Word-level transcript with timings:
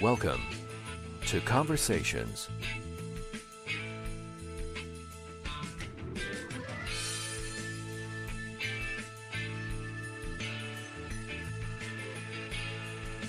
Welcome 0.00 0.40
to 1.26 1.40
Conversations. 1.40 2.48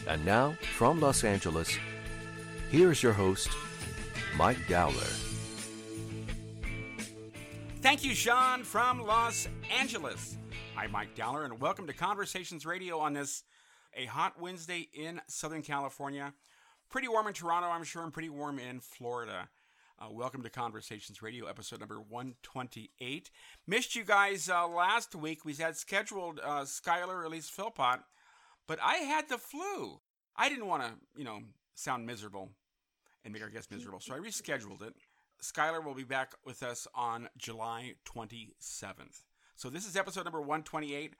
And 0.07 0.25
now, 0.25 0.55
from 0.77 1.01
Los 1.01 1.25
Angeles, 1.25 1.77
here's 2.69 3.03
your 3.03 3.11
host, 3.11 3.49
Mike 4.37 4.65
Dowler. 4.69 4.95
Thank 7.81 8.05
you, 8.05 8.15
Sean, 8.15 8.63
from 8.63 9.01
Los 9.01 9.49
Angeles. 9.77 10.37
I'm 10.77 10.93
Mike 10.93 11.15
Dowler, 11.15 11.43
and 11.43 11.59
welcome 11.59 11.85
to 11.87 11.93
Conversations 11.93 12.65
Radio 12.65 12.97
on 12.99 13.11
this 13.11 13.43
a 13.93 14.05
hot 14.05 14.39
Wednesday 14.39 14.87
in 14.93 15.19
Southern 15.27 15.61
California. 15.61 16.33
Pretty 16.91 17.07
warm 17.07 17.27
in 17.27 17.33
Toronto, 17.33 17.69
I'm 17.69 17.85
sure, 17.85 18.03
and 18.03 18.11
pretty 18.11 18.27
warm 18.27 18.59
in 18.59 18.81
Florida. 18.81 19.47
Uh, 19.97 20.07
welcome 20.11 20.43
to 20.43 20.49
Conversations 20.49 21.21
Radio, 21.21 21.45
episode 21.45 21.79
number 21.79 22.01
128. 22.01 23.31
Missed 23.65 23.95
you 23.95 24.03
guys 24.03 24.49
uh, 24.49 24.67
last 24.67 25.15
week. 25.15 25.45
We 25.45 25.53
had 25.53 25.77
scheduled 25.77 26.41
uh, 26.43 26.63
Skylar, 26.63 27.29
least 27.29 27.53
Philpott, 27.53 28.01
but 28.67 28.77
I 28.83 28.95
had 28.95 29.29
the 29.29 29.37
flu. 29.37 30.01
I 30.35 30.49
didn't 30.49 30.67
want 30.67 30.83
to, 30.83 30.91
you 31.15 31.23
know, 31.23 31.39
sound 31.75 32.05
miserable 32.05 32.49
and 33.23 33.33
make 33.33 33.41
our 33.41 33.47
guests 33.47 33.71
miserable, 33.71 34.01
so 34.01 34.13
I 34.13 34.17
rescheduled 34.17 34.81
it. 34.81 34.93
Skylar 35.41 35.81
will 35.81 35.95
be 35.95 36.03
back 36.03 36.33
with 36.45 36.61
us 36.61 36.89
on 36.93 37.29
July 37.37 37.93
27th. 38.03 39.21
So 39.55 39.69
this 39.69 39.87
is 39.87 39.95
episode 39.95 40.25
number 40.25 40.41
128. 40.41 41.13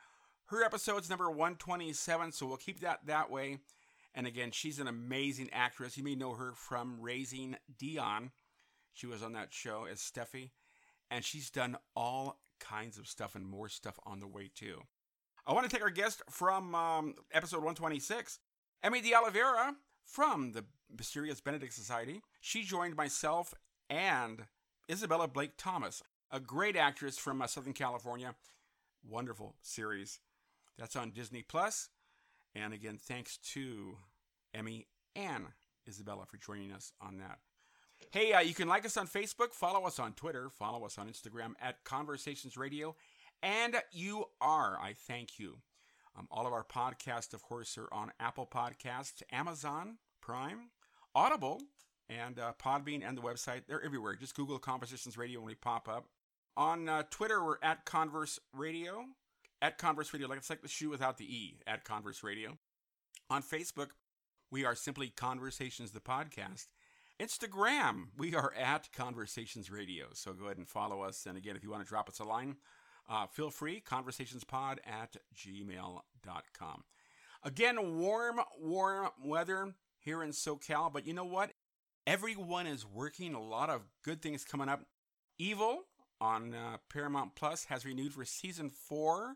Her 0.48 0.66
episode's 0.66 1.10
number 1.10 1.30
127, 1.30 2.34
so 2.34 2.46
we'll 2.46 2.58
keep 2.58 2.82
that 2.82 3.06
that 3.06 3.32
way. 3.32 3.60
And 4.14 4.28
again, 4.28 4.52
she's 4.52 4.80
an 4.80 4.88
amazing 4.88 5.50
actress. 5.54 5.98
You 5.98 6.04
may 6.04 6.16
know 6.16 6.34
her 6.34 6.54
from 6.56 7.00
Raising 7.00 7.56
Dion. 7.78 8.32
She 8.94 9.08
was 9.08 9.24
on 9.24 9.34
that 9.34 9.54
show 9.54 9.86
as 9.90 10.00
Steffi, 10.00 10.52
and 11.10 11.24
she's 11.24 11.50
done 11.50 11.78
all 11.96 12.40
kinds 12.60 12.98
of 12.98 13.08
stuff 13.08 13.36
and 13.36 13.46
more 13.48 13.70
stuff 13.70 13.98
on 14.06 14.20
the 14.20 14.28
way 14.28 14.50
too. 14.54 14.82
I 15.48 15.54
want 15.54 15.70
to 15.70 15.76
take 15.76 15.84
our 15.84 15.90
guest 15.90 16.22
from 16.30 16.76
um, 16.76 17.16
episode 17.34 17.58
126, 17.58 18.40
Emmy 18.84 19.02
de 19.02 19.16
Oliveira 19.16 19.76
from 20.06 20.52
the 20.52 20.66
Mysterious 20.96 21.42
Benedict 21.42 21.74
Society. 21.74 22.22
She 22.42 22.64
joined 22.64 22.96
myself 22.96 23.54
and 23.90 24.46
Isabella 24.90 25.28
Blake 25.28 25.54
Thomas, 25.58 26.04
a 26.30 26.40
great 26.40 26.76
actress 26.76 27.18
from 27.18 27.42
uh, 27.42 27.48
Southern 27.48 27.74
California. 27.74 28.36
Wonderful 29.08 29.56
series. 29.62 30.20
That's 30.78 30.96
on 30.96 31.12
Disney 31.12 31.44
Plus. 31.44 31.90
And 32.56 32.74
again, 32.74 32.98
thanks 32.98 33.38
to 33.54 33.98
Emmy 34.54 34.88
and 35.16 35.46
Isabella 35.88 36.26
for 36.26 36.38
joining 36.38 36.72
us 36.72 36.92
on 37.02 37.18
that. 37.18 37.40
Hey, 38.12 38.34
uh, 38.34 38.40
you 38.42 38.54
can 38.54 38.68
like 38.68 38.86
us 38.86 38.98
on 38.98 39.08
Facebook, 39.08 39.54
follow 39.54 39.86
us 39.86 40.00
on 40.00 40.14
Twitter, 40.14 40.50
follow 40.50 40.86
us 40.86 40.98
on 40.98 41.08
Instagram 41.08 41.54
at 41.62 41.84
Conversations 41.84 42.58
Radio, 42.58 42.96
and 43.42 43.76
you 43.92 44.26
are. 44.42 44.78
I 44.82 44.94
thank 44.94 45.40
you. 45.40 45.58
Um, 46.18 46.28
all 46.30 46.46
of 46.46 46.52
our 46.52 46.66
podcasts, 46.66 47.34
of 47.34 47.42
course, 47.42 47.78
are 47.78 47.88
on 47.92 48.12
Apple 48.20 48.46
Podcasts, 48.46 49.24
Amazon 49.32 49.98
Prime, 50.20 50.72
Audible, 51.16 51.62
and 52.10 52.38
uh, 52.38 52.52
Podbean, 52.62 53.08
and 53.08 53.18
the 53.18 53.22
website. 53.22 53.62
They're 53.68 53.84
everywhere. 53.84 54.16
Just 54.16 54.36
Google 54.36 54.60
Conversations 54.60 55.18
Radio 55.18 55.40
when 55.40 55.48
we 55.48 55.56
pop 55.56 55.88
up. 55.88 56.08
On 56.58 56.90
uh, 56.90 57.04
Twitter, 57.10 57.44
we're 57.44 57.58
at 57.64 57.86
Converse 57.86 58.40
Radio. 58.54 59.06
At 59.62 59.78
Converse 59.78 60.12
Radio, 60.14 60.28
like 60.28 60.40
it's 60.40 60.50
like 60.50 60.62
the 60.62 60.68
shoe 60.68 60.90
without 60.90 61.18
the 61.18 61.26
E, 61.26 61.60
at 61.68 61.84
Converse 61.84 62.24
Radio. 62.24 62.58
On 63.30 63.44
Facebook, 63.44 63.90
we 64.50 64.66
are 64.66 64.76
simply 64.76 65.10
Conversations 65.10 65.92
the 65.92 66.00
Podcast. 66.00 66.68
Instagram, 67.22 68.06
we 68.18 68.34
are 68.34 68.52
at 68.60 68.92
Conversations 68.92 69.70
Radio. 69.70 70.08
So 70.14 70.34
go 70.34 70.46
ahead 70.46 70.58
and 70.58 70.68
follow 70.68 71.04
us. 71.04 71.28
And 71.28 71.38
again, 71.38 71.56
if 71.56 71.64
you 71.64 71.70
want 71.70 71.84
to 71.84 71.88
drop 71.88 72.10
us 72.10 72.20
a 72.20 72.24
line, 72.24 72.56
uh, 73.08 73.28
feel 73.28 73.52
free, 73.52 73.84
conversationspod 73.88 74.78
at 74.86 75.18
gmail.com. 75.36 76.84
Again, 77.44 78.00
warm, 78.00 78.40
warm 78.60 79.10
weather 79.24 79.76
here 80.00 80.24
in 80.24 80.32
SoCal, 80.32 80.92
but 80.92 81.06
you 81.06 81.14
know 81.14 81.26
what? 81.26 81.52
Everyone 82.08 82.66
is 82.66 82.86
working, 82.86 83.36
a 83.36 83.42
lot 83.42 83.70
of 83.70 83.82
good 84.04 84.22
things 84.22 84.44
coming 84.44 84.70
up. 84.70 84.86
Evil 85.38 85.82
on 86.20 86.54
uh, 86.54 86.78
Paramount 86.92 87.36
Plus 87.36 87.66
has 87.66 87.86
renewed 87.86 88.14
for 88.14 88.26
season 88.26 88.70
four, 88.70 89.36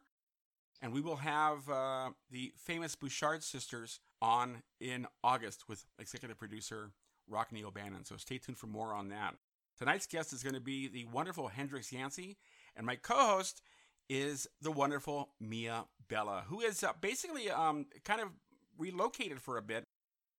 and 0.81 0.93
we 0.93 1.01
will 1.01 1.17
have 1.17 1.69
uh, 1.69 2.09
the 2.31 2.53
famous 2.57 2.95
Bouchard 2.95 3.43
sisters 3.43 3.99
on 4.21 4.63
in 4.79 5.07
August 5.23 5.67
with 5.67 5.85
executive 5.99 6.37
producer 6.37 6.91
Rockne 7.27 7.63
O'Bannon. 7.63 8.05
So 8.05 8.17
stay 8.17 8.37
tuned 8.37 8.57
for 8.57 8.67
more 8.67 8.93
on 8.93 9.09
that. 9.09 9.35
Tonight's 9.77 10.07
guest 10.07 10.31
is 10.31 10.43
going 10.43 10.55
to 10.55 10.61
be 10.61 10.87
the 10.87 11.05
wonderful 11.05 11.47
Hendrix 11.47 11.91
Yancey, 11.91 12.37
and 12.75 12.85
my 12.85 12.95
co-host 12.95 13.61
is 14.09 14.47
the 14.61 14.71
wonderful 14.71 15.29
Mia 15.39 15.85
Bella, 16.07 16.43
who 16.47 16.61
is 16.61 16.83
uh, 16.83 16.93
basically 17.01 17.49
um, 17.49 17.85
kind 18.03 18.21
of 18.21 18.29
relocated 18.77 19.41
for 19.41 19.57
a 19.57 19.61
bit. 19.61 19.85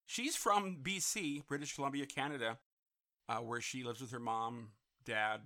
She's 0.05 0.35
from 0.35 0.77
BC, 0.81 1.45
British 1.47 1.75
Columbia, 1.75 2.05
Canada, 2.05 2.57
uh, 3.27 3.37
where 3.37 3.61
she 3.61 3.83
lives 3.83 4.01
with 4.01 4.11
her 4.11 4.19
mom, 4.19 4.69
dad, 5.05 5.41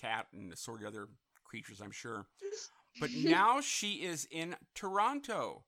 cat, 0.00 0.26
and 0.32 0.52
assorted 0.52 0.86
other 0.86 1.08
creatures, 1.44 1.80
I'm 1.80 1.90
sure. 1.90 2.26
But 3.00 3.10
now 3.16 3.60
she 3.60 3.94
is 3.94 4.26
in 4.30 4.56
Toronto, 4.74 5.64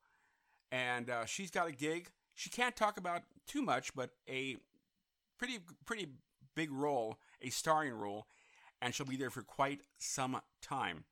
and 0.70 1.10
uh, 1.10 1.24
she's 1.26 1.50
got 1.50 1.68
a 1.68 1.72
gig. 1.72 2.10
She 2.34 2.50
can't 2.50 2.76
talk 2.76 2.96
about 2.96 3.22
too 3.46 3.62
much, 3.62 3.94
but 3.94 4.10
a 4.28 4.56
pretty 5.38 5.58
pretty 5.84 6.08
big 6.54 6.70
role, 6.70 7.18
a 7.42 7.50
starring 7.50 7.94
role, 7.94 8.26
and 8.80 8.94
she'll 8.94 9.06
be 9.06 9.16
there 9.16 9.30
for 9.30 9.42
quite 9.42 9.80
some 9.98 10.40
time. 10.62 11.04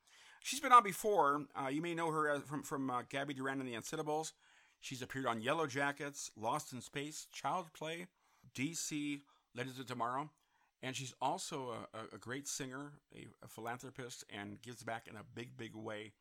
She's 0.42 0.60
been 0.60 0.72
on 0.72 0.82
before. 0.82 1.46
Uh, 1.54 1.68
you 1.68 1.80
may 1.80 1.94
know 1.94 2.10
her 2.10 2.40
from 2.40 2.62
from 2.62 2.90
uh, 2.90 3.02
Gabby 3.08 3.34
Duran 3.34 3.60
and 3.60 3.68
the 3.68 3.74
Unsittables. 3.74 4.32
She's 4.80 5.00
appeared 5.00 5.26
on 5.26 5.40
Yellow 5.40 5.68
Jackets, 5.68 6.32
Lost 6.36 6.72
in 6.72 6.80
Space, 6.80 7.28
Child 7.32 7.66
Play, 7.72 8.08
DC, 8.52 9.20
Legends 9.54 9.78
of 9.78 9.86
Tomorrow, 9.86 10.30
and 10.82 10.96
she's 10.96 11.14
also 11.20 11.74
a, 11.94 12.14
a 12.14 12.18
great 12.18 12.48
singer, 12.48 12.92
a, 13.14 13.26
a, 13.44 13.48
philanthropist, 13.48 14.24
and 14.30 14.60
gives 14.62 14.82
back 14.82 15.06
in 15.08 15.16
a 15.16 15.22
big, 15.34 15.56
big 15.56 15.74
way. 15.74 16.12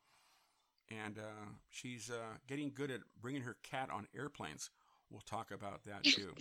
And 0.90 1.18
uh, 1.18 1.46
she's 1.70 2.10
uh, 2.10 2.36
getting 2.46 2.70
good 2.72 2.90
at 2.90 3.00
bringing 3.20 3.42
her 3.42 3.56
cat 3.62 3.90
on 3.90 4.06
airplanes. 4.16 4.70
We'll 5.10 5.22
talk 5.22 5.50
about 5.50 5.84
that 5.84 6.04
too. 6.04 6.34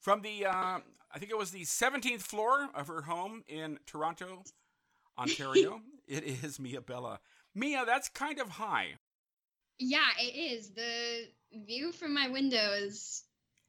From 0.00 0.22
the, 0.22 0.46
uh, 0.46 0.78
I 1.14 1.18
think 1.18 1.30
it 1.30 1.38
was 1.38 1.50
the 1.50 1.62
17th 1.62 2.22
floor 2.22 2.68
of 2.74 2.88
her 2.88 3.02
home 3.02 3.44
in 3.46 3.78
Toronto, 3.86 4.44
Ontario, 5.18 5.80
it 6.08 6.24
is 6.24 6.58
Mia 6.58 6.80
Bella. 6.80 7.20
Mia, 7.54 7.84
that's 7.84 8.08
kind 8.08 8.40
of 8.40 8.48
high. 8.48 8.94
Yeah, 9.78 10.08
it 10.18 10.36
is. 10.36 10.70
The 10.70 11.28
view 11.66 11.92
from 11.92 12.14
my 12.14 12.28
window 12.28 12.72
is 12.72 13.24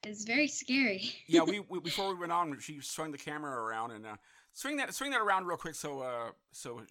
is 0.05 0.25
very 0.25 0.47
scary. 0.47 1.11
yeah, 1.27 1.41
we, 1.41 1.59
we, 1.69 1.79
before 1.79 2.09
we 2.13 2.19
went 2.19 2.31
on, 2.31 2.59
she 2.59 2.79
swung 2.81 3.11
the 3.11 3.17
camera 3.17 3.51
around 3.51 3.91
and 3.91 4.05
uh, 4.05 4.15
swing 4.53 4.77
that 4.77 4.93
swing 4.93 5.11
that 5.11 5.21
around 5.21 5.45
real 5.45 5.57
quick 5.57 5.75
so 5.75 6.01
uh 6.01 6.29
so 6.51 6.81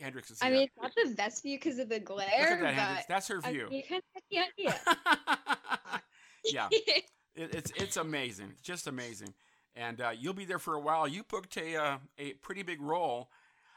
Hendrix 0.00 0.30
is. 0.30 0.38
I 0.40 0.50
mean, 0.50 0.62
it's 0.62 0.76
not 0.80 0.92
the 0.94 1.14
best 1.14 1.42
view 1.42 1.58
because 1.58 1.78
of 1.78 1.88
the 1.88 2.00
glare. 2.00 2.58
That, 2.62 2.74
Hendrix. 2.74 3.06
That's 3.06 3.28
her 3.28 3.40
view. 3.40 3.68
You 3.70 3.82
kind 3.82 4.02
of 4.16 4.22
get 4.30 4.48
the 4.56 4.68
idea. 4.68 6.00
yeah, 6.44 6.68
it, 6.72 7.04
it's 7.34 7.72
it's 7.76 7.96
amazing, 7.96 8.54
just 8.62 8.86
amazing, 8.86 9.34
and 9.74 10.00
uh, 10.00 10.10
you'll 10.16 10.34
be 10.34 10.44
there 10.44 10.58
for 10.58 10.74
a 10.74 10.80
while. 10.80 11.06
You 11.06 11.24
booked 11.24 11.56
a 11.56 11.76
uh, 11.76 11.98
a 12.18 12.32
pretty 12.34 12.62
big 12.62 12.80
role. 12.80 13.30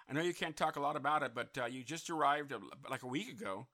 I 0.10 0.14
know 0.14 0.22
you 0.22 0.34
can't 0.34 0.58
talk 0.58 0.76
a 0.76 0.82
lot 0.82 0.96
about 0.96 1.24
it, 1.24 1.32
but 1.34 1.58
uh, 1.58 1.66
you 1.66 1.84
just 1.84 2.10
arrived 2.10 2.54
like 2.90 3.04
a 3.04 3.08
week 3.08 3.30
ago, 3.30 3.68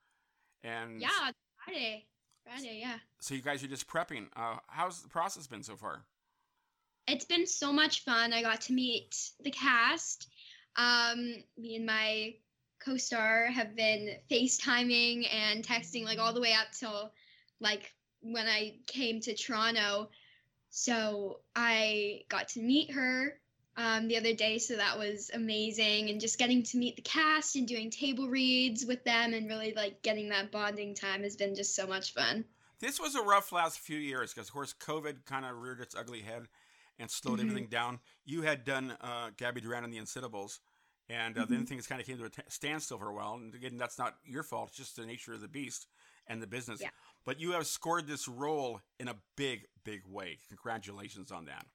and 0.63 1.01
yeah, 1.01 1.31
Friday. 1.65 2.05
Friday, 2.47 2.79
yeah. 2.81 2.97
So 3.19 3.35
you 3.35 3.41
guys 3.41 3.63
are 3.63 3.67
just 3.67 3.87
prepping. 3.87 4.27
Uh, 4.35 4.57
how's 4.67 5.01
the 5.01 5.09
process 5.09 5.47
been 5.47 5.63
so 5.63 5.75
far? 5.75 6.03
It's 7.07 7.25
been 7.25 7.47
so 7.47 7.71
much 7.71 8.03
fun. 8.03 8.33
I 8.33 8.41
got 8.41 8.61
to 8.61 8.73
meet 8.73 9.31
the 9.43 9.51
cast. 9.51 10.29
Um, 10.75 11.35
me 11.57 11.75
and 11.75 11.85
my 11.85 12.35
co-star 12.83 13.47
have 13.47 13.75
been 13.75 14.15
FaceTiming 14.29 15.27
and 15.33 15.65
texting 15.65 16.05
like 16.05 16.19
all 16.19 16.33
the 16.33 16.41
way 16.41 16.53
up 16.53 16.67
till 16.77 17.11
like 17.59 17.93
when 18.21 18.47
I 18.47 18.77
came 18.87 19.19
to 19.21 19.35
Toronto. 19.35 20.09
So 20.69 21.39
I 21.55 22.21
got 22.29 22.49
to 22.49 22.61
meet 22.61 22.91
her 22.91 23.39
um, 23.77 24.07
the 24.07 24.17
other 24.17 24.33
day, 24.33 24.57
so 24.57 24.75
that 24.75 24.97
was 24.97 25.29
amazing. 25.33 26.09
And 26.09 26.19
just 26.19 26.39
getting 26.39 26.63
to 26.63 26.77
meet 26.77 26.95
the 26.95 27.03
cast 27.03 27.55
and 27.55 27.67
doing 27.67 27.91
table 27.91 28.27
reads 28.27 28.85
with 28.85 29.03
them 29.03 29.33
and 29.33 29.47
really 29.47 29.73
like 29.75 30.01
getting 30.01 30.29
that 30.29 30.51
bonding 30.51 30.95
time 30.95 31.21
has 31.23 31.35
been 31.35 31.55
just 31.55 31.75
so 31.75 31.85
much 31.85 32.13
fun. 32.13 32.43
This 32.79 32.99
was 32.99 33.15
a 33.15 33.21
rough 33.21 33.51
last 33.51 33.79
few 33.79 33.97
years 33.97 34.33
because, 34.33 34.49
of 34.49 34.53
course, 34.53 34.73
COVID 34.73 35.25
kind 35.25 35.45
of 35.45 35.57
reared 35.57 35.79
its 35.79 35.95
ugly 35.95 36.21
head 36.21 36.47
and 36.99 37.09
slowed 37.09 37.39
mm-hmm. 37.39 37.49
everything 37.49 37.69
down. 37.69 37.99
You 38.25 38.41
had 38.41 38.65
done 38.65 38.95
uh, 38.99 39.29
Gabby 39.37 39.61
Duran 39.61 39.83
and 39.83 39.93
the 39.93 39.99
Unsittables, 39.99 40.59
and 41.07 41.37
uh, 41.37 41.41
mm-hmm. 41.41 41.53
then 41.53 41.65
things 41.65 41.85
kind 41.85 42.01
of 42.01 42.07
came 42.07 42.17
to 42.17 42.25
a 42.25 42.29
t- 42.29 42.41
standstill 42.49 42.97
for 42.97 43.09
a 43.09 43.13
while. 43.13 43.35
And 43.35 43.53
again, 43.53 43.77
that's 43.77 43.99
not 43.99 44.15
your 44.25 44.43
fault; 44.43 44.69
it's 44.69 44.77
just 44.77 44.95
the 44.95 45.05
nature 45.05 45.33
of 45.33 45.41
the 45.41 45.47
beast 45.47 45.87
and 46.27 46.41
the 46.41 46.47
business. 46.47 46.81
Yeah. 46.81 46.89
But 47.25 47.39
you 47.39 47.51
have 47.51 47.67
scored 47.67 48.07
this 48.07 48.27
role 48.27 48.81
in 48.99 49.07
a 49.07 49.15
big, 49.35 49.65
big 49.83 50.01
way. 50.07 50.37
Congratulations 50.49 51.31
on 51.31 51.45
that. 51.45 51.65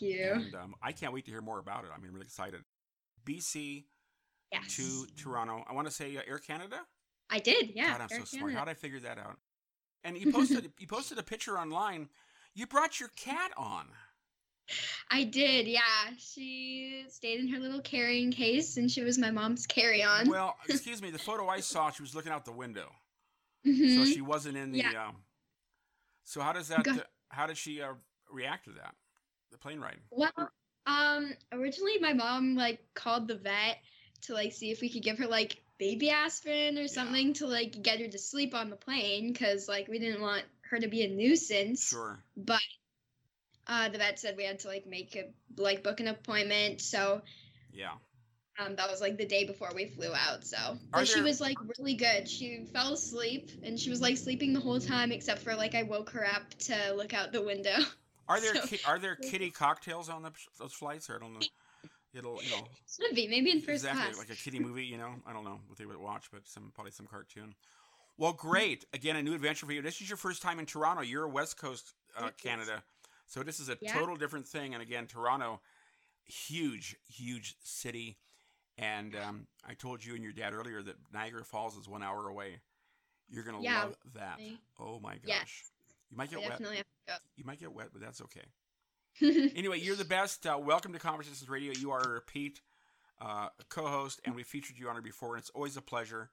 Thank 0.00 0.12
you. 0.12 0.32
And 0.32 0.54
um, 0.54 0.74
I 0.82 0.92
can't 0.92 1.12
wait 1.12 1.24
to 1.26 1.30
hear 1.30 1.42
more 1.42 1.58
about 1.58 1.84
it. 1.84 1.90
I'm 1.94 2.02
really 2.02 2.24
excited. 2.24 2.60
BC 3.24 3.84
yes. 4.52 4.76
to 4.76 5.06
Toronto. 5.16 5.64
I 5.68 5.74
want 5.74 5.86
to 5.86 5.92
say 5.92 6.16
uh, 6.16 6.20
Air 6.28 6.38
Canada. 6.38 6.80
I 7.30 7.38
did. 7.38 7.72
Yeah. 7.74 7.92
God, 7.92 8.00
I'm 8.02 8.08
Air 8.12 8.20
so 8.20 8.24
smart. 8.24 8.52
Canada. 8.52 8.58
How 8.58 8.64
did 8.64 8.70
I 8.70 8.74
figure 8.74 9.00
that 9.00 9.18
out? 9.18 9.38
And 10.04 10.16
you 10.16 10.32
posted 10.32 10.70
you 10.78 10.86
posted 10.86 11.18
a 11.18 11.22
picture 11.22 11.58
online. 11.58 12.08
You 12.54 12.66
brought 12.66 13.00
your 13.00 13.10
cat 13.16 13.52
on. 13.56 13.86
I 15.10 15.24
did. 15.24 15.66
Yeah. 15.68 15.80
She 16.18 17.04
stayed 17.08 17.40
in 17.40 17.48
her 17.48 17.58
little 17.58 17.80
carrying 17.80 18.32
case, 18.32 18.76
and 18.76 18.90
she 18.90 19.02
was 19.02 19.18
my 19.18 19.30
mom's 19.30 19.66
carry-on. 19.66 20.28
Well, 20.28 20.56
excuse 20.68 21.00
me. 21.00 21.10
The 21.10 21.18
photo 21.18 21.48
I 21.48 21.60
saw, 21.60 21.90
she 21.90 22.02
was 22.02 22.14
looking 22.14 22.32
out 22.32 22.44
the 22.44 22.52
window, 22.52 22.92
Mhm. 23.64 23.96
so 23.96 24.04
she 24.04 24.20
wasn't 24.20 24.56
in 24.56 24.72
the. 24.72 24.78
Yeah. 24.78 25.08
Um, 25.08 25.16
so 26.24 26.40
how 26.40 26.52
does 26.52 26.68
that? 26.68 26.86
Uh, 26.86 26.98
how 27.28 27.46
did 27.46 27.56
she 27.56 27.80
uh, 27.80 27.92
react 28.30 28.64
to 28.64 28.72
that? 28.72 28.94
The 29.56 29.62
plane 29.62 29.80
ride. 29.80 29.96
Well, 30.10 30.50
um, 30.86 31.32
originally 31.50 31.98
my 31.98 32.12
mom 32.12 32.56
like 32.56 32.78
called 32.92 33.26
the 33.26 33.36
vet 33.36 33.78
to 34.22 34.34
like 34.34 34.52
see 34.52 34.70
if 34.70 34.82
we 34.82 34.90
could 34.90 35.02
give 35.02 35.18
her 35.18 35.26
like 35.26 35.62
baby 35.78 36.10
aspirin 36.10 36.76
or 36.76 36.88
something 36.88 37.32
to 37.34 37.46
like 37.46 37.82
get 37.82 38.00
her 38.00 38.06
to 38.08 38.18
sleep 38.18 38.54
on 38.54 38.68
the 38.68 38.76
plane 38.76 39.32
because 39.32 39.66
like 39.66 39.88
we 39.88 39.98
didn't 39.98 40.20
want 40.20 40.44
her 40.68 40.78
to 40.78 40.88
be 40.88 41.04
a 41.04 41.08
nuisance. 41.08 41.88
Sure. 41.88 42.18
But 42.36 42.60
uh, 43.66 43.88
the 43.88 43.98
vet 43.98 44.18
said 44.18 44.36
we 44.36 44.44
had 44.44 44.58
to 44.60 44.68
like 44.68 44.86
make 44.86 45.16
a 45.16 45.24
like 45.60 45.82
book 45.82 46.00
an 46.00 46.08
appointment. 46.08 46.82
So 46.82 47.22
Yeah. 47.72 47.94
um, 48.58 48.76
that 48.76 48.90
was 48.90 49.00
like 49.00 49.16
the 49.16 49.26
day 49.26 49.44
before 49.46 49.70
we 49.74 49.86
flew 49.86 50.12
out. 50.14 50.44
So, 50.44 50.58
Are 50.92 51.00
but 51.00 51.08
she 51.08 51.22
was 51.22 51.40
like 51.40 51.56
really 51.78 51.94
good. 51.94 52.28
She 52.28 52.66
fell 52.74 52.92
asleep 52.92 53.50
and 53.62 53.80
she 53.80 53.88
was 53.88 54.02
like 54.02 54.18
sleeping 54.18 54.52
the 54.52 54.60
whole 54.60 54.80
time 54.80 55.12
except 55.12 55.40
for 55.40 55.54
like 55.54 55.74
I 55.74 55.82
woke 55.84 56.10
her 56.10 56.26
up 56.26 56.52
to 56.60 56.92
look 56.94 57.14
out 57.14 57.32
the 57.32 57.42
window. 57.42 57.78
Are 58.28 58.40
there 58.40 58.54
So- 58.56 58.66
ki- 58.66 58.80
are 58.86 58.98
there 58.98 59.16
kitty 59.30 59.50
cocktails 59.50 60.08
on 60.08 60.22
the, 60.22 60.32
those 60.58 60.72
flights? 60.72 61.08
Or 61.10 61.16
I 61.16 61.18
don't 61.18 61.34
know. 61.34 61.46
It'll 62.14 62.42
you 62.42 62.50
know 62.50 62.66
Should 62.88 63.14
be 63.14 63.28
maybe 63.28 63.50
in 63.50 63.58
first 63.60 63.84
exactly 63.84 64.04
class. 64.14 64.18
like 64.18 64.30
a 64.30 64.34
kitty 64.40 64.58
movie. 64.58 64.84
You 64.86 64.96
know, 64.96 65.14
I 65.26 65.32
don't 65.32 65.44
know 65.44 65.60
what 65.66 65.78
they 65.78 65.84
would 65.86 65.98
watch, 65.98 66.26
but 66.32 66.46
some 66.46 66.72
probably 66.74 66.92
some 66.92 67.06
cartoon. 67.06 67.54
Well, 68.18 68.32
great. 68.32 68.86
Again, 68.94 69.16
a 69.16 69.22
new 69.22 69.34
adventure 69.34 69.66
for 69.66 69.72
you. 69.72 69.82
This 69.82 70.00
is 70.00 70.08
your 70.08 70.16
first 70.16 70.40
time 70.40 70.58
in 70.58 70.64
Toronto. 70.64 71.02
You're 71.02 71.24
a 71.24 71.28
West 71.28 71.58
Coast 71.58 71.92
uh, 72.16 72.30
Canada, 72.42 72.82
so 73.26 73.42
this 73.42 73.60
is 73.60 73.68
a 73.68 73.76
Yeah. 73.82 73.92
total 73.92 74.16
different 74.16 74.46
thing. 74.48 74.72
And 74.72 74.82
again, 74.82 75.06
Toronto, 75.06 75.60
huge, 76.24 76.96
huge 77.08 77.54
city. 77.62 78.16
And 78.78 79.14
um, 79.16 79.46
I 79.68 79.74
told 79.74 80.02
you 80.04 80.14
and 80.14 80.22
your 80.22 80.32
dad 80.32 80.52
earlier 80.54 80.82
that 80.82 80.96
Niagara 81.12 81.44
Falls 81.44 81.76
is 81.76 81.88
one 81.88 82.02
hour 82.02 82.28
away. 82.28 82.60
You're 83.28 83.44
gonna 83.44 83.60
Yeah, 83.60 83.84
love 83.84 83.96
that. 84.14 84.38
Oh 84.80 85.00
my 85.00 85.14
gosh. 85.14 85.20
Yes. 85.26 85.70
You 86.10 86.16
might 86.16 86.28
I 86.32 86.40
get 86.40 86.50
wet. 86.60 87.20
You 87.36 87.44
might 87.44 87.60
get 87.60 87.72
wet, 87.72 87.88
but 87.92 88.00
that's 88.02 88.20
okay. 88.22 88.44
Anyway, 89.56 89.80
you're 89.80 89.96
the 89.96 90.04
best. 90.04 90.46
Uh, 90.46 90.58
welcome 90.62 90.92
to 90.92 90.98
Conversations 90.98 91.48
Radio. 91.48 91.72
You 91.72 91.90
are 91.90 92.02
a 92.02 92.08
repeat 92.08 92.60
uh, 93.18 93.48
co-host, 93.70 94.20
and 94.26 94.34
we 94.34 94.42
featured 94.42 94.78
you 94.78 94.88
on 94.90 94.96
her 94.96 95.00
before, 95.00 95.34
and 95.34 95.40
it's 95.40 95.50
always 95.50 95.78
a 95.78 95.80
pleasure. 95.80 96.28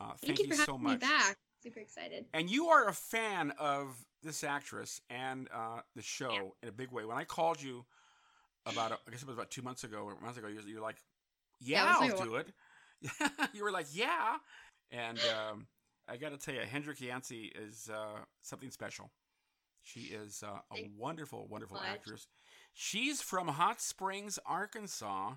Uh, 0.00 0.12
thank, 0.22 0.38
Thank 0.38 0.38
you 0.40 0.46
for 0.48 0.54
so 0.54 0.72
having 0.72 0.82
me 0.84 0.90
much. 0.92 1.00
back. 1.00 1.36
Super 1.62 1.80
excited. 1.80 2.24
And 2.32 2.48
you 2.50 2.68
are 2.68 2.88
a 2.88 2.92
fan 2.94 3.52
of 3.58 4.02
this 4.22 4.42
actress 4.42 5.00
and 5.10 5.46
uh, 5.54 5.80
the 5.94 6.00
show 6.00 6.56
in 6.62 6.68
a 6.70 6.72
big 6.72 6.90
way. 6.90 7.04
When 7.04 7.18
I 7.18 7.24
called 7.24 7.60
you 7.62 7.84
about, 8.64 8.92
I 8.92 9.10
guess 9.10 9.20
it 9.20 9.28
was 9.28 9.36
about 9.36 9.50
two 9.50 9.62
months 9.62 9.84
ago 9.84 9.98
or 9.98 10.18
months 10.20 10.38
ago, 10.38 10.48
you're, 10.48 10.62
you're 10.62 10.80
like, 10.80 10.96
"Yeah, 11.60 11.84
Yeah, 12.00 12.12
I'll 12.12 12.24
do 12.24 12.36
it." 12.36 12.48
you 13.52 13.62
were 13.62 13.70
like, 13.72 13.86
"Yeah," 13.92 14.36
and 14.90 15.18
um, 15.18 15.66
I 16.08 16.16
got 16.16 16.30
to 16.30 16.38
tell 16.38 16.54
you, 16.54 16.62
Hendrix 16.62 17.00
Yancey 17.00 17.52
is 17.54 17.90
uh, 17.92 18.20
something 18.40 18.70
special. 18.70 19.10
She 19.82 20.00
is 20.00 20.42
uh, 20.46 20.58
a 20.72 20.90
wonderful, 20.96 21.46
wonderful 21.48 21.76
much. 21.76 21.86
actress. 21.88 22.28
She's 22.72 23.20
from 23.20 23.48
Hot 23.48 23.80
Springs, 23.80 24.38
Arkansas. 24.46 25.32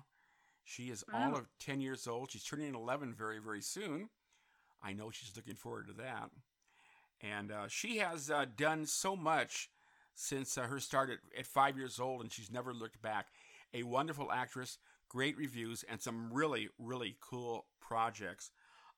She 0.64 0.84
is 0.84 1.04
all 1.12 1.36
of 1.36 1.48
10 1.60 1.80
years 1.80 2.06
old. 2.06 2.30
She's 2.30 2.44
turning 2.44 2.74
11 2.74 3.14
very, 3.14 3.38
very 3.38 3.60
soon. 3.60 4.08
I 4.82 4.92
know 4.92 5.10
she's 5.10 5.36
looking 5.36 5.54
forward 5.54 5.86
to 5.88 5.92
that. 5.94 6.30
And 7.20 7.52
uh, 7.52 7.68
she 7.68 7.98
has 7.98 8.30
uh, 8.30 8.46
done 8.56 8.86
so 8.86 9.16
much 9.16 9.70
since 10.14 10.56
uh, 10.58 10.62
her 10.62 10.80
start 10.80 11.10
at, 11.10 11.18
at 11.38 11.46
five 11.46 11.76
years 11.76 12.00
old, 12.00 12.22
and 12.22 12.32
she's 12.32 12.50
never 12.50 12.72
looked 12.74 13.00
back. 13.00 13.26
A 13.74 13.82
wonderful 13.84 14.32
actress, 14.32 14.78
great 15.08 15.36
reviews, 15.36 15.84
and 15.88 16.00
some 16.00 16.32
really, 16.32 16.68
really 16.78 17.16
cool 17.20 17.66
projects. 17.80 18.50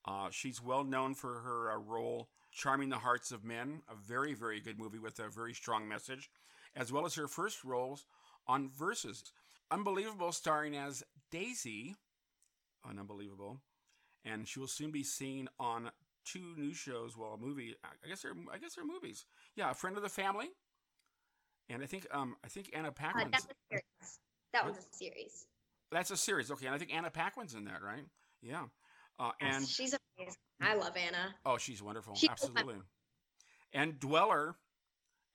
Uh, 0.08 0.28
she's 0.30 0.62
well 0.62 0.84
known 0.84 1.14
for 1.14 1.40
her 1.40 1.70
uh, 1.70 1.76
role 1.76 2.30
Charming 2.50 2.88
the 2.88 2.96
Hearts 2.98 3.30
of 3.30 3.44
Men, 3.44 3.82
a 3.90 3.94
very, 3.94 4.32
very 4.32 4.58
good 4.58 4.78
movie 4.78 4.98
with 4.98 5.18
a 5.18 5.28
very 5.28 5.52
strong 5.52 5.86
message, 5.86 6.30
as 6.74 6.90
well 6.90 7.04
as 7.04 7.14
her 7.16 7.28
first 7.28 7.62
roles 7.62 8.06
on 8.46 8.70
Versus. 8.70 9.22
Unbelievable, 9.70 10.32
starring 10.32 10.74
as 10.74 11.02
Daisy, 11.30 11.94
on 12.84 12.98
Unbelievable, 12.98 13.60
and 14.24 14.48
she 14.48 14.58
will 14.58 14.66
soon 14.66 14.90
be 14.90 15.02
seen 15.04 15.46
on 15.60 15.90
two 16.24 16.54
new 16.56 16.72
shows. 16.72 17.14
Well, 17.18 17.34
a 17.34 17.38
movie. 17.38 17.74
I 17.84 18.08
guess 18.08 18.22
they're. 18.22 18.32
I 18.50 18.56
guess 18.56 18.76
they're 18.76 18.86
movies. 18.86 19.26
Yeah, 19.56 19.70
a 19.70 19.74
friend 19.74 19.98
of 19.98 20.02
the 20.02 20.08
family, 20.08 20.48
and 21.68 21.82
I 21.82 21.86
think 21.86 22.06
um 22.10 22.34
I 22.42 22.48
think 22.48 22.70
Anna 22.72 22.88
Uh, 22.88 22.92
Paquin's. 22.92 23.30
that's 23.32 23.44
a 23.44 23.54
series. 23.70 24.18
That 24.54 24.66
was 24.66 24.76
a 24.78 24.96
series. 24.96 25.46
that's 25.92 26.10
a 26.10 26.16
series. 26.16 26.50
Okay, 26.50 26.64
and 26.64 26.74
I 26.74 26.78
think 26.78 26.94
Anna 26.94 27.10
Paquin's 27.10 27.54
in 27.54 27.64
that, 27.66 27.82
right? 27.82 28.06
Yeah. 28.40 28.64
Uh, 29.18 29.30
and 29.40 29.66
she's 29.66 29.94
amazing. 30.18 30.36
I 30.60 30.74
love 30.74 30.96
Anna. 30.96 31.34
oh, 31.44 31.58
she's 31.58 31.82
wonderful. 31.82 32.14
She's 32.14 32.30
Absolutely. 32.30 32.76
And 33.72 33.98
Dweller, 34.00 34.56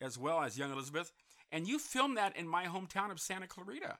as 0.01 0.17
well 0.17 0.41
as 0.41 0.57
Young 0.57 0.71
Elizabeth, 0.71 1.11
and 1.51 1.67
you 1.67 1.79
filmed 1.79 2.17
that 2.17 2.35
in 2.35 2.47
my 2.47 2.65
hometown 2.65 3.11
of 3.11 3.19
Santa 3.19 3.47
Clarita. 3.47 3.97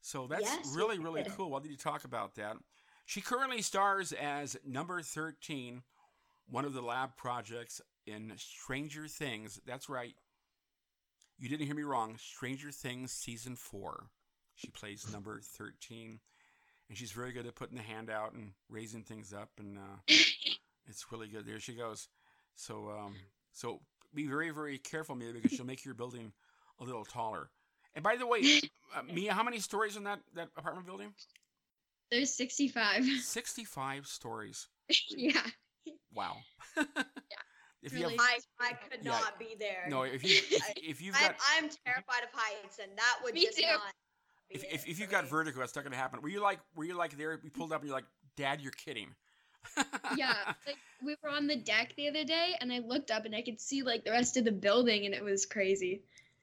So 0.00 0.26
that's 0.26 0.42
Yes, 0.42 0.72
really, 0.74 0.98
really 0.98 1.22
did. 1.22 1.32
cool. 1.32 1.50
Why 1.50 1.60
did 1.60 1.70
you 1.70 1.76
talk 1.76 2.04
about 2.04 2.34
that? 2.36 2.56
She 3.04 3.20
currently 3.20 3.62
stars 3.62 4.12
as 4.12 4.56
number 4.64 5.00
13, 5.00 5.82
one 6.48 6.64
of 6.64 6.72
the 6.74 6.82
lab 6.82 7.16
projects 7.16 7.80
in 8.06 8.32
Stranger 8.36 9.06
Things. 9.08 9.60
That's 9.66 9.88
right. 9.88 10.14
You 11.38 11.48
didn't 11.48 11.66
hear 11.66 11.76
me 11.76 11.82
wrong. 11.82 12.16
Stranger 12.18 12.70
Things 12.72 13.12
season 13.12 13.56
4. 13.56 14.06
She 14.54 14.70
plays 14.70 15.10
number 15.12 15.40
13. 15.40 16.18
And 16.88 16.96
she's 16.96 17.10
very 17.12 17.32
good 17.32 17.46
at 17.46 17.54
putting 17.54 17.76
the 17.76 17.82
hand 17.82 18.10
out 18.10 18.32
and 18.32 18.52
raising 18.70 19.02
things 19.02 19.32
up. 19.32 19.50
And 19.58 19.78
uh, 19.78 19.96
it's 20.86 21.06
really 21.10 21.28
good. 21.28 21.44
There 21.46 21.58
she 21.60 21.74
goes. 21.74 22.08
So, 22.54 22.90
um, 22.90 23.14
so 23.52 23.80
be 24.14 24.26
very, 24.26 24.50
very 24.50 24.78
careful, 24.78 25.14
Mia, 25.16 25.32
because 25.32 25.50
she'll 25.52 25.66
make 25.66 25.84
your 25.84 25.94
building 25.94 26.32
a 26.80 26.84
little 26.84 27.04
taller. 27.04 27.50
And 27.94 28.02
by 28.04 28.16
the 28.16 28.26
way, 28.26 28.40
uh, 28.96 29.02
Mia, 29.12 29.32
how 29.32 29.42
many 29.42 29.58
stories 29.58 29.96
in 29.96 30.04
that, 30.04 30.20
that 30.34 30.48
apartment 30.56 30.86
building? 30.86 31.12
There's 32.10 32.32
65. 32.34 33.04
65 33.04 34.06
stories. 34.06 34.68
yeah. 35.10 35.40
Wow. 36.14 36.36
If 37.82 37.92
you 37.92 38.00
really- 38.00 38.16
have, 38.16 38.20
I, 38.60 38.68
I 38.70 38.72
could 38.74 39.00
Yeah. 39.04 39.10
not 39.10 39.38
be 39.38 39.56
there. 39.58 39.86
no, 39.88 40.02
if 40.02 40.22
you 40.24 40.30
if, 40.50 40.72
if 40.76 41.02
you've 41.02 41.14
I'm, 41.16 41.22
got 41.32 41.36
I'm 41.56 41.68
terrified 41.84 42.22
of 42.22 42.30
heights, 42.32 42.78
and 42.82 42.90
that 42.96 43.18
would 43.22 43.34
Me 43.34 43.44
just 43.44 43.58
too. 43.58 43.64
not. 43.66 43.92
Be 44.48 44.56
if, 44.56 44.64
it 44.64 44.68
if, 44.72 44.88
if 44.88 44.98
you've 44.98 45.10
got 45.10 45.24
me. 45.24 45.30
vertigo, 45.30 45.60
that's 45.60 45.74
not 45.74 45.82
going 45.82 45.92
to 45.92 45.98
happen. 45.98 46.20
Were 46.22 46.28
you 46.28 46.42
like 46.42 46.60
were 46.74 46.84
you 46.84 46.94
like 46.94 47.16
there? 47.16 47.38
We 47.42 47.50
pulled 47.50 47.72
up 47.72 47.80
and 47.80 47.88
you're 47.88 47.96
like, 47.96 48.06
Dad, 48.36 48.60
you're 48.60 48.72
kidding. 48.72 49.08
Yeah. 50.16 50.34
Like 50.66 50.78
we 51.04 51.16
were 51.22 51.30
on 51.30 51.46
the 51.46 51.56
deck 51.56 51.92
the 51.96 52.08
other 52.08 52.24
day 52.24 52.54
and 52.60 52.72
I 52.72 52.78
looked 52.78 53.10
up 53.10 53.24
and 53.24 53.34
I 53.34 53.42
could 53.42 53.60
see 53.60 53.82
like 53.82 54.04
the 54.04 54.12
rest 54.12 54.36
of 54.36 54.44
the 54.44 54.52
building 54.52 55.04
and 55.04 55.14
it 55.14 55.22
was 55.22 55.44
crazy. 55.44 56.02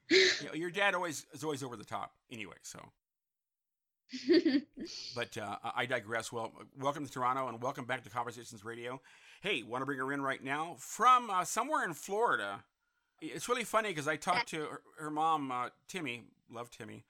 You 0.10 0.48
know, 0.48 0.54
your 0.54 0.70
dad 0.70 0.96
always 0.96 1.26
is 1.34 1.44
always 1.44 1.64
over 1.64 1.78
the 1.78 1.86
top. 1.86 2.12
Anyway, 2.30 2.58
so 2.62 2.80
but 5.16 5.38
uh, 5.38 5.58
I 5.76 5.86
digress. 5.86 6.32
Well, 6.32 6.52
welcome 6.80 7.06
to 7.06 7.12
Toronto 7.12 7.48
and 7.48 7.62
welcome 7.62 7.86
back 7.86 8.04
to 8.04 8.10
Conversations 8.10 8.64
Radio. 8.64 9.02
Hey, 9.42 9.64
want 9.64 9.82
to 9.82 9.86
bring 9.86 9.98
her 9.98 10.12
in 10.12 10.22
right 10.22 10.44
now 10.44 10.76
from 10.78 11.30
uh, 11.30 11.44
somewhere 11.44 11.84
in 11.84 11.94
Florida. 11.94 12.64
It's 13.22 13.48
really 13.50 13.64
funny 13.64 13.90
because 13.90 14.08
I 14.08 14.18
talked 14.18 14.50
to 14.50 14.58
her, 14.62 14.82
her 15.00 15.10
mom, 15.10 15.52
uh, 15.52 15.70
Timmy. 15.88 16.24
Love 16.52 16.70
Timmy, 16.70 17.04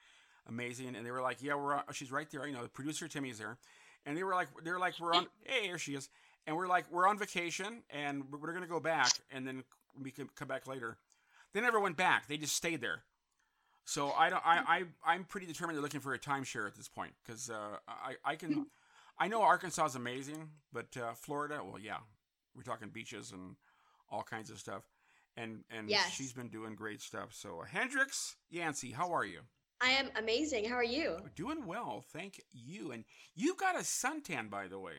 amazing. 0.48 0.96
And 0.96 1.06
they 1.06 1.12
were 1.12 1.22
like, 1.22 1.42
"Yeah, 1.42 1.56
we're 1.56 1.76
on, 1.76 1.84
she's 1.94 2.12
right 2.12 2.30
there." 2.32 2.46
You 2.48 2.54
know, 2.54 2.64
the 2.64 2.70
producer 2.70 3.08
Timmy's 3.08 3.38
there, 3.38 3.58
and 4.06 4.18
they 4.18 4.24
were 4.24 4.34
like, 4.34 4.48
"They're 4.64 4.80
like, 4.80 5.00
we're 5.00 5.14
on. 5.14 5.28
Hey, 5.44 5.64
here 5.64 5.78
she 5.78 5.96
is." 5.96 6.10
And 6.46 6.56
we're 6.58 6.68
like, 6.68 6.86
"We're 6.92 7.08
on 7.08 7.18
vacation, 7.18 7.84
and 7.90 8.24
we're, 8.32 8.54
gonna 8.54 8.68
go 8.68 8.80
back, 8.80 9.12
and 9.32 9.48
then 9.48 9.64
we 10.02 10.12
can 10.12 10.30
come 10.36 10.48
back 10.48 10.68
later." 10.68 10.98
They 11.54 11.62
never 11.62 11.80
went 11.80 11.98
back. 11.98 12.28
They 12.28 12.38
just 12.38 12.56
stayed 12.56 12.82
there. 12.82 13.04
So 13.86 14.12
I 14.12 14.30
don't. 14.30 14.46
I, 14.46 14.84
I 15.06 15.14
I'm 15.14 15.24
pretty 15.26 15.46
determined 15.46 15.78
they're 15.78 15.84
looking 15.84 16.00
for 16.00 16.14
a 16.14 16.20
timeshare 16.20 16.68
at 16.68 16.76
this 16.76 16.88
point 16.88 17.14
because 17.26 17.50
uh, 17.50 17.78
I 17.88 18.16
I 18.24 18.36
can. 18.36 18.68
I 19.20 19.28
know 19.28 19.42
Arkansas 19.44 19.86
is 19.86 19.96
amazing, 19.96 20.50
but 20.72 20.88
uh, 20.98 21.14
Florida, 21.14 21.62
well, 21.64 21.80
yeah, 21.80 21.98
we're 22.56 22.64
talking 22.64 22.90
beaches 22.90 23.32
and 23.32 23.56
all 24.10 24.24
kinds 24.24 24.50
of 24.50 24.58
stuff, 24.60 24.84
and 25.38 25.64
and 25.70 25.90
Yes. 25.90 26.12
she's 26.12 26.34
been 26.34 26.50
doing 26.50 26.76
great 26.76 27.02
stuff. 27.02 27.30
So 27.34 27.62
Hendrix 27.70 28.38
Yancey, 28.50 28.92
how 28.92 29.12
are 29.14 29.26
you? 29.26 29.42
I 29.82 29.90
am 29.92 30.10
amazing. 30.18 30.66
How 30.66 30.76
are 30.76 30.84
you? 30.84 31.18
Doing 31.36 31.66
well, 31.66 32.04
thank 32.14 32.42
you. 32.54 32.92
And 32.92 33.04
you've 33.36 33.58
got 33.58 33.76
a 33.76 33.80
suntan, 33.80 34.50
by 34.50 34.68
the 34.68 34.80
way. 34.80 34.94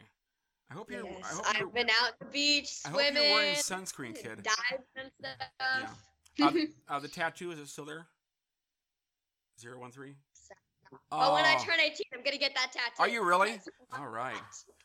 I 0.71 0.75
hope 0.75 0.91
you're. 0.91 1.07
I 1.07 1.11
Yes, 1.11 1.31
hope 1.37 1.59
you're, 1.59 1.69
I've 1.69 1.75
been 1.75 1.91
out 1.91 2.09
at 2.09 2.19
the 2.19 2.27
beach 2.27 2.69
swimming. 2.69 3.01
I 3.01 3.05
hope 3.05 3.15
you're 3.15 3.35
wearing 3.35 3.55
sunscreen, 3.55 4.15
kid. 4.15 4.43
diving 4.43 4.85
and 4.97 5.11
stuff. 5.19 5.91
Yeah. 6.39 6.47
Uh, 6.47 6.53
uh, 6.97 6.99
the 7.01 7.09
tattoo 7.09 7.51
is 7.53 7.59
it 7.59 7.69
still 7.69 7.85
there? 7.85 8.07
Zero 9.61 9.79
one 9.79 9.91
three. 9.91 10.15
Oh, 11.11 11.35
when 11.35 11.45
I 11.45 11.57
turn 11.57 11.81
18, 11.81 12.07
I'm 12.15 12.23
gonna 12.23 12.39
get 12.39 12.55
that 12.55 12.73
tattoo. 12.73 12.95
Are 13.01 13.09
you 13.09 13.25
really? 13.25 13.61
All 13.97 14.09
right. 14.09 14.35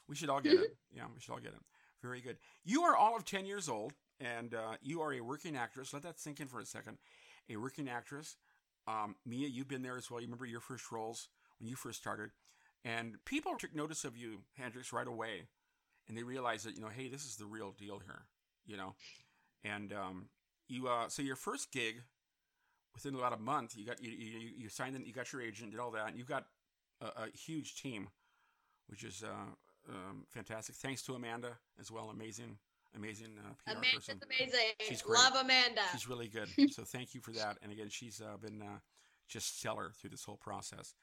We 0.07 0.15
should 0.15 0.29
all 0.29 0.41
get 0.41 0.53
it. 0.53 0.75
Yeah, 0.95 1.03
we 1.13 1.19
should 1.21 1.31
all 1.31 1.39
get 1.39 1.53
it. 1.53 1.59
Very 2.01 2.19
good. 2.19 2.37
You 2.65 2.81
are 2.83 2.95
all 2.95 3.15
of 3.15 3.25
10 3.25 3.45
years 3.45 3.69
old, 3.69 3.93
and 4.19 4.55
uh, 4.55 4.73
you 4.81 5.01
are 5.01 5.13
a 5.13 5.21
working 5.21 5.55
actress. 5.55 5.93
Let 5.93 6.01
that 6.03 6.19
sink 6.19 6.39
in 6.39 6.47
for 6.47 6.59
a 6.59 6.65
second. 6.65 6.97
A 7.49 7.57
working 7.57 7.87
actress. 7.87 8.37
Um, 8.89 9.15
Mia, 9.25 9.47
you've 9.47 9.67
been 9.67 9.83
there 9.83 9.97
as 9.97 10.09
well. 10.09 10.19
You 10.19 10.27
remember 10.27 10.45
your 10.45 10.59
first 10.59 10.91
roles 10.91 11.29
when 11.59 11.69
you 11.69 11.75
first 11.75 11.99
started. 11.99 12.31
And 12.83 13.23
people 13.25 13.55
took 13.55 13.75
notice 13.75 14.03
of 14.03 14.17
you, 14.17 14.39
Hendrix, 14.57 14.91
right 14.91 15.07
away. 15.07 15.47
And 16.07 16.17
they 16.17 16.23
realized 16.23 16.65
that, 16.65 16.75
you 16.75 16.81
know, 16.81 16.87
hey, 16.87 17.07
this 17.07 17.25
is 17.25 17.35
the 17.35 17.45
real 17.45 17.71
deal 17.77 17.99
here, 17.99 18.23
you 18.65 18.77
know. 18.77 18.95
And 19.63 19.93
um, 19.93 20.29
you, 20.67 20.87
uh, 20.87 21.07
so 21.09 21.21
your 21.21 21.35
first 21.35 21.71
gig, 21.71 22.01
within 22.95 23.15
about 23.15 23.33
a 23.33 23.37
month, 23.37 23.75
you 23.77 23.85
got 23.85 24.01
you 24.01 24.11
you, 24.11 24.49
you 24.57 24.69
signed 24.69 24.95
in, 24.95 25.05
you 25.05 25.13
got 25.13 25.31
your 25.31 25.41
agent, 25.41 25.71
did 25.71 25.79
all 25.79 25.91
that, 25.91 26.07
and 26.07 26.17
you 26.17 26.23
got 26.23 26.45
a, 27.01 27.05
a 27.05 27.27
huge 27.37 27.81
team, 27.81 28.07
which 28.87 29.03
is 29.03 29.23
uh, 29.23 29.91
um, 29.93 30.25
fantastic. 30.27 30.75
Thanks 30.75 31.03
to 31.03 31.13
Amanda 31.13 31.51
as 31.79 31.91
well, 31.91 32.09
amazing, 32.09 32.57
amazing 32.95 33.29
uh, 33.39 33.53
PR 33.63 33.77
Amanda's 33.77 34.05
person. 34.07 34.19
amazing. 34.23 34.59
She's 34.81 35.01
great. 35.01 35.19
Love 35.19 35.33
Amanda. 35.43 35.81
She's 35.91 36.07
really 36.07 36.27
good. 36.27 36.49
so 36.71 36.83
thank 36.83 37.13
you 37.13 37.21
for 37.21 37.31
that. 37.31 37.57
And 37.61 37.71
again, 37.71 37.89
she's 37.89 38.21
uh, 38.21 38.37
been 38.37 38.61
uh, 38.61 38.79
just 39.27 39.59
stellar 39.59 39.91
through 39.99 40.09
this 40.11 40.23
whole 40.23 40.37
process. 40.37 40.93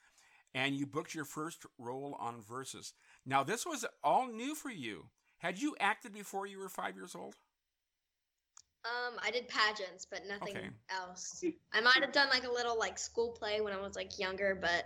And 0.55 0.75
you 0.75 0.87
booked 0.87 1.15
your 1.15 1.25
first 1.25 1.67
role 1.79 2.17
on 2.19 2.41
Versus. 2.41 2.95
Now 3.25 3.43
this 3.43 3.67
was 3.67 3.85
all 4.03 4.27
new 4.27 4.55
for 4.55 4.71
you. 4.71 5.07
Had 5.39 5.61
you 5.61 5.77
acted 5.81 6.13
before 6.15 6.47
you 6.47 6.59
were 6.59 6.69
five 6.69 6.97
years 6.97 7.15
old? 7.15 7.37
Um, 8.85 9.19
I 9.23 9.31
did 9.31 9.49
pageants, 9.49 10.07
but 10.09 10.23
nothing 10.29 10.57
Okay. 10.57 10.71
else. 10.91 11.43
I 11.73 11.81
might 11.81 12.01
have 12.01 12.13
done 12.13 12.29
like 12.31 12.45
a 12.45 12.51
little 12.51 12.79
like 12.79 12.99
school 12.99 13.33
play 13.33 13.61
when 13.61 13.73
I 13.73 13.81
was 13.81 13.97
like 13.97 14.19
younger, 14.19 14.55
but 14.55 14.85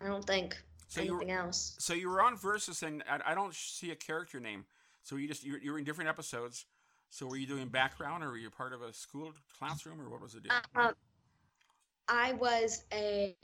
I 0.00 0.06
don't 0.06 0.24
think 0.24 0.56
So 0.86 1.02
you 1.02 1.12
were, 1.14 1.18
anything 1.18 1.34
else. 1.34 1.74
so 1.80 1.94
you 1.94 2.08
were 2.08 2.22
on 2.22 2.36
Versus, 2.36 2.82
and 2.82 3.02
I, 3.10 3.32
I 3.32 3.34
don't 3.34 3.54
see 3.54 3.90
a 3.90 3.96
character 3.96 4.38
name. 4.40 4.64
So 5.08 5.16
you 5.16 5.26
just 5.26 5.42
you 5.42 5.52
were, 5.52 5.58
you 5.58 5.72
were 5.72 5.78
in 5.78 5.84
different 5.84 6.10
episodes. 6.10 6.66
So 7.08 7.26
were 7.26 7.38
you 7.38 7.46
doing 7.46 7.68
background, 7.68 8.22
or 8.22 8.28
were 8.28 8.36
you 8.36 8.50
part 8.50 8.74
of 8.74 8.82
a 8.82 8.92
school 8.92 9.32
classroom, 9.58 9.98
or 10.02 10.10
what 10.10 10.20
was 10.20 10.34
it? 10.34 10.42
Um, 10.74 10.92
I 12.08 12.34
was 12.34 12.84
a, 12.92 13.34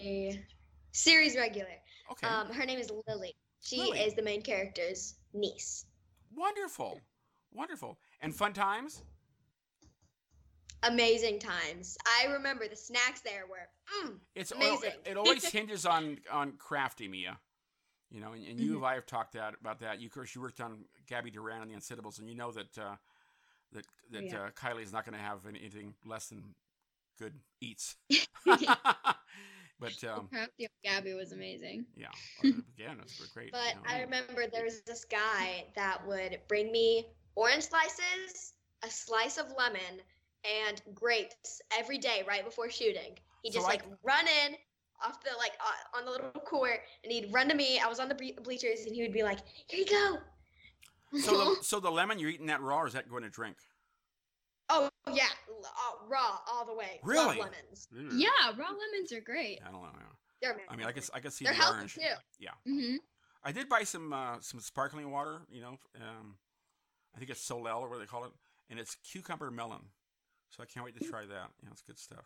series 0.93 1.37
regular. 1.37 1.71
Okay, 2.13 2.27
Um, 2.27 2.53
her 2.53 2.67
name 2.67 2.79
is 2.79 2.93
Lily. 3.09 3.35
She 3.63 3.79
Lily. 3.79 4.01
is 4.01 4.15
the 4.15 4.23
main 4.23 4.43
character's 4.43 5.15
niece. 5.33 5.87
wonderful, 6.37 7.01
wonderful, 7.51 7.99
and 8.21 8.35
fun 8.35 8.53
times. 8.53 9.03
Amazing 10.83 11.39
times. 11.39 11.97
I 12.07 12.31
remember 12.31 12.69
the 12.69 12.77
snacks 12.77 13.23
there 13.23 13.45
were. 13.49 14.07
Mm, 14.07 14.19
It's 14.35 14.53
Amazing. 14.53 14.91
it 15.07 15.17
always 15.17 15.45
hinges 15.51 15.87
on 15.87 16.19
on 16.31 16.53
crafty 16.59 17.09
Mia. 17.09 17.39
You 18.15 18.21
know, 18.21 18.33
and, 18.33 18.47
and 18.47 18.61
you 18.61 18.75
Mhm. 18.75 18.77
and 18.77 18.87
I 18.87 18.95
have 18.95 19.07
talked 19.07 19.33
that 19.33 19.55
about 19.61 19.81
that. 19.81 20.01
You, 20.01 20.07
of 20.07 20.13
course, 20.13 20.35
you 20.37 20.41
worked 20.41 20.61
on 20.61 20.85
Gabby 21.09 21.33
Duran 21.33 21.63
and 21.63 21.71
the 21.71 21.75
Unsittables, 21.77 22.21
and 22.21 22.29
you 22.29 22.37
know 22.37 22.53
that 22.53 22.79
uh, 22.79 22.95
that 23.73 23.85
that 24.11 24.25
Yeah. 24.25 24.43
uh, 24.45 24.51
Kylie 24.53 24.83
is 24.85 24.93
not 24.93 25.05
going 25.05 25.17
to 25.19 25.25
have 25.25 25.45
anything 25.47 25.95
less 26.05 26.29
than 26.29 26.55
good 27.19 27.35
eats. 27.61 27.97
but 28.47 30.05
um, 30.05 30.29
Crafty 30.29 30.69
Gabby 30.85 31.15
was 31.15 31.33
amazing. 31.33 31.87
yeah, 31.97 32.07
again, 32.45 32.99
it's 33.03 33.19
great. 33.29 33.51
But 33.53 33.71
you 33.71 33.75
know. 33.75 33.81
I 33.89 34.01
remember 34.03 34.45
there 34.47 34.65
was 34.65 34.81
this 34.83 35.05
guy 35.05 35.67
that 35.75 36.07
would 36.07 36.39
bring 36.49 36.71
me 36.71 37.07
orange 37.35 37.65
slices, 37.65 38.53
a 38.85 38.91
slice 38.91 39.39
of 39.39 39.47
lemon, 39.59 40.01
and 40.45 40.81
grapes 40.95 41.61
every 41.77 41.99
day 41.99 42.23
right 42.29 42.45
before 42.45 42.71
shooting. 42.71 43.19
He'd 43.43 43.53
So 43.55 43.59
just 43.59 43.67
I- 43.67 43.71
like 43.71 43.85
run 44.05 44.27
in 44.47 44.55
off 45.03 45.23
the 45.23 45.31
like 45.39 45.53
uh, 45.61 45.99
on 45.99 46.05
the 46.05 46.11
little 46.11 46.31
court, 46.31 46.81
and 47.03 47.13
he'd 47.13 47.33
run 47.33 47.49
to 47.49 47.55
me. 47.55 47.79
I 47.81 47.89
was 47.89 47.99
on 48.01 48.09
the 48.09 48.15
ble- 48.15 48.43
bleachers, 48.43 48.81
and 48.87 48.95
he 48.95 49.03
would 49.03 49.13
be 49.13 49.23
like, 49.23 49.39
"Here 49.69 49.81
you 49.81 49.87
go." 49.87 50.19
so 51.21 51.37
the, 51.55 51.57
so 51.63 51.81
the 51.81 51.91
lemon 51.91 52.19
you're 52.19 52.31
eating 52.31 52.47
that 52.47 52.61
raw, 52.61 52.81
or 52.81 52.87
is 52.87 52.93
that 52.95 53.09
going 53.09 53.23
to 53.23 53.31
drink? 53.31 53.57
oh 54.71 54.89
yeah, 55.13 55.25
uh, 55.63 56.09
raw 56.09 56.39
all 56.51 56.65
the 56.65 56.75
way. 56.75 56.99
Love 57.03 57.09
Really? 57.09 57.39
lemons. 57.39 57.89
Ugh. 57.99 58.13
Yeah, 58.15 58.29
raw 58.57 58.69
lemons 58.71 59.13
are 59.13 59.21
great. 59.21 59.61
I 59.67 59.71
don't 59.71 59.83
know. 59.83 59.89
yeah. 60.43 60.53
They're 60.53 60.61
I 60.71 60.77
mean, 60.77 60.87
I 60.87 60.93
guess 60.93 61.11
I 61.13 61.21
could 61.21 61.33
see 61.33 61.45
they're 61.45 61.55
the 61.55 61.61
healthy 61.61 61.77
orange. 61.77 61.95
too. 61.95 62.47
hmm 62.67 62.97
I 63.47 63.53
did 63.53 63.69
buy 63.69 63.83
some 63.85 64.13
uh, 64.13 64.37
some 64.41 64.61
sparkling 64.61 65.11
water. 65.11 65.43
You 65.51 65.61
know, 65.61 65.79
um, 66.01 66.37
I 67.15 67.19
think 67.19 67.31
it's 67.31 67.47
Solel 67.47 67.81
or 67.83 67.91
what 67.91 67.99
they 68.01 68.07
call 68.07 68.25
it, 68.25 68.33
and 68.71 68.79
it's 68.81 68.95
cucumber 68.97 69.51
melon. 69.51 69.83
So 70.49 70.63
I 70.63 70.67
can't 70.67 70.85
wait 70.85 70.99
to 70.99 71.05
try 71.05 71.21
that. 71.27 71.51
You 71.61 71.67
know, 71.67 71.73
it's 71.73 71.83
good 71.83 71.99
stuff. 71.99 72.25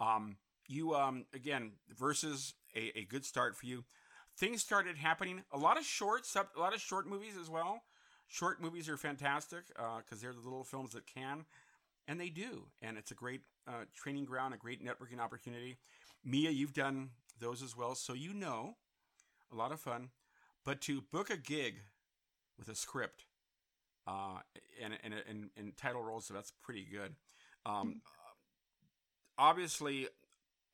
Um, 0.00 0.36
you 0.68 0.94
um, 0.94 1.26
again 1.34 1.72
versus 1.96 2.54
a, 2.74 2.98
a 2.98 3.04
good 3.04 3.24
start 3.24 3.56
for 3.56 3.66
you. 3.66 3.84
Things 4.38 4.62
started 4.62 4.96
happening. 4.96 5.42
A 5.52 5.58
lot 5.58 5.78
of 5.78 5.84
shorts, 5.84 6.34
a 6.36 6.60
lot 6.60 6.74
of 6.74 6.80
short 6.80 7.06
movies 7.06 7.34
as 7.40 7.50
well. 7.50 7.82
Short 8.28 8.62
movies 8.62 8.88
are 8.88 8.96
fantastic 8.96 9.64
uh, 9.78 9.98
because 9.98 10.22
they're 10.22 10.32
the 10.32 10.40
little 10.40 10.64
films 10.64 10.92
that 10.92 11.06
can, 11.06 11.44
and 12.08 12.18
they 12.18 12.30
do, 12.30 12.64
and 12.80 12.96
it's 12.96 13.10
a 13.10 13.14
great 13.14 13.42
uh, 13.68 13.84
training 13.94 14.24
ground, 14.24 14.54
a 14.54 14.56
great 14.56 14.82
networking 14.82 15.20
opportunity. 15.20 15.76
Mia, 16.24 16.50
you've 16.50 16.72
done 16.72 17.10
those 17.38 17.62
as 17.62 17.76
well, 17.76 17.94
so 17.94 18.14
you 18.14 18.32
know, 18.32 18.76
a 19.52 19.56
lot 19.56 19.70
of 19.70 19.80
fun. 19.80 20.08
But 20.64 20.80
to 20.82 21.02
book 21.12 21.28
a 21.28 21.36
gig 21.36 21.74
with 22.58 22.68
a 22.68 22.74
script 22.74 23.24
uh, 24.06 24.38
and, 24.82 24.94
and, 25.02 25.14
and, 25.28 25.50
and 25.56 25.76
title 25.76 26.02
roles, 26.02 26.26
so 26.26 26.34
that's 26.34 26.52
pretty 26.62 26.86
good. 26.90 27.14
Um, 27.66 28.00
obviously, 29.36 30.08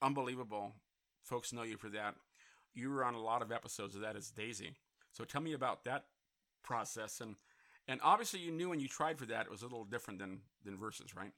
unbelievable. 0.03 0.73
Folks 1.25 1.53
know 1.53 1.63
you 1.63 1.77
for 1.77 1.89
that. 1.91 2.15
You 2.75 2.91
were 2.91 3.05
on 3.05 3.15
a 3.15 3.21
lot 3.21 3.43
of 3.43 3.51
episodes 3.53 3.95
of 3.95 4.03
that 4.03 4.17
as 4.17 4.31
Daisy. 4.31 4.77
So 5.13 5.25
tell 5.25 5.41
me 5.41 5.53
about 5.55 5.85
that 5.85 6.05
process. 6.63 7.21
And, 7.21 7.35
and 7.89 8.01
obviously, 8.03 8.41
you 8.41 8.53
knew 8.53 8.69
when 8.69 8.81
you 8.81 8.89
tried 8.89 9.19
for 9.19 9.27
that, 9.27 9.47
it 9.47 9.51
was 9.51 9.63
a 9.63 9.67
little 9.67 9.85
different 9.85 10.19
than, 10.21 10.41
than 10.65 10.77
Versus, 10.77 11.15
right? 11.17 11.33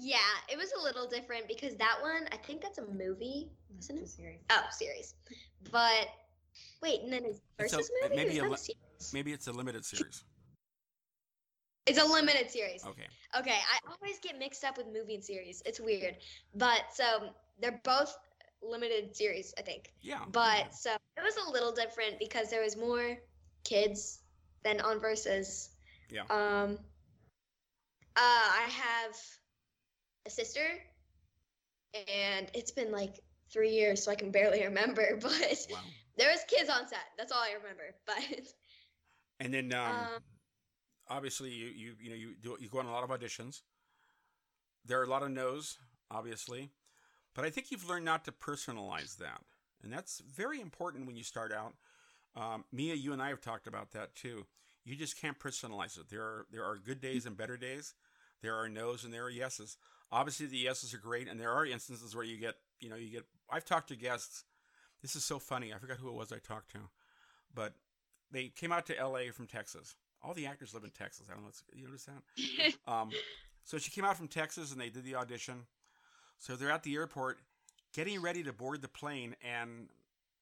Yeah, 0.00 0.18
it 0.48 0.56
was 0.56 0.70
a 0.78 0.82
little 0.82 1.08
different 1.08 1.48
because 1.48 1.74
that 1.76 1.96
one, 2.00 2.28
I 2.32 2.36
think 2.36 2.60
that's 2.62 2.78
a 2.78 2.86
movie, 2.86 3.50
wasn't 3.74 4.00
it? 4.00 4.08
Series. 4.08 4.38
Oh, 4.50 4.62
series. 4.70 5.14
But 5.72 6.08
wait, 6.82 7.00
and 7.02 7.12
then 7.12 7.24
is 7.24 7.40
It's 7.58 7.72
a- 7.72 7.78
movie? 7.78 8.14
maybe 8.16 8.30
Is 8.36 8.38
a 8.38 8.48
li- 8.48 8.56
series? 8.56 9.12
Maybe 9.12 9.32
it's 9.32 9.48
a 9.48 9.52
limited 9.52 9.84
series. 9.84 10.22
It's 11.88 11.98
a 11.98 12.04
limited 12.04 12.50
series. 12.50 12.84
Okay. 12.86 13.06
Okay, 13.38 13.58
I 13.58 13.78
always 13.90 14.18
get 14.20 14.38
mixed 14.38 14.64
up 14.64 14.76
with 14.78 14.86
movie 14.92 15.14
and 15.14 15.24
series. 15.24 15.62
It's 15.66 15.80
weird, 15.80 16.16
but 16.54 16.82
so 16.92 17.30
they're 17.60 17.80
both 17.84 18.16
limited 18.62 19.14
series, 19.16 19.54
I 19.58 19.62
think. 19.62 19.92
Yeah. 20.00 20.20
But 20.32 20.74
so 20.74 20.90
it 21.16 21.22
was 21.22 21.36
a 21.46 21.50
little 21.50 21.72
different 21.72 22.18
because 22.18 22.50
there 22.50 22.62
was 22.62 22.76
more 22.76 23.18
kids 23.64 24.20
than 24.64 24.80
on 24.80 24.98
versus. 25.00 25.70
Yeah. 26.10 26.22
Um. 26.30 26.78
Uh, 28.16 28.20
I 28.20 28.66
have 28.68 29.16
a 30.26 30.30
sister, 30.30 30.66
and 32.08 32.50
it's 32.54 32.70
been 32.72 32.90
like 32.90 33.20
three 33.52 33.70
years, 33.70 34.02
so 34.04 34.10
I 34.10 34.14
can 34.14 34.30
barely 34.30 34.64
remember. 34.64 35.18
But 35.22 35.66
Wow. 35.70 35.78
there 36.16 36.30
was 36.30 36.40
kids 36.48 36.68
on 36.70 36.88
set. 36.88 37.06
That's 37.16 37.32
all 37.32 37.42
I 37.42 37.52
remember. 37.52 37.94
But 38.06 38.18
And 39.40 39.54
then 39.54 39.72
um, 39.72 39.94
Um, 39.94 40.22
obviously 41.10 41.50
you, 41.50 41.66
you 41.66 41.92
you 42.00 42.10
know 42.10 42.16
you 42.16 42.34
do 42.40 42.56
you 42.60 42.68
go 42.68 42.78
on 42.78 42.86
a 42.86 42.92
lot 42.92 43.04
of 43.04 43.10
auditions. 43.10 43.62
There 44.84 45.00
are 45.00 45.04
a 45.04 45.08
lot 45.08 45.22
of 45.22 45.30
no's, 45.30 45.76
obviously, 46.10 46.70
but 47.34 47.44
I 47.44 47.50
think 47.50 47.70
you've 47.70 47.88
learned 47.88 48.04
not 48.04 48.24
to 48.24 48.32
personalize 48.32 49.16
that, 49.18 49.42
and 49.82 49.92
that's 49.92 50.20
very 50.20 50.60
important 50.60 51.06
when 51.06 51.16
you 51.16 51.22
start 51.24 51.52
out. 51.52 51.74
Um, 52.36 52.64
Mia, 52.72 52.94
you 52.94 53.12
and 53.12 53.22
I 53.22 53.28
have 53.28 53.40
talked 53.40 53.66
about 53.66 53.92
that 53.92 54.14
too. 54.14 54.46
You 54.84 54.96
just 54.96 55.20
can't 55.20 55.38
personalize 55.38 55.98
it. 55.98 56.08
There 56.08 56.22
are 56.22 56.46
there 56.50 56.64
are 56.64 56.76
good 56.76 57.00
days 57.00 57.26
and 57.26 57.36
better 57.36 57.56
days. 57.56 57.94
There 58.42 58.54
are 58.54 58.68
no's 58.68 59.04
and 59.04 59.12
there 59.12 59.24
are 59.24 59.30
yeses. 59.30 59.76
Obviously, 60.10 60.46
the 60.46 60.56
yeses 60.56 60.94
are 60.94 60.98
great, 60.98 61.28
and 61.28 61.38
there 61.38 61.52
are 61.52 61.66
instances 61.66 62.14
where 62.14 62.24
you 62.24 62.38
get 62.38 62.54
you 62.80 62.88
know 62.88 62.96
you 62.96 63.10
get. 63.10 63.24
I've 63.50 63.64
talked 63.64 63.88
to 63.88 63.96
guests. 63.96 64.44
This 65.02 65.14
is 65.14 65.24
so 65.24 65.38
funny. 65.38 65.72
I 65.72 65.78
forgot 65.78 65.98
who 65.98 66.08
it 66.08 66.14
was 66.14 66.32
I 66.32 66.38
talked 66.38 66.72
to, 66.72 66.78
but 67.54 67.74
they 68.30 68.48
came 68.48 68.72
out 68.72 68.86
to 68.86 68.98
L.A. 68.98 69.30
from 69.30 69.46
Texas. 69.46 69.94
All 70.22 70.34
the 70.34 70.46
actors 70.46 70.74
live 70.74 70.84
in 70.84 70.90
Texas. 70.90 71.26
I 71.30 71.34
don't 71.34 71.44
know. 71.44 71.50
You 71.74 71.86
notice 71.86 72.06
that? 72.06 72.74
Um, 72.92 73.10
so 73.64 73.76
she 73.78 73.90
came 73.90 74.04
out 74.04 74.16
from 74.16 74.28
Texas 74.28 74.72
and 74.72 74.80
they 74.80 74.88
did 74.88 75.04
the 75.04 75.14
audition. 75.14 75.66
So 76.38 76.56
they're 76.56 76.70
at 76.70 76.82
the 76.82 76.94
airport 76.94 77.38
getting 77.94 78.20
ready 78.20 78.42
to 78.44 78.52
board 78.52 78.82
the 78.82 78.88
plane, 78.88 79.34
and 79.42 79.88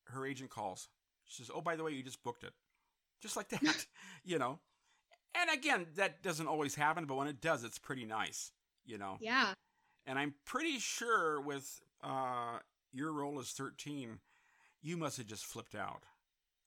her 0.07 0.27
agent 0.27 0.51
calls. 0.51 0.89
She 1.25 1.43
says, 1.43 1.51
Oh, 1.55 1.61
by 1.61 1.77
the 1.77 1.83
way, 1.83 1.93
you 1.93 2.03
just 2.03 2.23
booked 2.23 2.45
it. 2.45 2.53
Just 3.21 3.37
like 3.37 3.49
that, 3.49 3.87
you 4.25 4.39
know. 4.39 4.59
And 5.35 5.51
again, 5.51 5.87
that 5.97 6.23
doesn't 6.23 6.47
always 6.47 6.75
happen, 6.75 7.05
but 7.05 7.17
when 7.17 7.29
it 7.29 7.41
does, 7.41 7.65
it's 7.65 7.79
pretty 7.79 8.05
nice, 8.05 8.53
you 8.85 8.99
know. 8.99 9.17
Yeah. 9.21 9.53
And 10.07 10.19
I'm 10.19 10.35
pretty 10.45 10.79
sure 10.79 11.41
with 11.41 11.81
uh, 12.03 12.59
your 12.93 13.13
role 13.13 13.39
as 13.41 13.51
13, 13.51 14.19
you 14.83 14.97
must 14.97 15.17
have 15.19 15.27
just 15.27 15.45
flipped 15.45 15.75
out. 15.75 16.05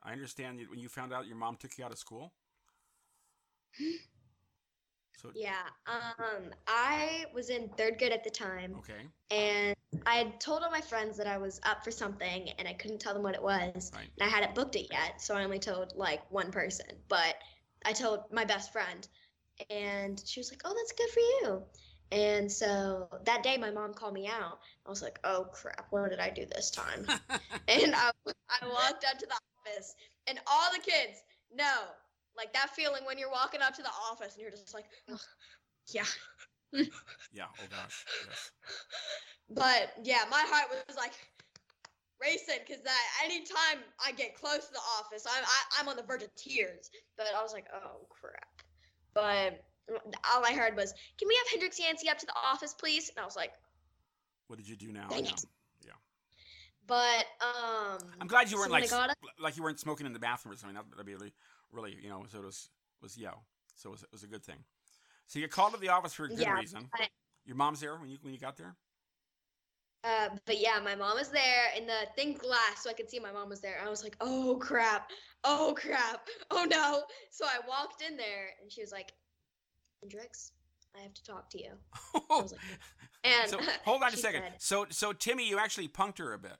I 0.04 0.12
understand 0.12 0.60
that 0.60 0.70
when 0.70 0.80
you 0.80 0.90
found 0.90 1.14
out 1.14 1.26
your 1.26 1.36
mom 1.36 1.56
took 1.56 1.78
you 1.78 1.86
out 1.86 1.92
of 1.92 1.98
school. 1.98 2.34
So 5.22 5.32
Yeah. 5.36 5.64
Um, 5.88 6.52
I 6.68 7.26
was 7.34 7.50
in 7.50 7.70
third 7.78 7.98
grade 7.98 8.12
at 8.12 8.24
the 8.24 8.30
time, 8.30 8.76
okay, 8.80 9.02
and 9.32 9.76
I 10.06 10.16
had 10.16 10.40
told 10.40 10.64
all 10.64 10.72
my 10.72 10.82
friends 10.82 11.18
that 11.18 11.28
I 11.28 11.38
was 11.38 11.60
up 11.64 11.84
for 11.84 11.92
something, 11.92 12.50
and 12.58 12.68
I 12.68 12.74
couldn't 12.74 13.00
tell 13.00 13.14
them 13.14 13.24
what 13.24 13.36
it 13.36 13.44
was, 13.44 13.92
Right. 13.94 14.10
and 14.20 14.28
I 14.28 14.28
hadn't 14.28 14.56
booked 14.56 14.76
it 14.76 14.88
yet, 14.92 15.22
so 15.22 15.36
I 15.36 15.44
only 15.44 15.60
told 15.60 15.94
like 15.96 16.30
one 16.32 16.52
person. 16.52 16.86
But 17.10 17.36
I 17.86 17.94
told 17.94 18.32
my 18.32 18.46
best 18.46 18.72
friend, 18.72 19.08
and 19.70 20.22
she 20.26 20.40
was 20.40 20.52
like, 20.52 20.62
"Oh, 20.66 20.74
that's 20.74 20.94
good 20.94 21.10
for 21.10 21.20
you." 21.20 21.64
And 22.12 22.52
so 22.52 23.08
that 23.26 23.44
day, 23.44 23.58
my 23.58 23.72
mom 23.72 23.94
called 23.94 24.14
me 24.14 24.28
out. 24.28 24.60
I 24.86 24.90
was 24.90 25.02
like, 25.02 25.20
"Oh 25.24 25.46
crap, 25.52 25.88
what 25.92 26.10
did 26.10 26.20
I 26.20 26.30
do 26.30 26.46
this 26.46 26.72
time?" 26.72 27.06
and 27.68 27.94
I, 27.96 28.12
I 28.50 28.68
walked 28.68 29.06
up 29.06 29.18
to 29.20 29.26
the 29.26 29.38
office, 29.68 29.96
and 30.28 30.40
all 30.48 30.72
the 30.74 30.80
kids 30.82 31.22
know, 31.54 31.84
like 32.40 32.54
that 32.54 32.70
feeling 32.72 33.04
when 33.06 33.18
you're 33.18 33.32
walking 33.32 33.62
up 33.62 33.76
to 33.76 33.84
the 33.84 33.92
office 34.10 34.34
and 34.34 34.42
you're 34.42 34.52
just 34.52 34.74
like, 34.74 34.86
"Ugh, 35.12 35.20
yeah. 35.94 36.08
yeah. 37.34 37.52
Oh 37.60 37.68
gosh, 37.70 38.06
yes. 38.28 38.52
But 39.52 39.94
yeah, 40.04 40.26
my 40.30 40.44
heart 40.46 40.70
was 40.88 40.96
like 40.96 41.14
racing 42.22 42.62
because 42.68 42.84
that 42.84 43.02
anytime 43.26 43.82
I 44.06 44.12
get 44.12 44.36
close 44.36 44.68
to 44.68 44.74
the 44.74 44.86
office, 45.00 45.26
I'm 45.26 45.44
I, 45.44 45.82
I'm 45.82 45.88
on 45.90 45.96
the 45.96 46.04
verge 46.04 46.22
of 46.22 46.34
tears. 46.36 46.92
But 47.18 47.28
I 47.36 47.42
was 47.42 47.52
like, 47.52 47.66
oh 47.74 48.06
crap. 48.10 48.46
But 49.16 49.66
all 50.32 50.46
I 50.46 50.54
heard 50.54 50.76
was, 50.76 50.94
"Can 51.18 51.28
we 51.28 51.36
have 51.36 51.48
Hendrix 51.52 51.80
Yancey 51.80 52.10
up 52.10 52.20
to 52.20 52.28
the 52.28 52.36
office, 52.36 52.74
please?" 52.74 53.10
And 53.10 53.20
I 53.20 53.26
was 53.26 53.36
like, 53.36 53.52
What 54.48 54.58
did 54.58 54.70
you 54.70 54.76
do 54.76 54.92
now? 54.92 55.08
Yeah. 55.12 55.20
it. 55.20 55.46
"But 56.86 57.26
um." 57.42 57.98
I'm 58.22 58.28
glad 58.28 58.52
you 58.52 58.58
weren't 58.58 58.72
like 58.72 58.92
like 59.40 59.58
you 59.58 59.64
weren't 59.64 59.80
smoking 59.80 60.06
in 60.06 60.14
the 60.14 60.20
bathroom 60.20 60.54
or 60.54 60.58
something. 60.58 60.76
That, 60.76 60.86
that'd 60.92 61.06
be 61.06 61.14
really, 61.14 61.34
really, 61.72 61.98
you 62.02 62.10
know. 62.10 62.26
So 62.32 62.40
it 62.40 62.46
was 62.46 62.70
was 63.02 63.18
yeah. 63.18 63.32
So 63.76 63.90
it 63.90 63.92
was, 63.94 64.04
it 64.04 64.12
was 64.12 64.24
a 64.24 64.28
good 64.28 64.44
thing. 64.44 64.64
So 65.28 65.40
you 65.40 65.48
called 65.48 65.74
to 65.74 65.80
the 65.80 65.90
office 65.90 66.14
for 66.14 66.26
a 66.26 66.30
good 66.30 66.40
Yeah, 66.40 66.58
reason. 66.60 66.90
I- 66.94 67.10
Your 67.46 67.56
mom's 67.56 67.80
there 67.80 67.96
when 67.96 68.10
you 68.10 68.18
when 68.22 68.34
you 68.34 68.40
got 68.40 68.58
there. 68.58 68.76
Uh, 70.04 70.30
but 70.46 70.60
yeah, 70.60 70.80
my 70.82 70.96
mom 70.96 71.18
was 71.18 71.28
there 71.30 71.66
in 71.78 71.86
the 71.86 72.08
thin 72.16 72.34
glass, 72.34 72.84
so 72.84 72.90
I 72.90 72.94
could 72.94 73.10
see 73.10 73.20
my 73.20 73.34
mom 73.34 73.50
was 73.50 73.60
there. 73.60 73.82
I 73.86 73.90
was 73.90 74.02
like, 74.02 74.16
"Oh 74.22 74.58
crap! 74.62 75.10
Oh 75.44 75.74
crap! 75.78 76.26
Oh 76.52 76.66
no!" 76.70 77.04
So 77.32 77.46
I 77.46 77.60
walked 77.68 78.02
in 78.02 78.16
there, 78.16 78.52
and 78.62 78.72
she 78.72 78.82
was 78.82 78.94
like, 78.94 79.12
"Hendrix, 80.02 80.54
I 80.98 81.02
have 81.02 81.14
to 81.14 81.24
talk 81.24 81.50
to 81.50 81.58
you." 81.62 81.72
I 82.16 82.42
was 82.42 82.54
like, 82.54 82.62
and 83.26 83.50
so 83.50 83.60
hold 83.84 84.02
on 84.02 84.08
a 84.14 84.18
second. 84.18 84.44
said, 84.44 84.54
So 84.60 84.86
so 84.90 85.12
Timmy, 85.12 85.48
you 85.50 85.60
actually 85.60 85.90
punked 85.90 86.20
her 86.20 86.32
a 86.32 86.40
bit. 86.40 86.56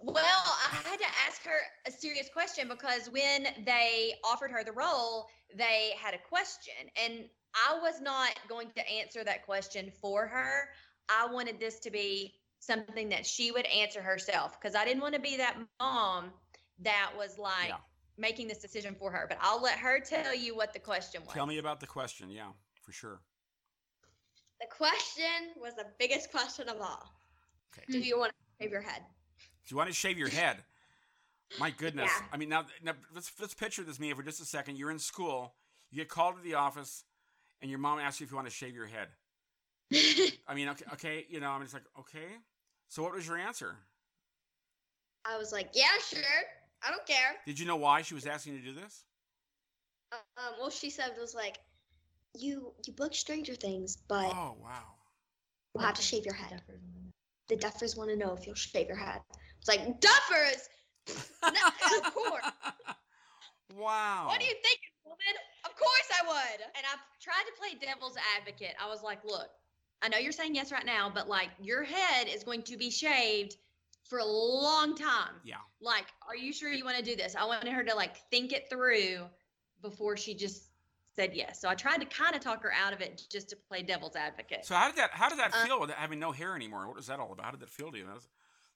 Well, 0.00 0.16
I 0.24 0.76
had 0.88 0.98
to 0.98 1.06
ask 1.26 1.42
her 1.44 1.58
a 1.86 1.90
serious 1.90 2.28
question 2.32 2.68
because 2.68 3.10
when 3.10 3.48
they 3.64 4.14
offered 4.24 4.50
her 4.50 4.62
the 4.62 4.72
role, 4.72 5.26
they 5.56 5.92
had 6.00 6.14
a 6.14 6.18
question. 6.18 6.74
And 7.02 7.24
I 7.54 7.78
was 7.80 8.00
not 8.00 8.38
going 8.48 8.70
to 8.76 8.88
answer 8.88 9.24
that 9.24 9.44
question 9.44 9.90
for 9.90 10.26
her. 10.26 10.68
I 11.08 11.26
wanted 11.26 11.58
this 11.58 11.80
to 11.80 11.90
be 11.90 12.34
something 12.60 13.08
that 13.08 13.26
she 13.26 13.50
would 13.50 13.66
answer 13.66 14.00
herself 14.02 14.60
because 14.60 14.76
I 14.76 14.84
didn't 14.84 15.02
want 15.02 15.14
to 15.14 15.20
be 15.20 15.36
that 15.36 15.56
mom 15.80 16.32
that 16.80 17.10
was 17.16 17.38
like 17.38 17.68
Yeah. 17.68 17.78
making 18.16 18.46
this 18.46 18.58
decision 18.58 18.94
for 18.94 19.10
her. 19.10 19.26
But 19.28 19.38
I'll 19.40 19.60
let 19.60 19.78
her 19.78 20.00
tell 20.00 20.34
you 20.34 20.54
what 20.54 20.72
the 20.72 20.78
question 20.80 21.22
was. 21.24 21.32
Tell 21.34 21.46
me 21.46 21.58
about 21.58 21.80
the 21.80 21.86
question. 21.86 22.30
Yeah, 22.30 22.52
for 22.82 22.92
sure. 22.92 23.20
The 24.60 24.66
question 24.66 25.54
was 25.60 25.74
the 25.74 25.86
biggest 25.98 26.30
question 26.30 26.68
of 26.68 26.80
all. 26.80 27.12
Okay. 27.72 27.84
Do 27.90 27.98
you 27.98 28.18
want 28.18 28.32
to 28.32 28.64
shave 28.64 28.72
your 28.72 28.80
head? 28.80 29.02
Do 29.68 29.74
you 29.74 29.76
want 29.76 29.90
to 29.90 29.94
shave 29.94 30.16
your 30.16 30.28
head? 30.28 30.56
My 31.60 31.70
goodness. 31.70 32.10
Yeah. 32.16 32.26
I 32.32 32.38
mean, 32.38 32.48
now, 32.48 32.64
now 32.82 32.94
let's 33.14 33.30
let's 33.38 33.52
picture 33.52 33.82
this, 33.82 34.00
Mia, 34.00 34.14
for 34.14 34.22
just 34.22 34.40
a 34.40 34.46
second. 34.46 34.78
You're 34.78 34.90
in 34.90 34.98
school. 34.98 35.52
You 35.90 35.98
get 35.98 36.08
called 36.08 36.36
to 36.36 36.42
the 36.42 36.54
office, 36.54 37.04
and 37.60 37.70
your 37.70 37.78
mom 37.78 37.98
asks 37.98 38.20
you 38.20 38.24
if 38.24 38.30
you 38.30 38.36
want 38.36 38.48
to 38.48 38.54
shave 38.54 38.74
your 38.74 38.86
head. 38.86 39.08
I 40.48 40.54
mean, 40.54 40.68
okay, 40.70 40.84
okay 40.94 41.26
you 41.28 41.40
know, 41.40 41.50
I'm 41.50 41.60
just 41.62 41.74
like, 41.74 41.84
okay. 41.98 42.28
So 42.88 43.02
what 43.02 43.12
was 43.12 43.26
your 43.26 43.36
answer? 43.36 43.76
I 45.26 45.36
was 45.36 45.52
like, 45.52 45.68
"Yeah, 45.74 45.86
sure. 46.00 46.22
I 46.82 46.90
don't 46.90 47.06
care." 47.06 47.36
Did 47.44 47.58
you 47.58 47.66
know 47.66 47.76
why 47.76 48.00
she 48.02 48.14
was 48.14 48.26
asking 48.26 48.54
you 48.54 48.60
to 48.60 48.64
do 48.66 48.72
this? 48.72 49.04
Um, 50.12 50.54
well, 50.58 50.70
she 50.70 50.88
said 50.88 51.10
it 51.10 51.20
was 51.20 51.34
like, 51.34 51.58
"You 52.34 52.72
you 52.86 52.94
book 52.94 53.14
Stranger 53.14 53.54
Things, 53.54 53.98
but 54.08 54.26
Oh 54.26 54.56
wow. 54.62 54.94
you'll 55.74 55.84
have 55.84 55.96
to 55.96 56.02
shave 56.02 56.24
your 56.24 56.34
head. 56.34 56.62
The 57.48 57.56
Duffers 57.56 57.96
want 57.96 58.10
to 58.10 58.16
know 58.16 58.34
if 58.34 58.46
you'll 58.46 58.54
shave 58.54 58.86
your 58.86 58.96
head." 58.96 59.20
It's 59.58 59.68
like 59.68 60.00
Duffers. 60.00 60.68
No, 61.42 61.48
of 62.06 62.14
course. 62.14 62.44
wow. 63.76 64.24
What 64.26 64.40
do 64.40 64.46
you 64.46 64.54
think, 64.62 64.80
woman? 65.04 65.18
Of 65.64 65.74
course 65.76 66.08
I 66.22 66.26
would. 66.26 66.60
And 66.76 66.84
I 66.84 66.96
tried 67.20 67.44
to 67.46 67.52
play 67.58 67.78
devil's 67.80 68.16
advocate. 68.38 68.74
I 68.82 68.88
was 68.88 69.02
like, 69.02 69.24
look, 69.24 69.48
I 70.02 70.08
know 70.08 70.18
you're 70.18 70.32
saying 70.32 70.54
yes 70.54 70.70
right 70.72 70.86
now, 70.86 71.10
but 71.12 71.28
like 71.28 71.48
your 71.60 71.82
head 71.84 72.28
is 72.32 72.44
going 72.44 72.62
to 72.62 72.76
be 72.76 72.90
shaved 72.90 73.56
for 74.04 74.18
a 74.18 74.24
long 74.24 74.94
time. 74.96 75.34
Yeah. 75.44 75.56
Like, 75.80 76.06
are 76.26 76.36
you 76.36 76.52
sure 76.52 76.72
you 76.72 76.84
want 76.84 76.96
to 76.96 77.02
do 77.02 77.16
this? 77.16 77.34
I 77.36 77.44
wanted 77.44 77.72
her 77.72 77.82
to 77.84 77.94
like 77.94 78.16
think 78.30 78.52
it 78.52 78.68
through 78.70 79.26
before 79.82 80.16
she 80.16 80.34
just 80.34 80.64
said 81.14 81.32
yes. 81.34 81.60
So 81.60 81.68
I 81.68 81.74
tried 81.74 81.98
to 81.98 82.06
kind 82.06 82.34
of 82.34 82.40
talk 82.40 82.62
her 82.62 82.72
out 82.72 82.92
of 82.92 83.00
it 83.00 83.22
just 83.30 83.48
to 83.50 83.56
play 83.56 83.82
devil's 83.82 84.14
advocate. 84.16 84.64
So 84.64 84.74
how 84.76 84.86
did 84.88 84.96
that 84.96 85.10
how 85.12 85.28
did 85.28 85.38
that 85.38 85.52
Uh, 85.52 85.64
feel 85.66 85.80
with 85.80 85.90
having 85.90 86.18
no 86.20 86.32
hair 86.32 86.54
anymore? 86.54 86.86
What 86.86 86.96
was 86.96 87.06
that 87.08 87.18
all 87.18 87.32
about? 87.32 87.44
How 87.46 87.50
did 87.50 87.60
that 87.60 87.70
feel 87.70 87.90
to 87.90 87.98
you? 87.98 88.06
That's, 88.06 88.28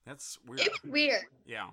that's 0.05 0.39
weird. 0.47 0.61
It 0.61 0.73
was 0.73 0.91
weird, 0.93 1.25
Yeah. 1.47 1.69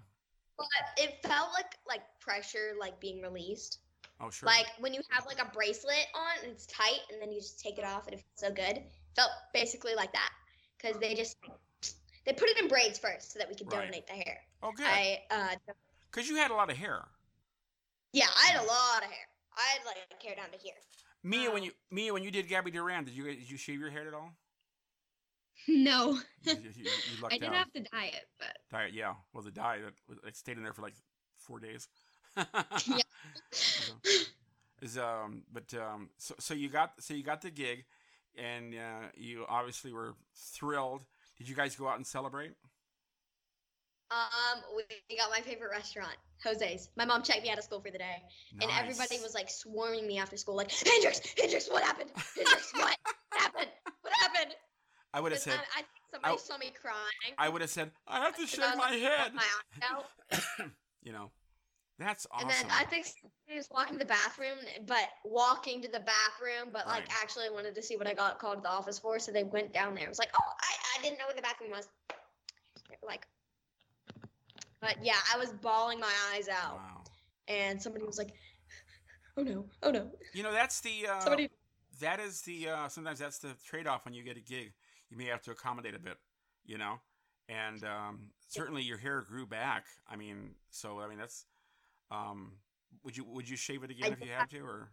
but 0.57 0.67
it 0.97 1.17
felt 1.23 1.49
like 1.53 1.77
like 1.87 2.01
pressure, 2.19 2.73
like 2.79 2.99
being 2.99 3.21
released. 3.21 3.79
Oh 4.21 4.29
sure. 4.29 4.47
Like 4.47 4.67
when 4.79 4.93
you 4.93 5.01
have 5.09 5.25
like 5.25 5.41
a 5.41 5.49
bracelet 5.53 6.07
on 6.13 6.43
and 6.43 6.51
it's 6.51 6.65
tight, 6.67 6.99
and 7.11 7.21
then 7.21 7.31
you 7.31 7.39
just 7.39 7.59
take 7.59 7.77
it 7.77 7.85
off 7.85 8.05
and 8.07 8.13
it 8.15 8.19
feels 8.19 8.49
so 8.49 8.51
good. 8.51 8.83
Felt 9.15 9.31
basically 9.53 9.95
like 9.95 10.11
that 10.13 10.31
because 10.77 10.99
they 10.99 11.13
just 11.15 11.37
they 12.25 12.33
put 12.33 12.49
it 12.49 12.57
in 12.59 12.67
braids 12.67 12.99
first 12.99 13.31
so 13.33 13.39
that 13.39 13.47
we 13.49 13.55
could 13.55 13.71
Right. 13.71 13.85
donate 13.85 14.07
the 14.07 14.13
hair. 14.13 14.39
oh 14.61 14.71
good. 14.71 14.85
I 14.87 15.21
uh 15.31 15.55
Because 16.11 16.29
you 16.29 16.35
had 16.35 16.51
a 16.51 16.53
lot 16.53 16.69
of 16.69 16.77
hair. 16.77 17.05
yeah, 18.13 18.27
I 18.43 18.47
had 18.47 18.61
a 18.61 18.65
lot 18.65 19.03
of 19.03 19.09
hair. 19.09 19.27
I 19.57 19.61
had 19.77 19.85
like 19.85 20.23
hair 20.23 20.35
down 20.35 20.51
to 20.51 20.57
here. 20.57 20.73
Mia, 21.23 21.49
when 21.51 21.61
Wow. 21.63 21.65
you 21.67 21.71
Mia, 21.91 22.13
when 22.13 22.23
you 22.23 22.31
did 22.31 22.47
Gabby 22.47 22.71
Duran, 22.71 23.03
did 23.05 23.13
you 23.13 23.23
did 23.23 23.49
you 23.49 23.57
shave 23.57 23.79
your 23.79 23.89
hair 23.89 24.07
at 24.07 24.13
all? 24.13 24.31
No, 25.67 26.19
You, 26.43 26.53
you, 26.53 26.71
you, 26.75 26.83
you 26.85 27.27
I 27.27 27.37
did 27.37 27.43
out. 27.49 27.55
have 27.55 27.71
to 27.73 27.81
diet, 27.81 28.27
but 28.39 28.57
Diet, 28.71 28.93
yeah. 28.93 29.13
Well, 29.33 29.43
the 29.43 29.51
diet 29.51 29.81
it 30.25 30.35
stayed 30.35 30.57
in 30.57 30.63
there 30.63 30.73
for 30.73 30.81
like 30.81 30.95
four 31.37 31.59
days. 31.59 31.87
Yeah. 32.37 33.01
So, 33.51 33.93
is 34.81 34.97
um, 34.97 35.43
but 35.51 35.73
um, 35.73 36.09
so 36.17 36.35
so 36.39 36.53
you 36.53 36.69
got 36.69 36.93
so 36.99 37.13
you 37.13 37.23
got 37.23 37.41
the 37.41 37.49
gig, 37.49 37.83
and 38.37 38.73
uh, 38.73 39.07
you 39.15 39.45
obviously 39.49 39.91
were 39.91 40.13
thrilled. 40.35 41.03
Did 41.37 41.49
you 41.49 41.55
guys 41.55 41.75
go 41.75 41.87
out 41.87 41.97
and 41.97 42.07
celebrate? 42.07 42.51
Um, 44.11 44.61
we 44.75 45.17
got 45.17 45.29
my 45.29 45.41
favorite 45.41 45.69
restaurant, 45.71 46.15
Jose's. 46.43 46.89
My 46.95 47.05
mom 47.05 47.21
checked 47.21 47.43
me 47.43 47.51
out 47.51 47.57
of 47.57 47.63
school 47.63 47.79
for 47.81 47.91
the 47.91 47.97
day, 47.97 48.23
and 48.61 48.71
everybody 48.79 49.19
was 49.21 49.33
like 49.35 49.49
swarming 49.49 50.07
me 50.07 50.17
after 50.17 50.37
school, 50.37 50.55
like 50.55 50.71
Hendrix, 50.71 51.21
Hendrix, 51.37 51.69
what 51.69 51.83
happened? 51.83 52.09
Hendrix, 52.35 52.71
what 52.73 52.81
happened? 52.89 52.97
What 52.97 52.97
happened? 53.05 53.18
I 55.13 55.21
would 55.21 55.31
have 55.31 55.41
said. 55.41 55.53
then 55.53 55.59
I 55.75 55.81
think 55.81 55.87
somebody 56.11 56.33
I- 56.33 56.37
saw 56.37 56.57
me 56.57 56.71
crying. 56.79 57.33
I 57.37 57.49
would 57.49 57.61
have 57.61 57.69
said. 57.69 57.91
I 58.07 58.19
have 58.21 58.35
to 58.37 58.47
shave 58.47 58.75
my 58.77 58.91
head. 58.91 59.33
My 59.33 60.65
you 61.03 61.11
know, 61.11 61.31
that's 61.97 62.27
awesome. 62.31 62.49
And 62.49 62.69
then 62.69 62.71
I 62.71 62.85
think 62.85 63.07
he 63.45 63.55
was 63.55 63.67
walking 63.71 63.93
to 63.93 63.99
the 63.99 64.05
bathroom, 64.05 64.57
but 64.87 65.09
walking 65.25 65.81
to 65.81 65.87
the 65.87 65.99
bathroom, 66.01 66.69
but 66.71 66.87
like 66.87 67.01
Right. 67.01 67.09
actually 67.21 67.49
wanted 67.49 67.75
to 67.75 67.81
see 67.83 67.97
what 67.97 68.07
I 68.07 68.13
got 68.13 68.39
called 68.39 68.57
to 68.57 68.61
the 68.61 68.69
office 68.69 68.99
for. 68.99 69.19
So 69.19 69.31
they 69.31 69.43
went 69.43 69.73
down 69.73 69.95
there. 69.95 70.05
It 70.05 70.09
was 70.09 70.19
like, 70.19 70.31
oh, 70.39 70.51
I, 70.61 70.99
I 70.99 71.01
didn't 71.03 71.17
know 71.19 71.25
where 71.25 71.35
the 71.35 71.41
bathroom 71.41 71.71
was. 71.71 71.87
Like, 73.05 73.27
but 74.81 74.97
yeah, 75.03 75.15
I 75.33 75.37
was 75.37 75.51
bawling 75.51 75.99
my 75.99 76.11
eyes 76.33 76.47
out, 76.47 76.75
wow. 76.75 77.03
and 77.47 77.81
somebody 77.81 78.05
was 78.05 78.17
like, 78.17 78.33
oh 79.37 79.43
no, 79.43 79.65
oh 79.83 79.91
no. 79.91 80.09
You 80.33 80.43
know, 80.43 80.51
that's 80.51 80.79
the 80.81 81.07
uh, 81.07 81.19
Somebody, 81.19 81.49
that 81.99 82.19
is 82.19 82.41
the 82.41 82.69
uh, 82.69 82.87
sometimes 82.87 83.19
that's 83.19 83.39
the 83.39 83.55
trade 83.65 83.87
off 83.87 84.05
when 84.05 84.13
you 84.13 84.23
get 84.23 84.37
a 84.37 84.41
gig. 84.41 84.73
You 85.09 85.17
may 85.17 85.25
have 85.25 85.41
to 85.43 85.51
accommodate 85.51 85.95
a 85.95 85.99
bit, 85.99 86.17
you 86.65 86.77
know. 86.77 86.99
And 87.47 87.83
um, 87.83 88.29
certainly 88.47 88.83
your 88.83 88.97
hair 88.97 89.21
grew 89.21 89.45
back. 89.47 89.85
I 90.07 90.15
mean, 90.15 90.51
so 90.69 90.99
I 90.99 91.07
mean 91.07 91.17
that's. 91.17 91.45
Um, 92.11 92.53
would 93.03 93.15
you 93.15 93.23
would 93.25 93.47
you 93.47 93.55
shave 93.55 93.83
it 93.83 93.91
again 93.91 94.11
I 94.11 94.13
if 94.13 94.21
you 94.21 94.31
had 94.31 94.49
to, 94.49 94.59
or 94.59 94.89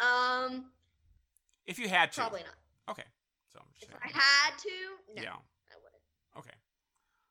um, 0.00 0.66
if 1.66 1.78
you 1.78 1.88
had 1.88 2.12
to? 2.12 2.20
probably 2.20 2.40
not. 2.40 2.90
Okay. 2.90 3.04
So 3.52 3.58
I'm 3.60 3.66
just 3.72 3.84
If 3.84 3.98
saying. 3.98 4.14
I 4.14 4.18
had 4.18 4.58
to, 4.58 4.68
no, 5.16 5.22
Yeah. 5.22 5.30
I 5.32 5.76
wouldn't. 5.82 6.02
Okay. 6.38 6.56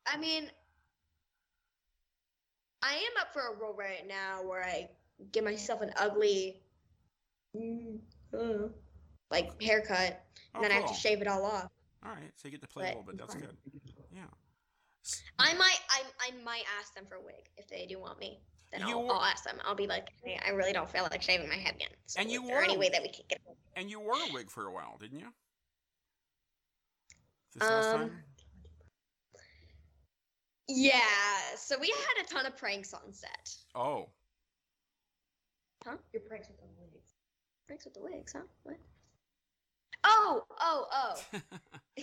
I 0.05 0.17
mean, 0.17 0.49
I 2.81 2.93
am 2.93 3.21
up 3.21 3.33
for 3.33 3.41
a 3.53 3.55
role 3.55 3.73
right 3.73 4.07
now 4.07 4.41
where 4.43 4.63
I 4.63 4.89
give 5.31 5.43
myself 5.43 5.81
an 5.81 5.91
ugly, 5.97 6.61
mm, 7.55 7.99
uh, 8.37 8.69
like 9.31 9.61
haircut, 9.61 10.23
Oh, 10.59 10.63
and 10.63 10.71
then 10.71 10.71
I 10.77 10.81
have 10.81 10.89
to 10.89 10.95
shave 10.95 11.21
it 11.21 11.27
all 11.27 11.45
off. 11.45 11.69
All 12.05 12.11
right. 12.11 12.31
So 12.35 12.47
you 12.47 12.51
get 12.51 12.61
to 12.61 12.67
play 12.67 12.83
a 12.85 12.87
But 12.87 12.97
little 12.97 13.11
bit. 13.11 13.17
That's 13.17 13.35
good. 13.35 13.57
Yeah. 14.13 14.23
I 15.39 15.53
might, 15.55 15.79
I, 15.89 16.01
I 16.19 16.43
might 16.43 16.63
ask 16.79 16.93
them 16.93 17.05
for 17.07 17.15
a 17.15 17.21
wig 17.21 17.47
if 17.57 17.67
they 17.67 17.85
do 17.87 17.99
want 17.99 18.19
me. 18.19 18.41
then 18.71 18.83
I'll, 18.83 19.03
were- 19.03 19.13
I'll 19.13 19.21
ask 19.23 19.43
them. 19.43 19.57
I'll 19.65 19.75
be 19.75 19.87
like, 19.87 20.09
hey, 20.23 20.39
I 20.45 20.51
really 20.51 20.73
don't 20.73 20.89
feel 20.89 21.07
like 21.09 21.21
shaving 21.21 21.47
my 21.49 21.55
head 21.55 21.75
again. 21.75 21.89
So 22.05 22.19
And 22.21 22.29
you 22.29 22.41
is 22.43 22.47
there 22.47 22.61
any 22.61 22.73
were- 22.75 22.81
way 22.81 22.89
that 22.89 23.01
we 23.01 23.09
can 23.09 23.23
get 23.29 23.39
And 23.75 23.89
you 23.89 23.99
wore 23.99 24.13
a 24.15 24.33
wig 24.33 24.49
for 24.51 24.67
a 24.67 24.71
while, 24.71 24.97
didn't 24.99 25.19
you? 25.19 25.27
This 27.55 27.63
last 27.63 27.87
Um, 27.87 27.99
time? 28.01 28.23
Yeah, 30.67 30.99
so 31.57 31.77
we 31.79 31.87
had 31.87 32.23
a 32.23 32.27
ton 32.27 32.45
of 32.45 32.55
pranks 32.55 32.93
on 32.93 33.11
set. 33.11 33.55
Oh, 33.75 34.09
Huh? 35.85 35.95
Your 36.11 36.21
pranks 36.23 36.49
with 36.49 36.57
the 36.57 36.65
wigs. 36.77 37.13
Pranks 37.65 37.85
with 37.85 37.93
the 37.93 38.01
wigs, 38.01 38.33
huh? 38.33 38.41
What? 38.63 38.75
Oh, 40.09 40.43
oh, 40.59 40.87
oh. 40.91 41.39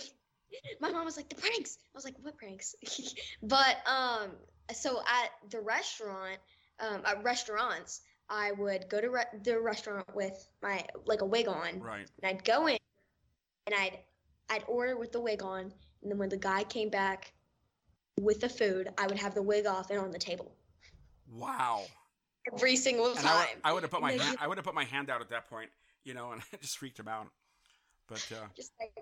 My 0.81 0.89
mom 0.91 1.05
was 1.05 1.17
like, 1.17 1.29
the 1.29 1.35
pranks. 1.35 1.77
I 1.83 1.91
was 1.93 2.05
like, 2.05 2.15
what 2.21 2.37
pranks? 2.37 2.73
but 3.43 3.77
um, 3.85 4.31
so 4.73 4.99
at 5.01 5.29
the 5.51 5.59
restaurant, 5.59 6.37
um, 6.79 7.01
at 7.05 7.23
restaurants, 7.23 8.01
I 8.29 8.53
would 8.53 8.89
go 8.89 9.01
to 9.01 9.09
re- 9.09 9.39
the 9.43 9.59
restaurant 9.59 10.05
with 10.15 10.47
my 10.61 10.83
like 11.05 11.21
a 11.21 11.25
wig 11.25 11.47
on, 11.47 11.79
right. 11.79 12.09
and 12.21 12.29
I'd 12.29 12.43
go 12.43 12.67
in, 12.67 12.77
and 13.67 13.75
I'd 13.75 13.99
I'd 14.49 14.63
order 14.67 14.97
with 14.97 15.11
the 15.11 15.19
wig 15.19 15.43
on, 15.43 15.71
and 16.01 16.11
then 16.11 16.17
when 16.17 16.29
the 16.29 16.37
guy 16.37 16.63
came 16.63 16.89
back 16.89 17.33
with 18.19 18.41
the 18.41 18.49
food, 18.49 18.89
I 18.97 19.07
would 19.07 19.17
have 19.17 19.33
the 19.35 19.43
wig 19.43 19.65
off 19.65 19.89
and 19.89 19.99
on 19.99 20.11
the 20.11 20.19
table 20.19 20.51
Wow. 21.31 21.83
every 22.53 22.75
single 22.75 23.07
And 23.07 23.19
time. 23.19 23.47
I, 23.63 23.73
would 23.73 23.83
have 23.83 23.91
put 23.91 24.01
my 24.01 24.13
hand, 24.13 24.37
I 24.39 24.47
would 24.47 24.57
have 24.57 24.65
put 24.65 24.75
my 24.75 24.85
hand 24.85 25.09
out 25.09 25.21
at 25.21 25.29
that 25.29 25.49
point, 25.49 25.69
you 26.03 26.13
know, 26.13 26.31
and 26.31 26.41
I 26.53 26.57
just 26.57 26.77
freaked 26.77 26.99
him 26.99 27.07
out. 27.07 27.27
But 28.07 28.25
uh, 28.31 28.47
Just 28.55 28.71
like 28.79 28.93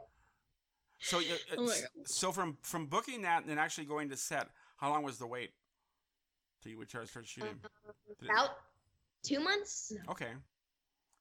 so, 1.00 1.20
you- 1.20 1.36
Oh 1.58 1.72
so 2.06 2.32
from 2.32 2.58
from 2.62 2.88
booking 2.88 3.22
that 3.24 3.42
and 3.42 3.50
then 3.50 3.60
actually 3.60 3.86
going 3.86 4.10
to 4.10 4.18
set, 4.18 4.50
how 4.78 4.90
long 4.90 5.04
was 5.04 5.18
the 5.18 5.28
wait 5.28 5.52
till 6.62 6.72
you 6.72 6.78
would 6.78 6.90
start 6.90 7.08
start 7.10 7.28
shooting? 7.28 7.60
It- 8.20 8.30
about 8.30 8.58
two 9.24 9.40
months. 9.40 9.94
Okay, 10.10 10.32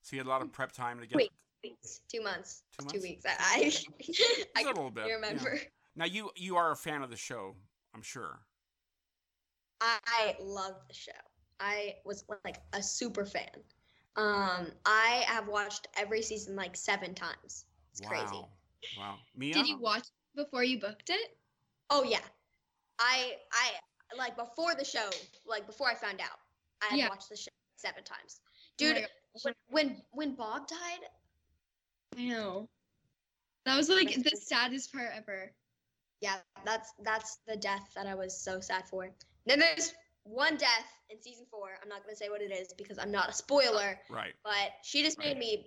so 0.02 0.16
you 0.16 0.20
had 0.20 0.26
a 0.26 0.30
lot 0.30 0.42
of 0.42 0.52
prep 0.52 0.72
time 0.72 1.00
to 1.00 1.06
get. 1.06 1.16
Wait. 1.16 1.30
Weeks, 1.62 2.02
two 2.12 2.20
months, 2.22 2.62
Two 2.78 2.84
two, 2.86 2.98
months? 2.98 3.02
weeks. 3.08 3.24
I, 3.26 3.72
I, 4.54 4.60
I 4.60 4.62
a 4.64 4.66
little 4.66 4.90
bit. 4.90 5.04
can 5.04 5.08
yeah. 5.08 5.14
remember. 5.14 5.58
Now 5.96 6.04
you 6.04 6.30
you 6.36 6.56
are 6.56 6.72
a 6.72 6.76
fan 6.76 7.00
of 7.02 7.08
the 7.08 7.16
show, 7.16 7.54
I'm 7.94 8.02
sure. 8.02 8.38
I 9.80 10.36
love 10.40 10.74
the 10.88 10.94
show. 10.94 11.12
I 11.60 11.94
was 12.04 12.24
like 12.44 12.60
a 12.74 12.82
super 12.82 13.24
fan. 13.24 13.48
Um, 14.16 14.72
I 14.84 15.24
have 15.26 15.48
watched 15.48 15.88
every 15.96 16.20
season 16.20 16.54
like 16.54 16.76
seven 16.76 17.14
times. 17.14 17.64
It's 17.94 18.02
wow. 18.02 18.08
crazy. 18.08 18.44
Wow. 18.98 19.18
Mia. 19.36 19.54
Did 19.54 19.68
you 19.68 19.78
watch 19.78 20.08
before 20.34 20.64
you 20.64 20.80
booked 20.80 21.10
it? 21.10 21.36
Oh 21.90 22.02
yeah, 22.04 22.20
I 22.98 23.36
I 23.52 24.16
like 24.16 24.36
before 24.36 24.74
the 24.74 24.84
show, 24.84 25.08
like 25.46 25.66
before 25.66 25.88
I 25.88 25.94
found 25.94 26.20
out, 26.20 26.38
I 26.82 26.86
had 26.86 26.98
Yeah. 26.98 27.08
watched 27.08 27.28
the 27.28 27.36
show 27.36 27.50
seven 27.76 28.02
times. 28.04 28.40
Oh 28.44 28.48
Dude, 28.78 28.96
gosh. 28.96 29.06
when, 29.42 29.54
when 29.68 30.02
when 30.10 30.34
Bob 30.34 30.66
died, 30.66 31.08
I 32.18 32.22
know. 32.24 32.68
That 33.64 33.76
was 33.76 33.88
like 33.88 34.14
the 34.22 34.36
saddest 34.36 34.92
part 34.92 35.10
ever. 35.14 35.52
yeah, 36.20 36.36
that's 36.64 36.92
that's 37.02 37.38
the 37.46 37.56
death 37.56 37.92
that 37.94 38.06
I 38.06 38.14
was 38.14 38.36
so 38.36 38.60
sad 38.60 38.86
for. 38.88 39.10
Then 39.46 39.58
there's 39.60 39.92
one 40.24 40.56
death 40.56 40.86
in 41.10 41.20
season 41.22 41.46
four. 41.50 41.70
I'm 41.82 41.88
not 41.88 42.02
gonna 42.02 42.16
say 42.16 42.28
what 42.28 42.40
it 42.42 42.50
is 42.52 42.72
because 42.74 42.98
I'm 42.98 43.10
not 43.10 43.26
a 43.26 43.30
uh, 43.30 43.32
spoiler, 43.32 43.98
Right. 44.10 44.34
but 44.44 44.72
she 44.82 45.02
just 45.02 45.18
made 45.18 45.38
me. 45.38 45.66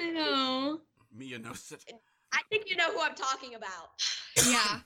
I 0.00 0.10
know. 0.10 0.80
Mia 1.14 1.38
knows 1.38 1.72
it. 1.72 1.84
I 2.32 2.40
think 2.50 2.68
you 2.68 2.76
know 2.76 2.92
who 2.92 3.00
I'm 3.00 3.14
talking 3.14 3.54
about. 3.54 3.90
Yeah. 4.48 4.80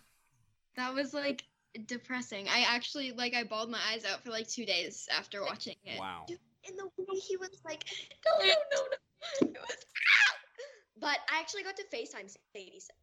That 0.76 0.92
was 0.92 1.14
like 1.14 1.42
depressing. 1.86 2.48
I 2.48 2.66
actually 2.68 3.12
like 3.12 3.34
I 3.34 3.44
bawled 3.44 3.70
my 3.70 3.78
eyes 3.90 4.04
out 4.04 4.22
for 4.22 4.30
like 4.30 4.46
two 4.46 4.66
days 4.66 5.08
after 5.10 5.42
watching 5.42 5.74
it. 5.84 5.98
Wow. 5.98 6.26
And 6.28 6.78
the 6.78 6.84
way 6.98 7.18
he 7.18 7.38
was 7.38 7.48
like, 7.64 7.84
no, 8.26 8.46
no, 8.46 8.54
no, 8.72 8.82
no. 9.40 9.46
It 9.48 9.56
was, 9.58 9.76
ah! 9.78 10.36
But 11.00 11.18
I 11.32 11.40
actually 11.40 11.62
got 11.62 11.76
to 11.76 11.84
FaceTime 11.84 12.28
Sadie 12.28 12.78
Sink, 12.78 12.98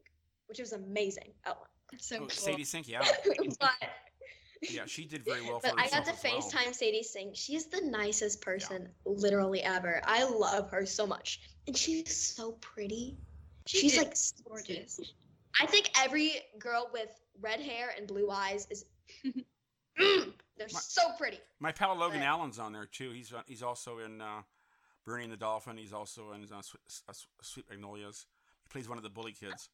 which 0.47 0.59
was 0.59 0.73
amazing. 0.73 1.31
Oh, 1.47 1.55
It's 1.91 2.07
so 2.07 2.17
Oh, 2.17 2.19
cool. 2.19 2.29
Sadie 2.29 2.63
Sink, 2.63 2.87
yeah, 2.87 3.01
but, 3.59 3.71
yeah, 4.61 4.83
she 4.85 5.05
did 5.05 5.25
very 5.25 5.41
well 5.41 5.59
for 5.59 5.69
but 5.69 5.79
I 5.79 5.89
got 5.89 6.05
to 6.05 6.11
as 6.11 6.23
well. 6.23 6.41
FaceTime 6.41 6.75
Sadie 6.75 7.03
Sink. 7.03 7.35
She 7.35 7.55
is 7.55 7.67
the 7.67 7.81
nicest 7.81 8.41
person 8.41 8.89
literally 9.05 9.63
ever. 9.63 10.01
I 10.05 10.25
love 10.25 10.69
her 10.69 10.85
so 10.85 11.07
much. 11.07 11.41
And 11.67 11.75
she's 11.75 12.15
so 12.15 12.53
pretty. 12.53 13.17
She 13.65 13.79
She's 13.79 13.97
is 13.97 14.33
like 14.37 14.47
gorgeous. 14.47 14.99
I 15.59 15.65
think 15.65 15.89
every 15.99 16.31
girl 16.59 16.89
with 16.93 17.09
red 17.41 17.59
hair 17.59 17.93
and 17.97 18.07
blue 18.07 18.29
eyes 18.29 18.67
is. 18.69 18.85
Mm, 19.97 20.33
they're 20.57 20.67
My- 20.73 20.79
so 20.81 21.03
pretty. 21.17 21.39
My 21.61 21.71
pal 21.71 21.95
Logan 21.97 22.19
Right. 22.19 22.25
Allen's 22.27 22.59
on 22.59 22.73
there 22.73 22.85
too. 22.85 23.11
He's 23.11 23.31
uh, 23.31 23.43
he's 23.47 23.63
also 23.63 23.99
in 23.99 24.19
uh, 24.19 24.41
Burning 25.05 25.29
the 25.29 25.37
Dolphin. 25.37 25.77
He's 25.77 25.93
also 25.93 26.33
in 26.33 26.43
uh, 26.53 26.61
Sweet, 26.61 26.81
uh, 27.07 27.13
Sweet 27.41 27.65
Magnolias. 27.69 28.25
He 28.63 28.67
plays 28.69 28.89
one 28.89 28.97
of 28.97 29.05
the 29.05 29.09
bully 29.09 29.31
kids 29.31 29.69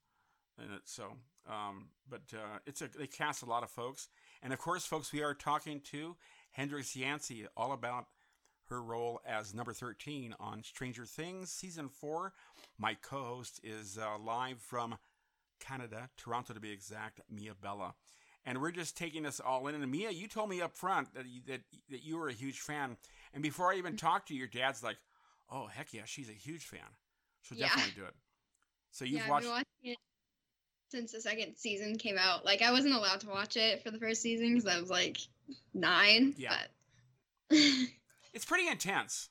in 0.59 0.71
it. 0.71 0.81
So, 0.85 1.05
um, 1.49 1.87
but 2.07 2.21
uh, 2.35 2.59
it's 2.67 2.83
a 2.83 2.89
they 2.95 3.07
cast 3.07 3.41
a 3.41 3.47
lot 3.47 3.63
of 3.63 3.71
folks, 3.71 4.09
and 4.43 4.53
of 4.53 4.59
course, 4.59 4.85
folks, 4.85 5.11
we 5.11 5.23
are 5.23 5.33
talking 5.33 5.81
to 5.91 6.15
Hendrix 6.51 6.95
Yancey 6.95 7.47
all 7.57 7.71
about 7.71 8.05
her 8.71 8.81
role 8.81 9.21
as 9.25 9.53
number 9.53 9.73
thirteen 9.73 10.33
on 10.39 10.63
Stranger 10.63 11.05
Things 11.05 11.51
season 11.51 11.89
four. 11.89 12.33
My 12.79 12.95
co-host 12.95 13.59
is 13.63 13.97
uh, 13.97 14.17
live 14.17 14.59
from 14.59 14.97
Canada, 15.59 16.09
Toronto 16.17 16.53
to 16.53 16.59
be 16.59 16.71
exact, 16.71 17.21
Mia 17.29 17.53
Bella 17.53 17.93
and 18.45 18.59
we're 18.59 18.71
just 18.71 18.97
taking 18.97 19.23
this 19.23 19.39
all 19.39 19.67
in. 19.67 19.75
And 19.75 19.91
Mia, 19.91 20.09
you 20.09 20.27
told 20.27 20.49
me 20.49 20.61
up 20.61 20.75
front 20.75 21.13
that 21.13 21.27
you, 21.27 21.41
that 21.47 21.61
that 21.89 22.03
you 22.03 22.17
were 22.17 22.27
a 22.27 22.33
huge 22.33 22.59
fan, 22.59 22.97
and 23.33 23.43
before 23.43 23.71
I 23.71 23.77
even 23.77 23.97
talked 23.97 24.29
to 24.29 24.33
you, 24.33 24.39
your 24.39 24.47
dad's 24.47 24.83
like, 24.83 24.97
"Oh 25.49 25.67
heck 25.67 25.93
yeah, 25.93 26.05
she's 26.05 26.29
a 26.29 26.33
huge 26.33 26.65
fan. 26.65 26.79
She'll 27.41 27.57
Yeah. 27.57 27.67
definitely 27.67 27.93
do 27.95 28.05
it." 28.05 28.15
So 28.91 29.05
you've 29.05 29.21
yeah, 29.21 29.29
watched, 29.29 29.47
it 29.83 29.97
since 30.89 31.11
the 31.13 31.21
second 31.21 31.55
season 31.55 31.97
came 31.97 32.17
out. 32.17 32.43
Like 32.43 32.61
I 32.61 32.71
wasn't 32.71 32.95
allowed 32.95 33.21
to 33.21 33.29
watch 33.29 33.57
it 33.57 33.83
for 33.83 33.91
the 33.91 33.99
first 33.99 34.21
season 34.21 34.55
because 34.55 34.67
I 34.67 34.79
was 34.79 34.89
like 34.89 35.17
nine. 35.73 36.33
Yeah. 36.37 36.55
But 37.49 37.57
it's 38.33 38.45
pretty 38.45 38.67
intense. 38.67 39.29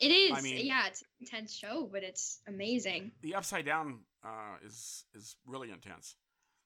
it 0.00 0.08
is. 0.08 0.32
I 0.36 0.40
mean- 0.40 0.64
yeah, 0.64 0.86
it's 0.86 1.02
an 1.02 1.08
intense 1.20 1.52
show, 1.54 1.88
but 1.90 2.02
it's 2.02 2.40
amazing. 2.46 3.10
The 3.22 3.34
Upside 3.34 3.64
Down 3.64 4.00
uh, 4.24 4.56
is 4.64 5.04
is 5.14 5.36
really 5.46 5.70
intense. 5.70 6.16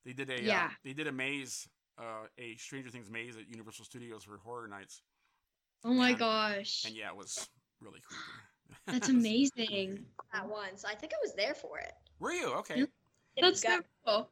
They 0.05 0.13
did 0.13 0.29
a 0.31 0.37
uh, 0.37 0.41
Yeah. 0.43 0.71
they 0.85 0.93
did 0.93 1.07
a 1.07 1.13
maze, 1.13 1.69
uh, 1.99 2.27
a 2.39 2.57
Stranger 2.57 2.91
Things 2.91 3.11
maze 3.11 3.37
at 3.37 3.49
Universal 3.49 3.85
Studios 3.87 4.25
for 4.25 4.37
Horror 4.39 4.69
Nights, 4.69 5.03
Oh 5.85 5.93
my 5.95 6.11
And- 6.11 6.19
gosh, 6.19 6.85
and 6.85 6.95
yeah, 6.95 7.09
it 7.09 7.17
was 7.17 7.49
really 7.81 8.01
creepy. 8.01 8.23
that's 8.87 9.09
amazing. 9.19 9.51
creepy. 9.67 10.05
That 10.33 10.49
one. 10.49 10.77
So 10.77 10.89
I 10.89 10.95
think 10.95 11.13
I 11.13 11.19
was 11.23 11.35
there 11.35 11.55
for 11.55 11.79
it. 11.79 11.93
Were 12.19 12.33
you 12.33 12.53
okay? 12.55 12.87
That's 13.41 13.63
so 13.63 13.81
cool. 14.07 14.31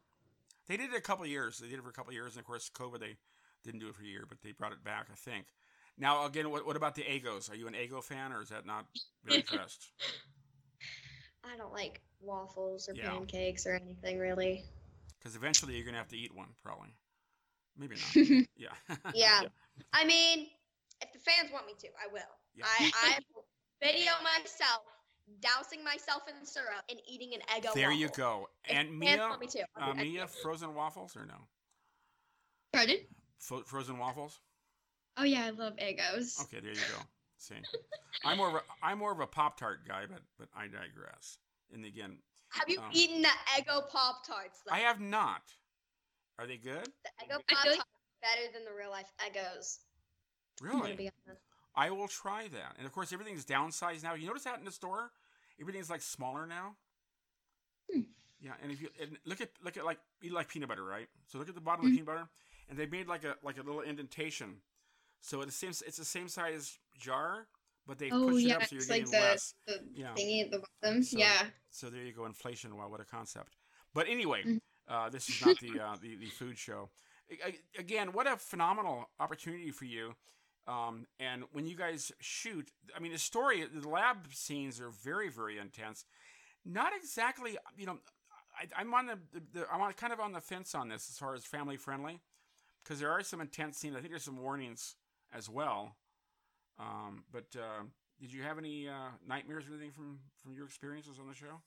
They 0.68 0.76
did 0.76 0.90
it 0.92 0.96
a 0.96 1.00
couple 1.00 1.24
of 1.24 1.30
years. 1.30 1.58
They 1.58 1.68
did 1.68 1.78
it 1.78 1.82
for 1.82 1.88
a 1.88 1.92
couple 1.92 2.10
of 2.10 2.14
years, 2.14 2.34
and 2.34 2.40
of 2.40 2.46
course, 2.46 2.70
COVID 2.70 3.00
they 3.00 3.16
didn't 3.64 3.80
do 3.80 3.88
it 3.88 3.94
for 3.94 4.02
a 4.02 4.06
year, 4.06 4.24
but 4.28 4.38
they 4.42 4.52
brought 4.52 4.72
it 4.72 4.82
back, 4.84 5.08
I 5.10 5.14
think. 5.16 5.46
Now, 6.00 6.24
again, 6.24 6.50
what, 6.50 6.66
what 6.66 6.76
about 6.76 6.94
the 6.94 7.02
Eggos? 7.02 7.50
Are 7.50 7.54
you 7.54 7.68
an 7.68 7.74
Eggo 7.74 8.02
fan, 8.02 8.32
or 8.32 8.40
is 8.42 8.48
that 8.48 8.66
not 8.66 8.86
very 9.24 9.38
impressed? 9.40 9.86
I 11.44 11.56
don't 11.56 11.72
like 11.72 12.00
waffles 12.20 12.88
or 12.88 12.94
Yeah. 12.94 13.10
pancakes 13.10 13.66
or 13.66 13.74
anything 13.74 14.18
really. 14.18 14.64
Because 15.18 15.36
eventually 15.36 15.74
you're 15.76 15.84
gonna 15.84 15.98
have 15.98 16.08
to 16.08 16.16
eat 16.18 16.34
one, 16.34 16.48
probably. 16.62 16.88
Maybe 17.78 17.96
not. 17.96 18.46
Yeah. 18.56 18.96
Yeah. 19.14 19.42
I 19.92 20.04
mean, 20.04 20.48
if 21.02 21.12
the 21.12 21.18
fans 21.18 21.50
want 21.52 21.66
me 21.66 21.72
to, 21.80 21.88
I 21.88 22.12
will. 22.12 22.20
Yeah. 22.54 22.64
I, 22.66 22.90
I 22.94 23.18
video 23.82 24.12
myself 24.22 24.82
dousing 25.40 25.84
myself 25.84 26.22
in 26.28 26.44
syrup 26.44 26.82
and 26.90 26.98
eating 27.08 27.32
an 27.34 27.40
Eggo 27.54 27.72
there 27.74 27.92
you 27.92 28.06
waffle. 28.08 28.24
go. 28.24 28.48
If 28.64 28.76
And 28.76 28.88
the 29.00 29.06
fans 29.06 29.18
Mia, 29.18 29.28
want 29.28 29.40
me 29.40 29.46
to, 29.48 29.64
uh, 29.80 29.94
Mia, 29.94 30.26
frozen 30.26 30.74
waffles 30.74 31.16
or 31.16 31.24
no? 31.26 31.46
Pardon? 32.72 32.96
Fro- 33.38 33.62
frozen 33.62 33.98
waffles. 33.98 34.40
Oh 35.16 35.24
yeah, 35.24 35.44
I 35.46 35.50
love 35.50 35.74
Eggos. 35.76 36.42
Okay, 36.44 36.60
there 36.60 36.72
you 36.72 36.76
go. 36.76 37.02
See, 37.38 37.54
I'm 38.24 38.36
more 38.38 38.48
of 38.48 38.54
a 38.56 38.62
I'm 38.82 38.98
more 38.98 39.12
of 39.12 39.20
a 39.20 39.26
Pop 39.26 39.58
Tart 39.58 39.86
guy, 39.86 40.04
but 40.08 40.20
but 40.38 40.48
I 40.56 40.64
digress. 40.66 41.38
And 41.72 41.84
again, 41.84 42.18
Have 42.50 42.68
you 42.68 42.78
um, 42.78 42.86
eaten 42.92 43.22
the 43.22 43.28
Eggo 43.56 43.88
Pop 43.88 44.26
Tarts? 44.26 44.60
I 44.70 44.80
have 44.80 45.00
not. 45.00 45.42
Are 46.38 46.46
they 46.46 46.56
good? 46.56 46.86
The 47.04 47.10
Eggo 47.24 47.40
Pop 47.48 47.64
Tarts 47.64 47.78
like- 47.78 47.86
better 48.22 48.52
than 48.52 48.64
the 48.64 48.72
real 48.76 48.90
life 48.90 49.10
Eggos. 49.18 49.78
I'm 50.62 50.80
Really? 50.82 51.10
I 51.74 51.90
will 51.90 52.08
try 52.08 52.48
that. 52.48 52.74
And 52.76 52.86
of 52.86 52.92
course, 52.92 53.12
everything's 53.12 53.44
downsized 53.46 54.02
now. 54.02 54.12
You 54.14 54.26
notice 54.26 54.44
that 54.44 54.58
in 54.58 54.64
the 54.64 54.72
store, 54.72 55.10
everything's 55.60 55.88
like 55.88 56.02
smaller 56.02 56.46
now. 56.46 56.74
Hmm. 57.90 58.00
Yeah, 58.40 58.52
and 58.62 58.70
if 58.72 58.82
you 58.82 58.88
and 59.00 59.16
look 59.24 59.40
at 59.40 59.50
look 59.64 59.76
at 59.76 59.84
like 59.84 59.98
you 60.20 60.32
like 60.32 60.48
peanut 60.48 60.68
butter, 60.68 60.84
right? 60.84 61.08
So 61.28 61.38
look 61.38 61.48
at 61.48 61.54
the 61.54 61.60
bottom 61.60 61.84
Mhm. 61.84 61.88
of 61.88 61.90
the 61.92 61.96
peanut 61.98 62.06
butter, 62.06 62.28
and 62.68 62.78
they 62.78 62.86
made 62.86 63.06
like 63.06 63.24
a 63.24 63.36
like 63.42 63.56
a 63.58 63.62
little 63.62 63.80
indentation. 63.80 64.60
So 65.20 65.42
it 65.42 65.52
seems 65.52 65.82
it's 65.82 65.96
the 65.98 66.04
same 66.04 66.28
size 66.28 66.78
jar, 66.98 67.46
but 67.86 67.98
they 67.98 68.10
Oh 68.10 68.28
pushed 68.28 68.46
it 68.46 68.52
up 68.52 68.62
so 68.64 68.68
you're 68.74 68.80
it's 68.82 68.90
like 68.90 69.04
getting 69.04 69.20
the 69.20 69.26
less. 69.26 69.54
the 69.66 69.80
Yeah. 69.94 70.14
thingy 70.14 70.44
at 70.44 70.50
the 70.50 70.62
bottom. 70.82 71.02
So- 71.02 71.18
yeah. 71.18 71.46
So 71.70 71.90
there 71.90 72.02
you 72.02 72.12
go, 72.12 72.26
inflation. 72.26 72.76
Wow, 72.76 72.88
what 72.88 73.00
a 73.00 73.04
concept. 73.04 73.56
But 73.94 74.08
anyway, 74.08 74.42
Mhm. 74.44 74.60
uh, 74.88 75.08
this 75.10 75.28
is 75.28 75.44
not 75.44 75.58
the, 75.60 75.80
uh, 75.80 75.96
the 76.00 76.16
the 76.16 76.26
food 76.30 76.58
show. 76.58 76.90
A- 77.30 77.60
Again, 77.78 78.12
what 78.12 78.26
a 78.26 78.36
phenomenal 78.36 79.10
opportunity 79.20 79.70
for 79.70 79.84
you. 79.84 80.16
Um, 80.66 81.06
and 81.18 81.44
when 81.52 81.66
you 81.66 81.76
guys 81.76 82.12
shoot, 82.20 82.70
I 82.94 83.00
mean, 83.00 83.12
the 83.12 83.18
story, 83.18 83.64
the 83.64 83.88
lab 83.88 84.32
scenes 84.32 84.80
are 84.80 84.90
very, 84.90 85.28
very 85.28 85.58
intense. 85.58 86.04
Not 86.64 86.92
exactly, 86.94 87.56
you 87.76 87.86
know, 87.86 87.98
I, 88.76 88.80
am 88.80 88.92
on 88.94 89.06
the, 89.06 89.18
the, 89.32 89.42
the, 89.60 89.66
I'm 89.72 89.80
on, 89.80 89.92
kind 89.94 90.12
of 90.12 90.20
on 90.20 90.32
the 90.32 90.40
fence 90.40 90.74
on 90.74 90.88
this 90.88 91.08
as 91.08 91.18
far 91.18 91.34
as 91.34 91.44
family 91.44 91.76
friendly, 91.76 92.20
because 92.82 93.00
there 93.00 93.10
are 93.10 93.22
some 93.22 93.40
intense 93.40 93.78
scenes. 93.78 93.96
I 93.96 94.00
think 94.00 94.10
there's 94.12 94.24
some 94.24 94.36
warnings 94.42 94.96
as 95.32 95.48
well. 95.48 95.96
Um, 96.78 97.24
but 97.32 97.44
uh, 97.56 97.84
did 98.20 98.32
you 98.32 98.42
have 98.42 98.58
any 98.58 98.88
uh, 98.88 99.10
nightmares 99.26 99.66
or 99.66 99.72
anything 99.74 99.92
from 99.92 100.18
from 100.42 100.54
your 100.54 100.66
experiences 100.66 101.18
on 101.18 101.28
the 101.28 101.34
show? 101.34 101.60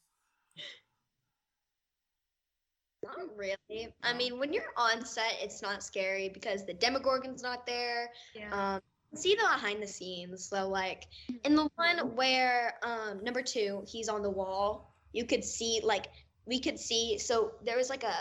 Not 3.04 3.38
really. 3.38 3.93
I 4.02 4.13
mean, 4.13 4.39
when 4.39 4.54
you're 4.54 4.73
on 4.78 5.06
set, 5.06 5.36
it's 5.41 5.62
not 5.62 5.84
scary 5.84 6.30
because 6.30 6.65
the 6.65 6.73
Demogorgon's 6.73 7.43
not 7.43 7.65
there. 7.65 8.10
Yeah. 8.34 8.76
Um, 8.76 8.82
see 9.15 9.36
the 9.36 9.41
behind 9.41 9.84
the 9.84 9.88
scenes. 9.88 10.47
So, 10.47 10.69
like, 10.69 11.08
in 11.43 11.56
the 11.56 11.69
one 11.76 12.15
where 12.15 12.76
um, 12.82 13.23
number 13.23 13.41
two, 13.41 13.84
he's 13.88 14.08
on 14.08 14.21
the 14.21 14.30
wall, 14.30 14.93
you 15.12 15.26
could 15.26 15.43
see, 15.43 15.82
like, 15.84 16.08
we 16.45 16.60
could 16.60 16.80
see. 16.80 17.17
So 17.17 17.52
there 17.63 17.78
was 17.78 17.89
like 17.89 18.04
a 18.04 18.15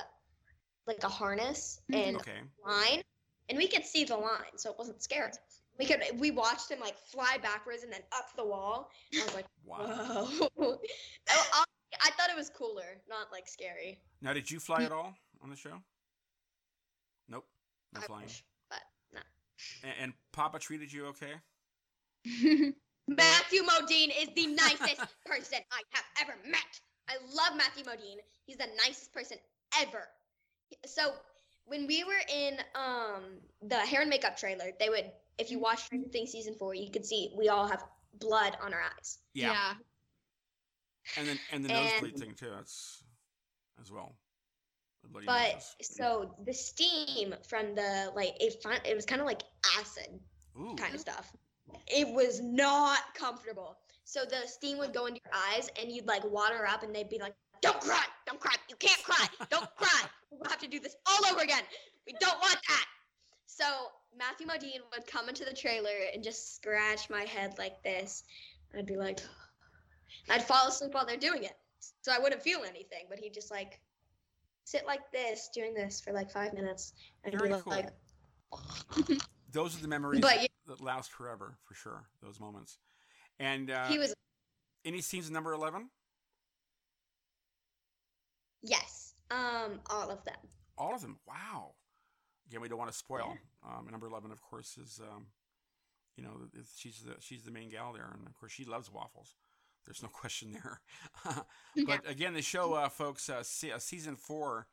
like 0.86 1.04
a 1.04 1.08
harness 1.08 1.80
and 1.92 2.16
Okay. 2.16 2.40
line, 2.66 3.02
and 3.52 3.58
we 3.58 3.68
could 3.68 3.84
see 3.84 4.02
the 4.04 4.16
line, 4.16 4.56
so 4.56 4.70
it 4.70 4.78
wasn't 4.78 5.02
scary. 5.02 5.30
We 5.78 5.84
could 5.84 6.00
we 6.18 6.30
watched 6.30 6.70
him 6.70 6.80
like 6.80 6.96
fly 6.96 7.36
backwards 7.42 7.82
and 7.82 7.92
then 7.92 8.00
up 8.16 8.34
the 8.34 8.44
wall. 8.44 8.88
I 9.14 9.24
was 9.24 9.34
like, 9.34 9.44
Wow. 9.66 10.26
whoa. 10.56 10.78
Oh, 11.30 11.46
I, 11.52 11.64
I 12.02 12.10
thought 12.12 12.30
it 12.30 12.36
was 12.36 12.48
cooler, 12.48 12.96
not 13.10 13.26
like 13.30 13.46
scary. 13.46 13.98
Now, 14.22 14.32
did 14.32 14.50
you 14.50 14.58
fly 14.58 14.84
at 14.84 14.92
all 14.98 15.14
on 15.42 15.50
the 15.50 15.56
show? 15.56 15.82
Nope. 17.28 17.44
No 17.92 18.00
I 18.00 18.04
flying. 18.04 18.24
wish, 18.24 18.42
but 18.70 18.80
no. 19.12 19.20
And, 19.84 19.92
and 20.00 20.12
Papa 20.32 20.58
treated 20.58 20.90
you 20.90 21.06
okay? 21.08 21.34
Matthew 23.06 23.62
Modine 23.62 24.12
is 24.18 24.28
the 24.34 24.46
nicest 24.46 25.00
person 25.26 25.58
I 25.70 25.82
have 25.90 26.04
ever 26.22 26.34
met. 26.48 26.80
I 27.08 27.16
love 27.34 27.54
Matthew 27.58 27.84
Modine. 27.84 28.16
He's 28.46 28.56
the 28.56 28.68
nicest 28.86 29.12
person 29.12 29.36
ever. 29.80 30.08
So 30.86 31.12
when 31.72 31.86
we 31.86 32.04
were 32.04 32.20
in 32.28 32.58
um 32.74 33.22
the 33.62 33.76
hair 33.76 34.02
and 34.02 34.10
makeup 34.10 34.36
trailer, 34.36 34.72
they 34.78 34.90
would 34.90 35.10
if 35.38 35.50
you 35.50 35.58
watch 35.58 35.84
Stranger 35.84 36.10
Things 36.10 36.30
season 36.30 36.54
four, 36.58 36.74
you 36.74 36.90
could 36.90 37.06
see 37.06 37.32
we 37.36 37.48
all 37.48 37.66
have 37.66 37.82
blood 38.20 38.58
on 38.62 38.74
our 38.74 38.82
eyes. 38.82 39.18
yeah. 39.32 39.72
And 41.16 41.26
then 41.26 41.38
and 41.50 41.64
the 41.64 41.70
nosebleed 41.70 42.18
thing 42.18 42.34
too. 42.34 42.50
That's 42.54 43.02
as 43.80 43.90
well. 43.90 44.14
But 45.12 45.54
noses. 45.54 45.74
so 45.80 46.34
the 46.44 46.52
steam 46.52 47.34
from 47.48 47.74
the 47.74 48.12
like 48.14 48.34
it 48.38 48.62
fin- 48.62 48.84
it 48.84 48.94
was 48.94 49.06
kind 49.06 49.22
of 49.22 49.26
like 49.26 49.42
acid 49.78 50.08
Ooh. 50.60 50.76
kind 50.76 50.94
of 50.94 51.00
stuff. 51.00 51.34
It 51.86 52.06
was 52.06 52.40
not 52.42 53.00
comfortable. 53.14 53.78
So 54.04 54.24
the 54.24 54.46
steam 54.46 54.76
would 54.78 54.92
go 54.92 55.06
into 55.06 55.20
your 55.24 55.34
eyes 55.34 55.70
and 55.80 55.90
you'd 55.90 56.06
like 56.06 56.22
water 56.30 56.66
up 56.66 56.82
and 56.82 56.94
they'd 56.94 57.08
be 57.08 57.18
like, 57.18 57.34
Don't 57.62 57.80
cry, 57.80 58.04
don't 58.26 58.38
cry, 58.38 58.54
you 58.68 58.76
can't 58.76 59.02
cry, 59.02 59.26
don't 59.50 59.74
cry. 59.76 60.02
We'll 60.32 60.50
have 60.50 60.60
to 60.60 60.68
do 60.68 60.80
this 60.80 60.96
all 61.06 61.32
over 61.32 61.42
again. 61.42 61.62
We 62.06 62.14
don't 62.20 62.38
want 62.40 62.58
that. 62.68 62.86
So 63.46 63.64
Matthew 64.16 64.46
Modine 64.46 64.80
would 64.96 65.06
come 65.06 65.28
into 65.28 65.44
the 65.44 65.52
trailer 65.52 65.90
and 66.12 66.22
just 66.22 66.56
scratch 66.56 67.10
my 67.10 67.22
head 67.22 67.54
like 67.58 67.82
this. 67.82 68.24
I'd 68.76 68.86
be 68.86 68.96
like, 68.96 69.20
I'd 70.30 70.42
fall 70.42 70.68
asleep 70.68 70.94
while 70.94 71.06
they're 71.06 71.16
doing 71.16 71.44
it. 71.44 71.56
So 72.00 72.12
I 72.12 72.18
wouldn't 72.18 72.42
feel 72.42 72.60
anything, 72.60 73.04
but 73.08 73.18
he'd 73.18 73.34
just 73.34 73.50
like 73.50 73.80
sit 74.64 74.86
like 74.86 75.10
this, 75.12 75.50
doing 75.54 75.74
this 75.74 76.00
for 76.00 76.12
like 76.12 76.30
five 76.30 76.54
minutes. 76.54 76.94
And 77.24 77.34
Very 77.38 77.50
be 77.52 77.60
cool. 77.60 77.72
like, 77.72 77.88
Those 79.52 79.76
are 79.76 79.82
the 79.82 79.88
memories 79.88 80.20
But 80.20 80.38
that, 80.40 80.48
that 80.66 80.80
last 80.80 81.12
forever, 81.12 81.58
for 81.64 81.74
sure. 81.74 82.04
Those 82.22 82.40
moments. 82.40 82.78
And 83.38 83.70
uh, 83.70 83.86
he 83.86 83.98
was, 83.98 84.14
any 84.84 85.00
scenes 85.00 85.28
in 85.28 85.34
number 85.34 85.52
eleven? 85.52 85.90
yes, 88.62 88.91
um, 89.32 89.80
all 89.90 90.10
of 90.10 90.24
them. 90.24 90.36
All 90.76 90.94
of 90.94 91.02
them. 91.02 91.18
Wow. 91.26 91.74
Again, 92.48 92.60
we 92.60 92.68
don't 92.68 92.78
want 92.78 92.90
to 92.90 92.96
spoil. 92.96 93.36
Um, 93.64 93.88
number 93.90 94.06
eleven, 94.06 94.30
of 94.30 94.42
course, 94.42 94.76
is 94.76 95.00
um, 95.02 95.26
you 96.16 96.22
know 96.22 96.32
she's 96.76 97.02
the 97.02 97.14
she's 97.20 97.44
the 97.44 97.50
main 97.50 97.70
gal 97.70 97.92
there, 97.92 98.10
and 98.12 98.26
of 98.26 98.34
course 98.38 98.52
she 98.52 98.64
loves 98.64 98.90
waffles. 98.90 99.34
There's 99.84 100.02
no 100.02 100.08
question 100.12 100.52
there. 100.52 100.80
but 101.86 102.08
again, 102.08 102.34
the 102.34 102.42
show, 102.42 102.74
uh, 102.74 102.88
folks, 102.88 103.28
uh, 103.28 103.42
se- 103.42 103.72
uh, 103.72 103.78
season 103.78 104.16
four, 104.16 104.66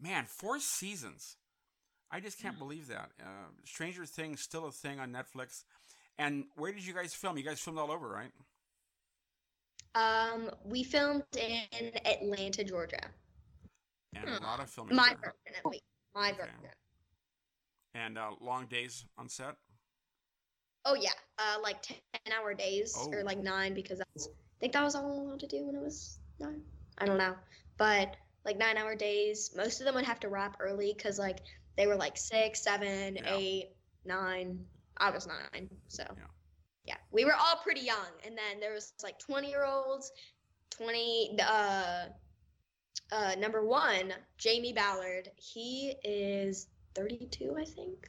man, 0.00 0.24
four 0.26 0.60
seasons. 0.60 1.36
I 2.10 2.20
just 2.20 2.40
can't 2.40 2.58
believe 2.58 2.88
that. 2.88 3.10
Uh, 3.20 3.50
Stranger 3.64 4.06
Things 4.06 4.40
still 4.40 4.66
a 4.66 4.72
thing 4.72 4.98
on 4.98 5.12
Netflix. 5.12 5.64
And 6.18 6.44
where 6.56 6.72
did 6.72 6.86
you 6.86 6.94
guys 6.94 7.14
film? 7.14 7.36
You 7.36 7.44
guys 7.44 7.60
filmed 7.60 7.78
all 7.78 7.92
over, 7.92 8.08
right? 8.08 8.30
Um, 9.94 10.50
we 10.64 10.82
filmed 10.84 11.24
in 11.36 11.90
Atlanta, 12.04 12.64
Georgia. 12.64 13.10
And 14.14 14.28
a 14.28 14.40
lot 14.42 14.60
of 14.60 14.70
filming. 14.70 14.96
My 14.96 15.08
there. 15.08 15.34
version, 15.46 15.58
at 15.58 15.66
least. 15.66 15.84
My 16.14 16.28
Okay. 16.30 16.38
version. 16.38 16.54
And 17.94 18.18
uh, 18.18 18.30
long 18.40 18.66
days 18.66 19.04
on 19.16 19.28
set. 19.28 19.56
Oh 20.84 20.94
yeah, 20.94 21.12
uh, 21.38 21.56
like 21.62 21.82
ten 21.82 21.98
hour 22.32 22.54
days 22.54 22.96
or 22.96 23.20
Oh. 23.20 23.24
like 23.24 23.38
nine 23.38 23.74
because 23.74 23.98
that's, 23.98 24.28
I 24.28 24.58
think 24.60 24.72
that 24.72 24.82
was 24.82 24.94
all 24.94 25.10
I 25.12 25.16
allowed 25.16 25.40
to 25.40 25.46
do 25.46 25.66
when 25.66 25.74
it 25.74 25.82
was 25.82 26.18
nine. 26.38 26.62
I 26.98 27.04
don't 27.06 27.18
know, 27.18 27.34
but 27.76 28.16
like 28.44 28.56
nine 28.56 28.76
hour 28.78 28.94
days. 28.94 29.50
Most 29.54 29.80
of 29.80 29.84
them 29.86 29.94
would 29.96 30.04
have 30.06 30.20
to 30.20 30.28
wrap 30.28 30.56
early 30.60 30.94
because 30.96 31.18
like 31.18 31.40
they 31.76 31.86
were 31.86 31.96
like 31.96 32.16
six, 32.16 32.62
seven, 32.62 33.16
Yeah. 33.16 33.34
eight, 33.36 33.70
nine. 34.04 34.64
I 34.96 35.10
was 35.10 35.26
nine, 35.26 35.68
so 35.88 36.04
Yeah. 36.16 36.24
yeah, 36.84 36.96
we 37.10 37.24
were 37.24 37.34
all 37.34 37.56
pretty 37.62 37.82
young. 37.82 38.08
And 38.24 38.36
then 38.36 38.60
there 38.60 38.72
was 38.72 38.94
like 39.02 39.18
twenty 39.18 39.48
year 39.50 39.64
olds, 39.64 40.10
twenty. 40.70 41.36
Uh, 41.42 42.06
uh, 43.12 43.34
number 43.38 43.64
one, 43.64 44.12
Jamie 44.36 44.72
Ballard. 44.72 45.30
He 45.36 45.94
is 46.04 46.68
thirty 46.94 47.26
two, 47.30 47.56
I 47.58 47.64
think. 47.64 48.08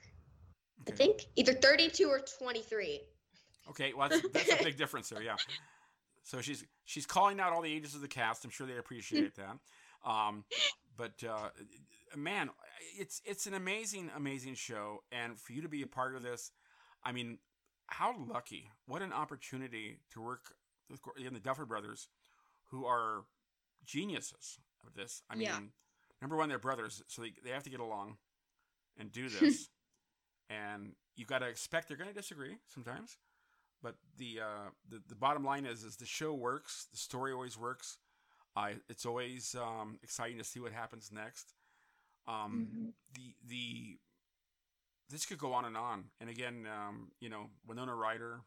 I 0.88 0.92
think 0.92 1.26
either 1.36 1.54
32 1.54 2.08
or 2.08 2.20
23. 2.20 3.02
Okay, 3.70 3.94
well 3.94 4.10
that's, 4.10 4.28
that's 4.34 4.62
a 4.62 4.64
big 4.64 4.78
difference 4.78 5.10
there, 5.10 5.22
yeah. 5.22 5.36
So 6.24 6.42
she's 6.42 6.64
she's 6.86 7.06
calling 7.06 7.40
out 7.40 7.54
all 7.54 7.62
the 7.62 7.74
ages 7.74 7.96
of 7.96 8.02
the 8.02 8.08
cast. 8.08 8.44
I'm 8.44 8.52
sure 8.52 8.68
they 8.68 8.78
appreciate 8.78 9.36
that. 9.36 9.58
Um, 10.10 10.46
but 10.98 11.24
uh, 11.28 11.50
man, 12.16 12.50
it's 12.98 13.22
it's 13.26 13.48
an 13.48 13.54
amazing, 13.54 14.12
amazing 14.16 14.56
show, 14.56 15.00
and 15.12 15.40
for 15.40 15.54
you 15.54 15.62
to 15.62 15.70
be 15.70 15.82
a 15.82 15.88
part 15.88 16.16
of 16.16 16.24
this, 16.24 16.52
I 17.04 17.12
mean, 17.12 17.40
how 17.88 18.16
lucky! 18.18 18.70
What 18.86 19.02
an 19.02 19.14
opportunity 19.14 20.00
to 20.14 20.22
work 20.22 20.54
with 20.90 21.02
the 21.34 21.40
Duffer 21.40 21.66
Brothers, 21.66 22.08
who 22.72 22.86
are 22.86 23.24
geniuses 23.90 24.60
of 24.86 24.94
this. 24.94 25.24
I 25.30 25.36
mean, 25.36 25.48
Yeah. 25.48 25.60
number 26.22 26.36
one, 26.38 26.50
they're 26.50 26.60
brothers, 26.60 27.04
so 27.08 27.22
they 27.22 27.34
they 27.44 27.50
have 27.52 27.64
to 27.64 27.70
get 27.70 27.80
along 27.80 28.18
and 28.98 29.12
do 29.12 29.30
this. 29.30 29.70
and 30.50 30.96
you 31.16 31.26
got 31.26 31.40
to 31.40 31.48
expect 31.48 31.88
they're 31.88 31.98
going 31.98 32.10
to 32.10 32.16
disagree 32.22 32.58
sometimes. 32.68 33.18
But 33.82 33.96
the, 34.18 34.42
uh, 34.42 34.70
the 34.90 35.02
the 35.08 35.16
bottom 35.16 35.44
line 35.44 35.66
is 35.66 35.84
is 35.84 35.96
the 35.98 36.06
show 36.06 36.34
works. 36.34 36.88
The 36.92 36.98
story 36.98 37.32
always 37.34 37.58
works. 37.58 37.98
Uh, 38.56 38.74
it's 38.90 39.06
always 39.06 39.56
um, 39.56 39.98
exciting 40.04 40.38
to 40.38 40.44
see 40.44 40.60
what 40.60 40.72
happens 40.74 41.12
next. 41.12 41.54
Um, 42.28 42.68
Mhm. 42.72 42.94
The 43.14 43.36
the 43.48 44.00
this 45.10 45.26
could 45.26 45.40
go 45.40 45.54
on 45.54 45.66
and 45.66 45.78
on. 45.78 46.12
And 46.20 46.30
again, 46.30 46.68
um, 46.68 47.12
you 47.20 47.30
know, 47.30 47.50
Winona 47.66 47.96
Ryder 47.96 48.42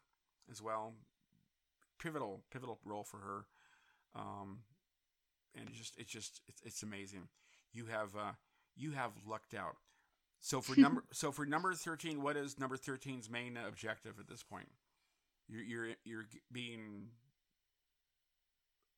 as 0.51 0.61
well, 0.61 0.93
pivotal 1.99 2.43
pivotal 2.51 2.79
role 2.85 3.03
for 3.03 3.17
her. 3.19 3.45
Um, 4.15 4.63
and 5.55 5.67
it's 5.69 5.77
just 5.77 5.97
it's 5.97 6.11
just 6.11 6.41
it's, 6.47 6.61
it's 6.61 6.83
amazing. 6.83 7.27
You 7.73 7.85
have 7.85 8.15
uh, 8.15 8.33
you 8.75 8.91
have 8.91 9.11
lucked 9.27 9.53
out. 9.53 9.75
So 10.39 10.61
for 10.61 10.79
number 10.79 11.03
so 11.11 11.31
for 11.31 11.45
number 11.45 11.73
thirteen, 11.73 12.21
what 12.21 12.37
is 12.37 12.59
number 12.59 12.77
13's 12.77 13.29
main 13.29 13.57
objective 13.57 14.19
at 14.19 14.27
this 14.27 14.43
point? 14.43 14.69
You're 15.47 15.63
you're 15.63 15.87
you're 16.03 16.25
being 16.51 17.09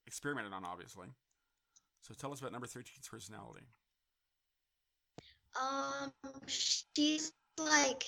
experimented 0.07 0.53
on, 0.53 0.63
obviously. 0.65 1.07
So 2.01 2.13
tell 2.13 2.31
us 2.31 2.39
about 2.39 2.51
number 2.51 2.67
13's 2.67 3.07
personality. 3.09 3.65
Um, 5.59 6.11
she's 6.47 7.31
like 7.57 8.03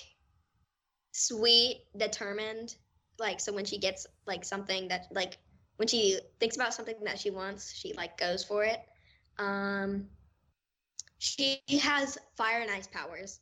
sweet, 1.12 1.82
determined. 1.96 2.76
Like, 3.18 3.40
so 3.40 3.52
when 3.52 3.64
she 3.64 3.78
gets 3.78 4.06
like 4.26 4.44
something 4.44 4.88
that, 4.88 5.06
like, 5.10 5.38
when 5.78 5.88
she 5.88 6.18
thinks 6.40 6.56
about 6.56 6.74
something 6.74 6.96
that 7.04 7.18
she 7.18 7.30
wants, 7.30 7.72
she 7.72 7.92
like 7.94 8.18
goes 8.18 8.44
for 8.44 8.64
it. 8.64 8.80
Um, 9.38 10.06
she 11.18 11.60
has 11.80 12.18
fire 12.36 12.60
and 12.60 12.70
ice 12.70 12.88
powers. 12.88 13.40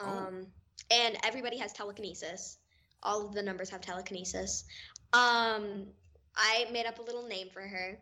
Oh. 0.00 0.06
Um, 0.06 0.46
and 0.90 1.16
everybody 1.24 1.56
has 1.58 1.72
telekinesis. 1.72 2.58
All 3.02 3.26
of 3.26 3.34
the 3.34 3.42
numbers 3.42 3.70
have 3.70 3.80
telekinesis. 3.80 4.64
Um, 5.12 5.86
I 6.36 6.66
made 6.72 6.86
up 6.86 6.98
a 6.98 7.02
little 7.02 7.26
name 7.26 7.48
for 7.52 7.62
her. 7.62 7.98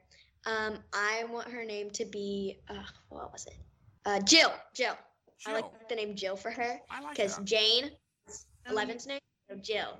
Um, 0.47 0.79
I 0.93 1.25
want 1.31 1.49
her 1.49 1.65
name 1.65 1.91
to 1.91 2.05
be, 2.05 2.59
uh, 2.69 2.83
what 3.09 3.33
was 3.33 3.47
it? 3.47 3.57
Uh, 4.05 4.21
Jill. 4.21 4.53
Jill. 4.75 4.97
I 5.47 5.53
like 5.53 5.89
the 5.89 5.95
name 5.95 6.17
Jill 6.17 6.37
for 6.37 6.51
her 6.51 6.81
I 6.91 7.01
like 7.01 7.17
because. 7.17 7.39
Jane, 7.45 7.91
Oh, 8.29 8.73
Eleven's 8.73 9.07
name, 9.07 9.21
so 9.49 9.57
Jill. 9.57 9.63
Jill. 9.65 9.99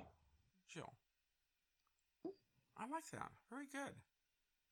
I 2.81 2.89
like 2.89 3.09
that. 3.11 3.29
Very 3.51 3.67
good. 3.71 3.93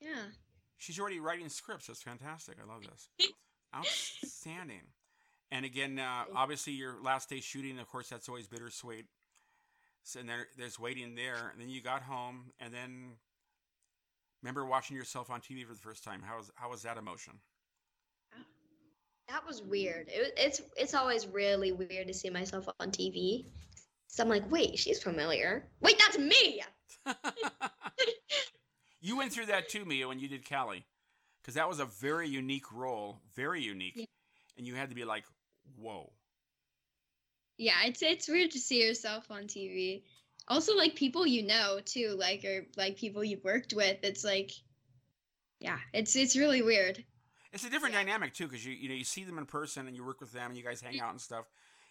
Yeah. 0.01 0.31
She's 0.77 0.99
already 0.99 1.19
writing 1.19 1.49
scripts. 1.49 1.87
That's 1.87 2.01
fantastic. 2.01 2.57
I 2.61 2.67
love 2.67 2.83
this. 2.83 3.09
Outstanding. 3.75 4.81
And 5.51 5.65
again, 5.65 5.99
uh, 5.99 6.23
obviously, 6.35 6.73
your 6.73 6.95
last 7.03 7.29
day 7.29 7.39
shooting, 7.39 7.77
of 7.79 7.87
course, 7.87 8.09
that's 8.09 8.27
always 8.27 8.47
bittersweet. 8.47 9.05
So, 10.03 10.21
and 10.21 10.29
there, 10.29 10.47
there's 10.57 10.79
waiting 10.79 11.15
there. 11.15 11.49
And 11.51 11.61
then 11.61 11.69
you 11.69 11.81
got 11.81 12.01
home, 12.01 12.51
and 12.59 12.73
then 12.73 13.11
remember 14.41 14.65
watching 14.65 14.95
yourself 14.95 15.29
on 15.29 15.41
TV 15.41 15.65
for 15.65 15.73
the 15.73 15.79
first 15.79 16.03
time. 16.03 16.21
How 16.23 16.37
was 16.37 16.51
how 16.55 16.69
was 16.69 16.83
that 16.83 16.97
emotion? 16.97 17.33
That 19.27 19.45
was 19.45 19.61
weird. 19.61 20.07
It, 20.07 20.33
it's 20.37 20.61
it's 20.77 20.93
always 20.93 21.27
really 21.27 21.71
weird 21.71 22.07
to 22.07 22.13
see 22.13 22.29
myself 22.29 22.67
on 22.79 22.89
TV. 22.91 23.45
So 24.11 24.23
I'm 24.23 24.29
like, 24.29 24.49
wait, 24.49 24.77
she's 24.79 25.01
familiar. 25.01 25.67
Wait, 25.81 25.95
that's 25.99 26.17
me. 26.17 26.63
you 29.01 29.15
went 29.15 29.31
through 29.31 29.45
that 29.45 29.69
too, 29.69 29.85
Mia, 29.85 30.07
when 30.07 30.19
you 30.19 30.27
did 30.27 30.49
Callie, 30.49 30.85
because 31.41 31.53
that 31.53 31.69
was 31.69 31.79
a 31.79 31.85
very 31.85 32.27
unique 32.27 32.71
role, 32.73 33.19
very 33.35 33.61
unique, 33.61 33.93
Yeah. 33.95 34.05
and 34.57 34.65
you 34.65 34.73
had 34.73 34.89
to 34.89 34.95
be 34.95 35.05
like, 35.05 35.25
whoa. 35.77 36.11
Yeah, 37.57 37.75
it's 37.85 38.01
it's 38.01 38.27
weird 38.27 38.51
to 38.51 38.59
see 38.59 38.83
yourself 38.83 39.29
on 39.29 39.43
TV. 39.43 40.03
Also, 40.47 40.75
like 40.75 40.95
people 40.95 41.27
you 41.27 41.43
know 41.45 41.79
too, 41.85 42.15
like 42.17 42.43
or 42.45 42.65
like 42.77 42.97
people 42.97 43.23
you've 43.23 43.43
worked 43.43 43.73
with. 43.73 43.97
It's 44.01 44.23
like, 44.23 44.51
yeah, 45.59 45.77
it's 45.93 46.15
it's 46.15 46.35
really 46.35 46.61
weird. 46.63 47.03
It's 47.53 47.63
a 47.65 47.69
different 47.69 47.93
Yeah. 47.93 48.03
dynamic 48.03 48.33
too, 48.33 48.47
because 48.47 48.65
you 48.65 48.73
you 48.73 48.89
know 48.89 48.95
you 48.95 49.03
see 49.03 49.23
them 49.23 49.37
in 49.37 49.45
person 49.45 49.87
and 49.87 49.95
you 49.95 50.03
work 50.03 50.19
with 50.19 50.31
them 50.31 50.47
and 50.47 50.57
you 50.57 50.63
guys 50.63 50.81
hang 50.81 50.99
out 50.99 51.11
and 51.11 51.21
stuff. 51.21 51.45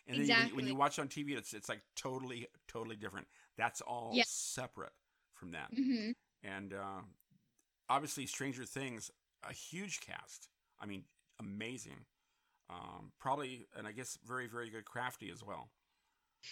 And 0.09 0.17
then 0.19 0.29
when, 0.29 0.49
you, 0.49 0.55
when 0.57 0.67
you 0.67 0.73
Exactly. 0.73 0.73
watch 0.73 0.99
on 0.99 1.09
TV, 1.09 1.37
it's 1.37 1.53
it's 1.55 1.69
like 1.69 1.83
totally 1.97 2.47
totally 2.67 2.97
different. 2.97 3.27
That's 3.57 3.81
all 3.83 4.13
Yeah. 4.15 4.25
separate 4.27 4.93
from 5.35 5.51
that. 5.53 5.69
hmm 5.75 6.11
And 6.43 6.73
uh, 6.73 7.03
obviously, 7.89 8.27
Stranger 8.27 8.65
Things, 8.65 9.11
a 9.49 9.53
huge 9.53 10.01
cast. 10.01 10.49
I 10.81 10.87
mean, 10.87 11.05
amazing. 11.41 12.07
Um, 12.71 13.13
probably, 13.19 13.67
and 13.77 13.87
I 13.87 13.93
guess 13.93 14.19
very 14.27 14.47
very 14.47 14.71
good 14.71 14.85
crafty 14.85 15.31
as 15.31 15.43
well. 15.45 15.71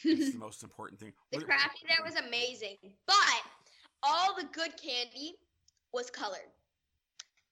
It's 0.05 0.33
the 0.33 0.39
most 0.47 0.63
important 0.63 1.01
thing. 1.01 1.13
The 1.33 1.39
What- 1.39 1.47
crafty 1.47 1.87
there 1.89 2.05
was 2.05 2.15
amazing, 2.17 2.77
but 3.07 3.43
all 4.03 4.35
the 4.37 4.45
good 4.53 4.73
candy 4.77 5.37
was 5.93 6.11
colored. 6.11 6.51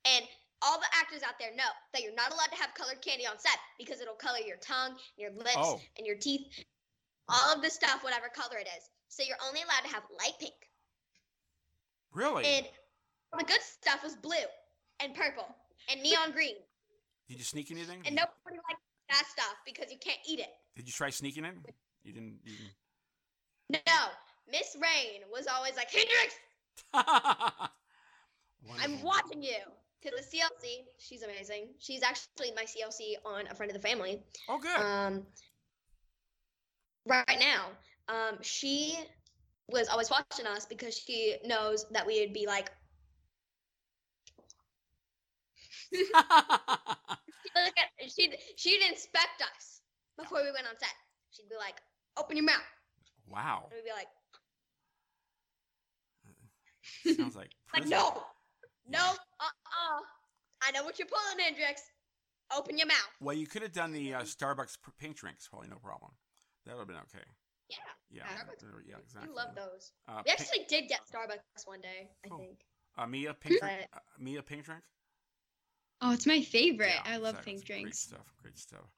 And 0.05 0.25
all 0.65 0.79
the 0.79 0.87
actors 0.99 1.23
out 1.23 1.35
there 1.39 1.55
know 1.55 1.69
that 1.93 2.03
you're 2.03 2.15
not 2.15 2.33
allowed 2.33 2.51
to 2.51 2.57
have 2.57 2.75
colored 2.75 3.01
candy 3.03 3.27
on 3.27 3.39
set 3.39 3.59
because 3.79 4.01
it'll 4.01 4.15
color 4.15 4.39
your 4.39 4.57
tongue, 4.59 4.97
your 5.17 5.31
lips, 5.33 5.57
Oh. 5.57 5.81
and 5.99 6.07
your 6.07 6.17
teeth. 6.17 6.47
All 7.29 7.55
of 7.55 7.63
the 7.63 7.71
stuff, 7.71 8.03
whatever 8.03 8.29
color 8.29 8.59
it 8.59 8.69
is. 8.77 8.91
So 9.09 9.23
you're 9.23 9.37
only 9.47 9.63
allowed 9.63 9.89
to 9.89 9.95
have 9.95 10.03
light 10.19 10.35
pink. 10.41 10.55
Really? 12.13 12.45
And 12.45 12.67
the 13.39 13.45
good 13.45 13.61
stuff 13.63 14.03
was 14.03 14.17
blue 14.17 14.47
and 15.01 15.15
purple 15.15 15.47
and 15.91 16.03
neon 16.03 16.33
green. 16.33 16.57
Did 17.29 17.39
you 17.39 17.45
sneak 17.45 17.71
anything? 17.71 18.03
And 18.07 18.15
nobody 18.15 18.57
liked 18.69 18.81
that 19.11 19.25
stuff 19.27 19.55
because 19.65 19.91
you 19.91 19.99
can't 19.99 20.21
eat 20.29 20.41
it. 20.41 20.51
Did 20.77 20.87
you 20.87 20.93
try 20.93 21.11
sneaking 21.11 21.45
it? 21.45 21.55
You 22.03 22.13
didn't. 22.13 22.39
You 22.45 22.53
didn't. 22.57 23.83
No, 23.87 24.09
Miss 24.51 24.77
Rain 24.81 25.23
was 25.33 25.47
always 25.47 25.75
like, 25.75 25.91
Hendrix, 25.91 26.35
I'm 28.81 29.03
watching 29.03 29.43
you. 29.43 29.57
To 30.05 30.11
the 30.11 30.23
CLC, 30.23 30.85
she's 30.99 31.23
amazing. 31.23 31.69
She's 31.79 32.03
actually 32.03 32.53
my 32.55 32.65
CLC 32.65 33.15
on 33.25 33.47
a 33.51 33.55
friend 33.55 33.75
of 33.75 33.81
the 33.81 33.89
family. 33.89 34.23
Oh, 34.51 34.59
good. 34.59 34.77
Um, 34.77 35.23
right 37.07 37.39
now, 37.41 37.69
um, 38.09 38.37
she 38.43 38.99
was 39.71 39.89
always 39.89 40.11
watching 40.11 40.47
us 40.47 40.67
because 40.67 40.95
she 40.95 41.37
knows 41.47 41.87
that 41.93 42.07
we 42.07 42.21
would 42.21 42.35
be 42.35 42.47
like, 42.47 42.71
she'd 45.95 46.07
look 46.13 47.75
at, 47.79 48.11
she'd 48.15 48.37
she'd 48.57 48.83
inspect 48.91 49.41
us 49.41 49.81
before 50.19 50.43
we 50.43 50.53
went 50.53 50.67
on 50.67 50.77
set. 50.79 50.93
She'd 51.31 51.49
be 51.49 51.57
like, 51.57 51.81
"Open 52.19 52.37
your 52.37 52.45
mouth," 52.45 52.61
wow. 53.27 53.69
and 53.71 53.79
we'd 53.79 53.85
be 53.85 53.93
like, 53.93 54.09
Sounds 57.17 57.37
like. 57.37 57.53
"Like 57.75 57.87
no, 57.87 58.23
no, 58.89 58.99
uh, 59.01 59.45
uh, 59.45 60.01
I 60.63 60.71
know 60.73 60.85
what 60.85 60.99
you're 60.99 61.09
pulling, 61.09 61.45
Hendrix. 61.45 61.83
Open 62.57 62.77
your 62.79 62.87
mouth." 62.87 62.97
Well, 63.21 63.37
you 63.37 63.47
could 63.47 63.63
have 63.63 63.73
done 63.73 63.93
the 63.93 64.15
uh, 64.15 64.23
Starbucks 64.23 64.77
pink 64.99 65.17
drinks. 65.17 65.49
Probably 65.49 65.69
no 65.69 65.77
problem. 65.77 66.13
That 66.67 66.75
would 66.75 66.81
have 66.81 66.89
been 66.89 66.97
okay. 66.99 67.25
Yeah, 67.69 67.77
Yeah. 68.11 68.23
Starbucks. 68.25 68.65
Yeah. 68.87 68.97
Exactly. 69.03 69.31
I 69.31 69.35
love 69.35 69.55
those. 69.55 69.93
Uh, 70.09 70.17
We 70.19 70.23
pink- 70.31 70.41
actually 70.41 70.65
did 70.69 70.89
get 70.89 71.01
Starbucks 71.13 71.67
one 71.67 71.81
day, 71.81 72.11
I 72.25 72.29
think. 72.37 72.61
uh, 72.97 73.07
Mia 73.07 73.35
pink 73.35 73.61
drink. 73.61 73.89
But- 73.91 73.99
Uh, 73.99 74.03
Mia 74.19 74.43
pink 74.43 74.65
drink. 74.65 74.83
Oh, 76.01 76.13
it's 76.13 76.27
my 76.27 76.43
favorite. 76.43 76.89
Yeah, 77.05 77.13
I 77.15 77.17
love 77.17 77.37
exactly. 77.37 77.53
pink 77.53 77.61
It's 77.61 77.67
Great 77.69 77.81
drinks. 77.83 77.99
stuff. 78.01 78.35
Great 78.43 78.59
stuff. 78.59 78.91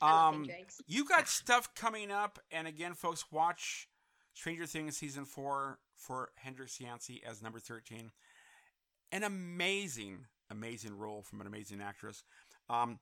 Um, 0.00 0.48
you 0.86 1.04
got 1.06 1.28
stuff 1.28 1.74
coming 1.74 2.10
up, 2.10 2.38
and 2.50 2.66
again, 2.66 2.94
folks, 2.94 3.30
watch 3.30 3.88
Stranger 4.34 4.66
Things 4.66 4.96
season 4.96 5.24
four 5.24 5.78
for 5.96 6.32
Hendrix 6.36 6.80
Yancey 6.80 7.22
as 7.24 7.40
number 7.42 7.60
thirteen. 7.60 8.10
An 9.12 9.22
amazing, 9.22 10.26
amazing 10.50 10.96
role 10.96 11.22
from 11.22 11.40
an 11.40 11.46
amazing 11.46 11.80
actress. 11.80 12.24
Um, 12.68 12.98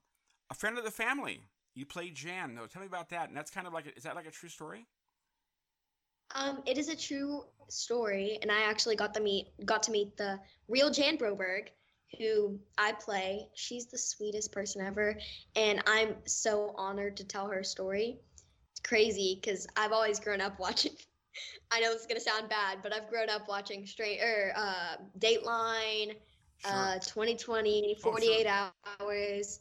a 0.51 0.55
friend 0.55 0.77
of 0.77 0.85
the 0.85 0.91
family. 0.91 1.41
You 1.75 1.87
played 1.87 2.17
Jan. 2.17 2.55
No, 2.55 2.67
tell 2.67 2.83
me 2.83 2.87
about 2.87 3.09
that. 3.11 3.29
And 3.29 3.37
that's 3.37 3.51
kind 3.51 3.67
of 3.67 3.73
like, 3.73 3.87
a, 3.87 3.97
is 3.97 4.03
that 4.03 4.17
like 4.17 4.27
a 4.27 4.31
true 4.31 4.49
story? 4.49 4.87
Um, 6.35 6.63
it 6.67 6.79
is 6.79 6.89
a 6.89 6.97
true 6.97 7.45
story, 7.69 8.39
and 8.43 8.53
I 8.53 8.63
actually 8.63 8.97
got 8.97 9.15
to 9.15 9.21
meet 9.21 9.49
got 9.65 9.83
to 9.85 9.91
meet 9.91 10.17
the 10.17 10.39
real 10.69 10.91
Jan 10.91 11.17
Broberg, 11.17 11.69
who 12.19 12.59
I 12.79 12.93
play. 12.93 13.49
She's 13.55 13.87
the 13.87 13.99
sweetest 13.99 14.53
person 14.53 14.85
ever, 14.85 15.19
and 15.57 15.83
I'm 15.87 16.15
so 16.27 16.75
honored 16.77 17.17
to 17.17 17.25
tell 17.25 17.49
her 17.49 17.65
story. 17.65 18.21
It's 18.71 18.81
crazy 18.81 19.41
because 19.41 19.67
I've 19.77 19.93
always 19.93 20.21
grown 20.21 20.41
up 20.41 20.59
watching. 20.61 20.93
I 21.71 21.81
know 21.81 21.93
this 21.93 22.03
is 22.03 22.07
gonna 22.07 22.21
sound 22.21 22.49
bad, 22.49 22.79
but 22.83 22.93
I've 22.93 23.09
grown 23.09 23.29
up 23.31 23.49
watching 23.49 23.87
straight 23.87 24.21
or 24.21 24.53
uh, 24.57 24.97
Dateline, 25.19 26.17
Sure. 26.59 26.73
uh, 26.73 26.99
2020, 26.99 27.97
Oh, 27.99 28.01
sure. 28.03 28.13
48 28.13 28.47
hours, 29.01 29.61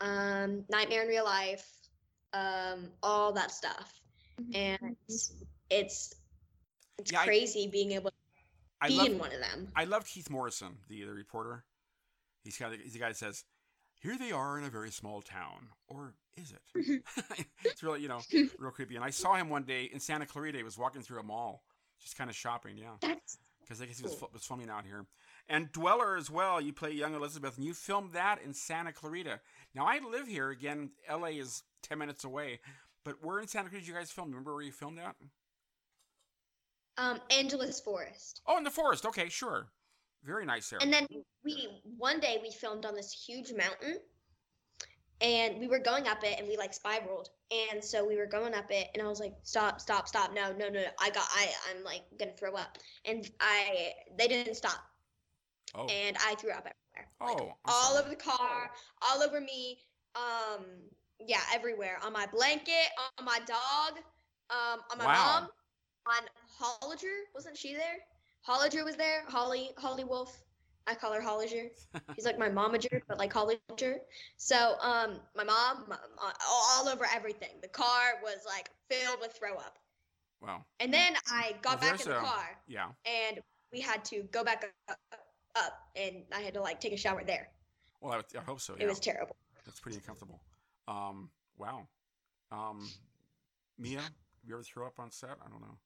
um, 0.00 0.64
Nightmare 0.68 1.02
in 1.02 1.08
Real 1.08 1.24
Life, 1.24 1.68
um, 2.32 2.90
all 3.02 3.32
that 3.32 3.50
stuff. 3.52 4.00
And 4.54 4.96
it's 5.08 5.34
it's 5.70 6.14
Yeah, 7.06 7.20
I- 7.20 7.24
crazy 7.24 7.68
being 7.68 7.92
able 7.92 8.10
to 8.10 8.16
I 8.80 8.88
be 8.88 8.96
love, 8.96 9.06
in 9.08 9.18
one 9.18 9.32
of 9.32 9.40
them. 9.40 9.68
I 9.76 9.84
love 9.84 10.06
Keith 10.06 10.30
Morrison, 10.30 10.78
the 10.88 11.04
the 11.04 11.12
reporter. 11.12 11.64
He's 12.42 12.56
kind 12.56 12.74
of 12.74 12.80
he's 12.80 12.94
the 12.94 12.98
guy 12.98 13.08
that 13.08 13.16
says, 13.16 13.44
"Here 14.00 14.16
they 14.18 14.32
are 14.32 14.58
in 14.58 14.64
a 14.64 14.70
very 14.70 14.90
small 14.90 15.20
town, 15.22 15.68
or 15.86 16.14
is 16.36 16.52
it?" 16.52 17.02
it's 17.64 17.82
really 17.82 18.00
you 18.00 18.08
know 18.08 18.20
real 18.58 18.70
creepy. 18.70 18.96
And 18.96 19.04
I 19.04 19.10
saw 19.10 19.34
him 19.34 19.48
one 19.48 19.64
day 19.64 19.90
in 19.92 20.00
Santa 20.00 20.26
Clarita. 20.26 20.58
He 20.58 20.64
was 20.64 20.78
walking 20.78 21.02
through 21.02 21.20
a 21.20 21.22
mall, 21.22 21.62
just 22.00 22.16
kind 22.16 22.30
of 22.30 22.36
shopping. 22.36 22.76
Yeah, 22.76 22.90
That's 23.00 23.38
because 23.62 23.80
I 23.80 23.86
guess 23.86 23.98
he 23.98 24.04
was, 24.04 24.20
was 24.32 24.44
filming 24.44 24.70
out 24.70 24.84
here. 24.84 25.06
And 25.48 25.70
Dweller 25.72 26.16
as 26.16 26.30
well. 26.30 26.60
You 26.60 26.72
play 26.72 26.92
young 26.92 27.14
Elizabeth, 27.14 27.56
and 27.56 27.64
you 27.64 27.74
filmed 27.74 28.12
that 28.12 28.40
in 28.44 28.54
Santa 28.54 28.92
Clarita. 28.92 29.40
Now 29.74 29.86
I 29.86 29.98
live 29.98 30.26
here 30.26 30.50
again. 30.50 30.90
L.A. 31.08 31.30
is 31.30 31.62
ten 31.82 31.98
minutes 31.98 32.24
away, 32.24 32.60
but 33.04 33.24
where 33.24 33.40
in 33.40 33.48
Santa 33.48 33.68
Clarita 33.68 33.86
did 33.86 33.88
you 33.88 33.98
guys 33.98 34.10
film? 34.10 34.28
Remember 34.28 34.54
where 34.54 34.62
you 34.62 34.72
filmed 34.72 34.98
at? 34.98 35.16
um 37.00 37.18
Angeles 37.30 37.80
Forest. 37.80 38.42
Oh, 38.46 38.58
in 38.58 38.64
the 38.64 38.70
forest. 38.70 39.06
Okay, 39.06 39.28
sure. 39.28 39.68
Very 40.22 40.44
nice 40.44 40.68
there. 40.68 40.78
And 40.82 40.92
then 40.92 41.06
we 41.44 41.68
one 41.96 42.20
day 42.20 42.38
we 42.42 42.50
filmed 42.50 42.84
on 42.84 42.94
this 42.94 43.12
huge 43.12 43.52
mountain 43.56 43.98
and 45.20 45.58
we 45.58 45.66
were 45.68 45.78
going 45.78 46.06
up 46.08 46.24
it 46.24 46.38
and 46.38 46.48
we 46.48 46.56
like 46.56 46.72
spiraled. 46.74 47.28
And 47.72 47.82
so 47.82 48.06
we 48.06 48.16
were 48.16 48.26
going 48.26 48.54
up 48.54 48.70
it 48.70 48.88
and 48.94 49.02
I 49.02 49.08
was 49.08 49.20
like, 49.20 49.34
stop, 49.42 49.80
stop, 49.80 50.08
stop. 50.08 50.32
No, 50.34 50.52
no, 50.52 50.68
no, 50.68 50.80
no. 50.80 50.88
I 51.00 51.10
got 51.10 51.26
I 51.34 51.48
I'm 51.70 51.84
like 51.84 52.02
gonna 52.18 52.32
throw 52.32 52.54
up. 52.54 52.78
And 53.04 53.28
I 53.40 53.92
they 54.18 54.28
didn't 54.28 54.54
stop. 54.54 54.78
oh, 55.74 55.86
And 55.88 56.16
I 56.26 56.34
threw 56.34 56.50
up 56.50 56.66
everywhere. 56.66 57.10
Like, 57.24 57.40
oh, 57.40 57.54
I'm 57.64 57.72
all 57.72 57.96
sorry. 57.96 58.00
over 58.00 58.08
the 58.10 58.16
car, 58.16 58.70
all 59.02 59.22
over 59.22 59.40
me. 59.40 59.78
Um, 60.16 60.64
yeah, 61.20 61.40
everywhere. 61.54 61.98
On 62.04 62.12
my 62.12 62.26
blanket, 62.26 62.88
on 63.18 63.24
my 63.24 63.38
dog, 63.46 63.98
um, 64.50 64.80
on 64.90 64.98
my 64.98 65.06
Wow. 65.06 65.40
mom, 65.40 65.50
on 66.06 66.22
Holliger. 66.58 67.16
Wasn't 67.34 67.56
she 67.56 67.74
there? 67.74 67.98
Holliger 68.46 68.84
was 68.84 68.96
there. 68.96 69.22
Holly, 69.28 69.70
Holly 69.78 70.04
Wolf. 70.04 70.42
I 70.86 70.94
call 70.94 71.12
her 71.12 71.20
Holliger. 71.20 71.68
He's 72.16 72.24
like 72.24 72.38
my 72.38 72.48
momager, 72.48 73.00
but 73.08 73.18
like 73.18 73.32
Holliger. 73.32 73.96
So, 74.36 74.74
um, 74.80 75.20
my 75.36 75.44
mom, 75.44 75.84
my, 75.88 75.96
my, 76.16 76.32
all, 76.48 76.88
over 76.88 77.06
everything. 77.14 77.50
The 77.62 77.68
car 77.68 78.14
was 78.22 78.38
like 78.46 78.70
filled 78.90 79.20
with 79.20 79.32
throw 79.32 79.54
up. 79.56 79.78
Wow. 80.42 80.64
And 80.80 80.92
then 80.92 81.14
I 81.30 81.54
got 81.62 81.80
Well, 81.80 81.90
back 81.92 82.00
in 82.00 82.08
the 82.10 82.18
a- 82.18 82.20
car, 82.22 82.58
Yeah. 82.66 82.88
and 83.04 83.40
we 83.72 83.80
had 83.80 84.04
to 84.06 84.22
go 84.32 84.42
back 84.42 84.72
up, 84.88 84.98
up, 85.12 85.20
up, 85.56 85.72
and 85.94 86.22
I 86.34 86.40
had 86.40 86.54
to 86.54 86.60
like 86.62 86.80
take 86.80 86.92
a 86.92 86.96
shower 86.96 87.22
there. 87.24 87.48
Well, 88.00 88.14
I, 88.14 88.38
I 88.38 88.42
hope 88.42 88.60
so. 88.60 88.74
Yeah. 88.76 88.84
It 88.84 88.88
was 88.88 89.00
terrible. 89.00 89.36
That's 89.66 89.78
pretty 89.80 89.98
uncomfortable. 89.98 90.40
Um, 90.88 91.28
wow. 91.58 91.86
Um, 92.50 92.88
Mia, 93.78 94.00
you 94.44 94.54
ever 94.54 94.62
throw 94.62 94.86
up 94.86 94.98
on 94.98 95.10
set? 95.10 95.36
I 95.44 95.48
don't 95.50 95.60
know. 95.60 95.76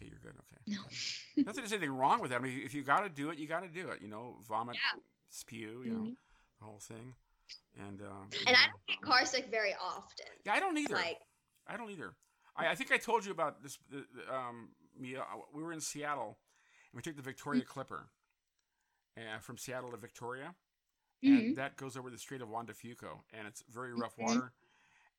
Okay, 0.00 0.10
you're 0.10 0.18
good. 0.20 0.38
Okay. 0.40 0.76
No. 1.36 1.44
Not 1.44 1.54
that 1.54 1.56
there's 1.56 1.72
anything 1.72 1.92
wrong 1.92 2.20
with 2.20 2.30
that. 2.30 2.40
I 2.40 2.42
mean, 2.42 2.60
if 2.64 2.74
you 2.74 2.82
got 2.82 3.00
to 3.00 3.08
do 3.08 3.30
it, 3.30 3.38
you 3.38 3.46
got 3.46 3.60
to 3.62 3.68
do 3.68 3.88
it. 3.90 4.00
You 4.00 4.08
know, 4.08 4.36
vomit, 4.48 4.76
Yeah. 4.76 5.00
spew, 5.28 5.82
you 5.84 5.90
know, 5.92 6.00
Mhm. 6.02 6.16
the 6.58 6.64
whole 6.64 6.78
thing. 6.78 7.14
And 7.78 8.00
uh, 8.02 8.22
And 8.46 8.56
I 8.56 8.66
don't 8.68 8.86
get 8.86 9.00
car 9.02 9.24
sick 9.26 9.46
very 9.50 9.74
often. 9.74 10.26
yeah, 10.44 10.54
I 10.54 10.60
don't 10.60 10.76
either. 10.78 10.94
Like, 10.94 11.20
I 11.66 11.76
don't 11.76 11.90
either. 11.90 12.14
I, 12.56 12.68
I 12.68 12.74
think 12.74 12.90
I 12.92 12.98
told 12.98 13.24
you 13.24 13.32
about 13.32 13.62
this. 13.62 13.78
The, 13.90 14.06
the, 14.14 14.34
um, 14.34 14.74
Mia, 14.98 15.20
uh, 15.22 15.24
we 15.52 15.62
were 15.62 15.72
in 15.72 15.80
Seattle, 15.80 16.38
and 16.92 16.96
we 16.98 17.02
took 17.02 17.16
the 17.16 17.22
Victoria 17.22 17.64
Clipper, 17.64 18.10
uh, 19.16 19.38
from 19.40 19.56
Seattle 19.56 19.90
to 19.92 19.96
Victoria, 19.96 20.54
and 21.22 21.56
that 21.56 21.76
goes 21.76 21.96
over 21.96 22.10
the 22.10 22.18
Strait 22.18 22.40
of 22.42 22.48
Juan 22.48 22.66
de 22.66 22.72
Fuca, 22.72 23.22
and 23.32 23.46
it's 23.46 23.62
very 23.68 23.92
rough 23.92 24.14
Okay. 24.14 24.24
water. 24.24 24.52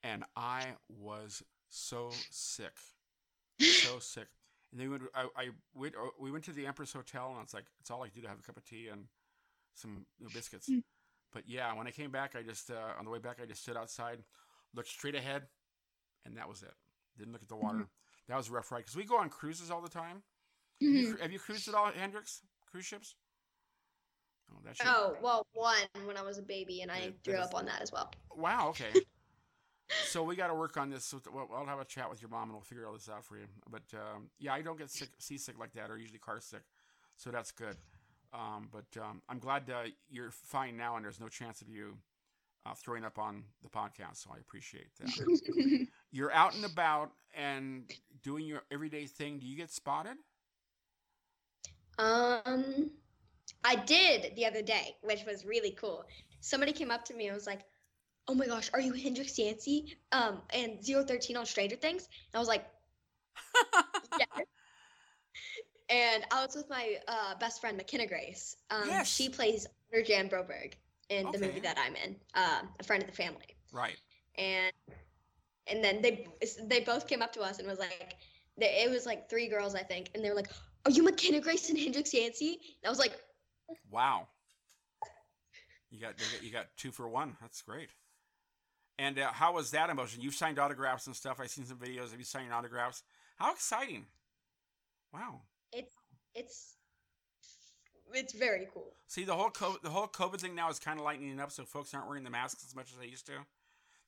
And 0.03 0.25
I 0.35 0.75
was 0.89 1.43
so 1.69 2.09
sick, 2.31 2.77
so 3.59 3.99
sick. 3.99 4.27
And 4.71 4.79
then 4.79 4.89
we 4.89 4.97
went. 4.97 5.03
I, 5.13 5.27
I 5.35 5.49
went. 5.73 5.95
uh, 5.95 6.09
We 6.19 6.31
went 6.31 6.43
to 6.45 6.53
the 6.53 6.65
Empress 6.65 6.93
Hotel, 6.93 7.31
and 7.35 7.43
it's 7.43 7.53
like 7.53 7.65
it's 7.79 7.91
all 7.91 8.03
I 8.03 8.07
do 8.09 8.21
to 8.21 8.27
have 8.27 8.39
a 8.39 8.43
cup 8.43 8.57
of 8.57 8.65
tea 8.65 8.87
and 8.87 9.05
some 9.75 10.05
you 10.17 10.25
know, 10.25 10.31
biscuits. 10.33 10.69
Mm. 10.69 10.83
But 11.33 11.43
yeah, 11.47 11.73
when 11.73 11.87
I 11.87 11.91
came 11.91 12.11
back, 12.11 12.35
I 12.37 12.41
just 12.41 12.71
uh, 12.71 12.97
on 12.97 13.05
the 13.05 13.11
way 13.11 13.19
back, 13.19 13.39
I 13.41 13.45
just 13.45 13.63
stood 13.63 13.77
outside, 13.77 14.19
looked 14.73 14.89
straight 14.89 15.15
ahead, 15.15 15.43
and 16.25 16.37
that 16.37 16.47
was 16.47 16.63
it. 16.63 16.73
Didn't 17.17 17.33
look 17.33 17.41
at 17.41 17.49
the 17.49 17.55
water. 17.55 17.87
That 18.27 18.37
was 18.37 18.47
a 18.49 18.51
rough 18.51 18.71
ride 18.71 18.79
because 18.79 18.95
we 18.95 19.03
go 19.03 19.17
on 19.17 19.29
cruises 19.29 19.69
all 19.71 19.81
the 19.81 19.89
time. 19.89 20.23
Have 20.81 20.89
you 20.89 21.15
Mhm. 21.15 21.19
Have 21.21 21.31
you 21.31 21.39
cruised 21.39 21.67
at 21.67 21.73
all, 21.75 21.91
Hendrix? 21.91 22.41
Cruise 22.69 22.85
ships? 22.85 23.15
Oh, 24.49 24.57
oh, 24.85 25.17
well, 25.21 25.47
one 25.53 25.77
when 26.05 26.17
I 26.17 26.21
was 26.21 26.37
a 26.37 26.41
baby, 26.41 26.81
and 26.81 26.91
I 26.91 27.13
grew 27.23 27.35
is- 27.35 27.47
up 27.47 27.55
on 27.55 27.65
that 27.65 27.81
as 27.81 27.91
well. 27.91 28.11
Wow. 28.35 28.69
Okay. 28.69 28.91
So 30.05 30.23
we 30.23 30.35
got 30.35 30.47
to 30.47 30.55
work 30.55 30.77
on 30.77 30.89
this. 30.89 31.05
So 31.05 31.21
I'll 31.55 31.65
have 31.65 31.79
a 31.79 31.85
chat 31.85 32.09
with 32.09 32.21
your 32.21 32.29
mom 32.29 32.43
and 32.43 32.53
we'll 32.53 32.61
figure 32.61 32.85
all 32.87 32.93
this 32.93 33.09
out 33.09 33.25
for 33.25 33.37
you. 33.37 33.45
But 33.69 33.83
um, 33.93 34.29
yeah, 34.39 34.53
I 34.53 34.61
don't 34.61 34.77
get 34.77 34.89
sick, 34.89 35.09
seasick 35.19 35.59
like 35.59 35.73
that, 35.73 35.89
or 35.89 35.97
usually 35.97 36.19
car 36.19 36.39
sick, 36.39 36.63
so 37.17 37.31
that's 37.31 37.51
good. 37.51 37.77
Um, 38.33 38.69
but 38.71 39.01
um, 39.01 39.21
I'm 39.27 39.39
glad 39.39 39.69
uh, 39.69 39.89
you're 40.09 40.31
fine 40.31 40.77
now, 40.77 40.95
and 40.95 41.03
there's 41.03 41.19
no 41.19 41.27
chance 41.27 41.61
of 41.61 41.69
you 41.69 41.97
uh, 42.65 42.73
throwing 42.73 43.03
up 43.03 43.19
on 43.19 43.43
the 43.63 43.69
podcast. 43.69 44.17
So 44.17 44.31
I 44.33 44.39
appreciate 44.39 44.87
that. 44.99 45.87
you're 46.11 46.31
out 46.31 46.55
and 46.55 46.65
about 46.65 47.11
and 47.35 47.91
doing 48.23 48.45
your 48.45 48.61
everyday 48.71 49.05
thing. 49.05 49.39
Do 49.39 49.47
you 49.47 49.57
get 49.57 49.71
spotted? 49.71 50.17
Um, 51.99 52.91
I 53.63 53.75
did 53.75 54.33
the 54.35 54.45
other 54.45 54.61
day, 54.61 54.95
which 55.01 55.25
was 55.25 55.45
really 55.45 55.71
cool. 55.71 56.05
Somebody 56.39 56.71
came 56.71 56.89
up 56.89 57.05
to 57.05 57.13
me 57.13 57.27
and 57.27 57.35
was 57.35 57.47
like, 57.47 57.61
"Oh 58.31 58.33
my 58.33 58.47
gosh, 58.47 58.69
are 58.73 58.79
you 58.79 58.93
Hendrix 58.93 59.37
Yancey? 59.37 59.97
Um, 60.13 60.41
and 60.53 60.79
013 60.81 61.35
on 61.35 61.45
Stranger 61.45 61.75
Things?" 61.75 62.07
And 62.33 62.35
I 62.35 62.39
was 62.39 62.47
like, 62.47 62.65
"Yes." 64.19 64.45
and 65.89 66.23
I 66.31 66.45
was 66.45 66.55
with 66.55 66.69
my 66.69 66.95
uh, 67.09 67.35
best 67.39 67.59
friend 67.59 67.75
McKenna 67.75 68.07
Grace. 68.07 68.55
Um, 68.69 68.87
Yes. 68.87 69.07
she 69.09 69.27
plays 69.27 69.67
under 69.91 70.01
Jan 70.05 70.29
Broberg 70.29 70.73
in 71.09 71.29
the 71.31 71.39
movie 71.39 71.59
that 71.59 71.77
I'm 71.77 71.95
in, 71.97 72.15
uh, 72.33 72.61
a 72.79 72.83
friend 72.83 73.03
of 73.03 73.09
the 73.09 73.15
family. 73.15 73.55
Right. 73.73 73.97
and 74.37 74.71
and 75.67 75.83
then 75.83 76.01
they 76.01 76.27
they 76.67 76.79
both 76.79 77.07
came 77.07 77.21
up 77.21 77.33
to 77.33 77.41
us 77.41 77.59
and 77.59 77.67
was 77.67 77.79
like 77.79 78.15
they, 78.57 78.83
it 78.83 78.89
was 78.89 79.05
like 79.05 79.29
three 79.29 79.47
girls 79.47 79.75
i 79.75 79.83
think 79.83 80.09
and 80.15 80.23
they 80.23 80.29
were 80.29 80.35
like 80.35 80.49
are 80.85 80.91
you 80.91 81.03
mckenna 81.03 81.39
grace 81.39 81.69
and 81.69 81.77
hendrix 81.77 82.13
yancey 82.13 82.53
and 82.53 82.87
i 82.87 82.89
was 82.89 82.99
like 82.99 83.13
Wow. 83.89 84.27
You 85.89 85.99
got- 85.99 86.15
you 86.41 86.51
got 86.51 86.67
two 86.77 86.91
for 86.91 87.07
one. 87.09 87.35
That's 87.41 87.61
great. 87.61 87.89
And 88.99 89.17
uh, 89.17 89.31
how 89.31 89.53
was 89.53 89.71
that 89.71 89.89
emotion? 89.89 90.21
You've 90.21 90.35
signed 90.35 90.59
autographs 90.59 91.07
and 91.07 91.15
stuff. 91.15 91.39
I've 91.39 91.49
seen 91.49 91.65
some 91.65 91.77
videos 91.77 92.13
of 92.13 92.19
you 92.19 92.25
signing 92.25 92.51
autographs. 92.51 93.03
How 93.37 93.51
exciting! 93.51 94.05
Wow. 95.13 95.41
it's 95.73 95.95
it's 96.35 96.75
it's 98.13 98.33
very 98.33 98.67
cool 98.73 98.93
See 99.07 99.25
the 99.25 99.35
whole 99.35 99.49
COVID, 99.49 99.81
the 99.81 99.89
whole 99.89 100.07
COVID 100.07 100.39
thing 100.39 100.55
now 100.55 100.69
is 100.69 100.79
kind 100.79 100.97
of 100.97 101.03
lightening 101.03 101.39
up, 101.39 101.51
so 101.51 101.65
folks 101.65 101.93
aren't 101.93 102.07
wearing 102.07 102.23
the 102.23 102.29
masks 102.29 102.63
as 102.65 102.75
much 102.75 102.91
as 102.91 102.97
they 102.97 103.07
used 103.07 103.25
to. 103.25 103.33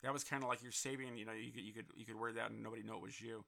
That 0.01 0.13
was 0.13 0.23
kind 0.23 0.43
of 0.43 0.49
like 0.49 0.63
you're 0.63 0.71
saving. 0.71 1.17
You 1.17 1.25
know, 1.25 1.33
you 1.33 1.51
could 1.51 1.63
you 1.63 1.73
could 1.73 1.85
you 1.95 2.05
could 2.05 2.19
wear 2.19 2.31
that 2.33 2.51
and 2.51 2.63
nobody 2.63 2.83
know 2.83 2.95
it 2.95 3.01
was 3.01 3.19
you. 3.19 3.43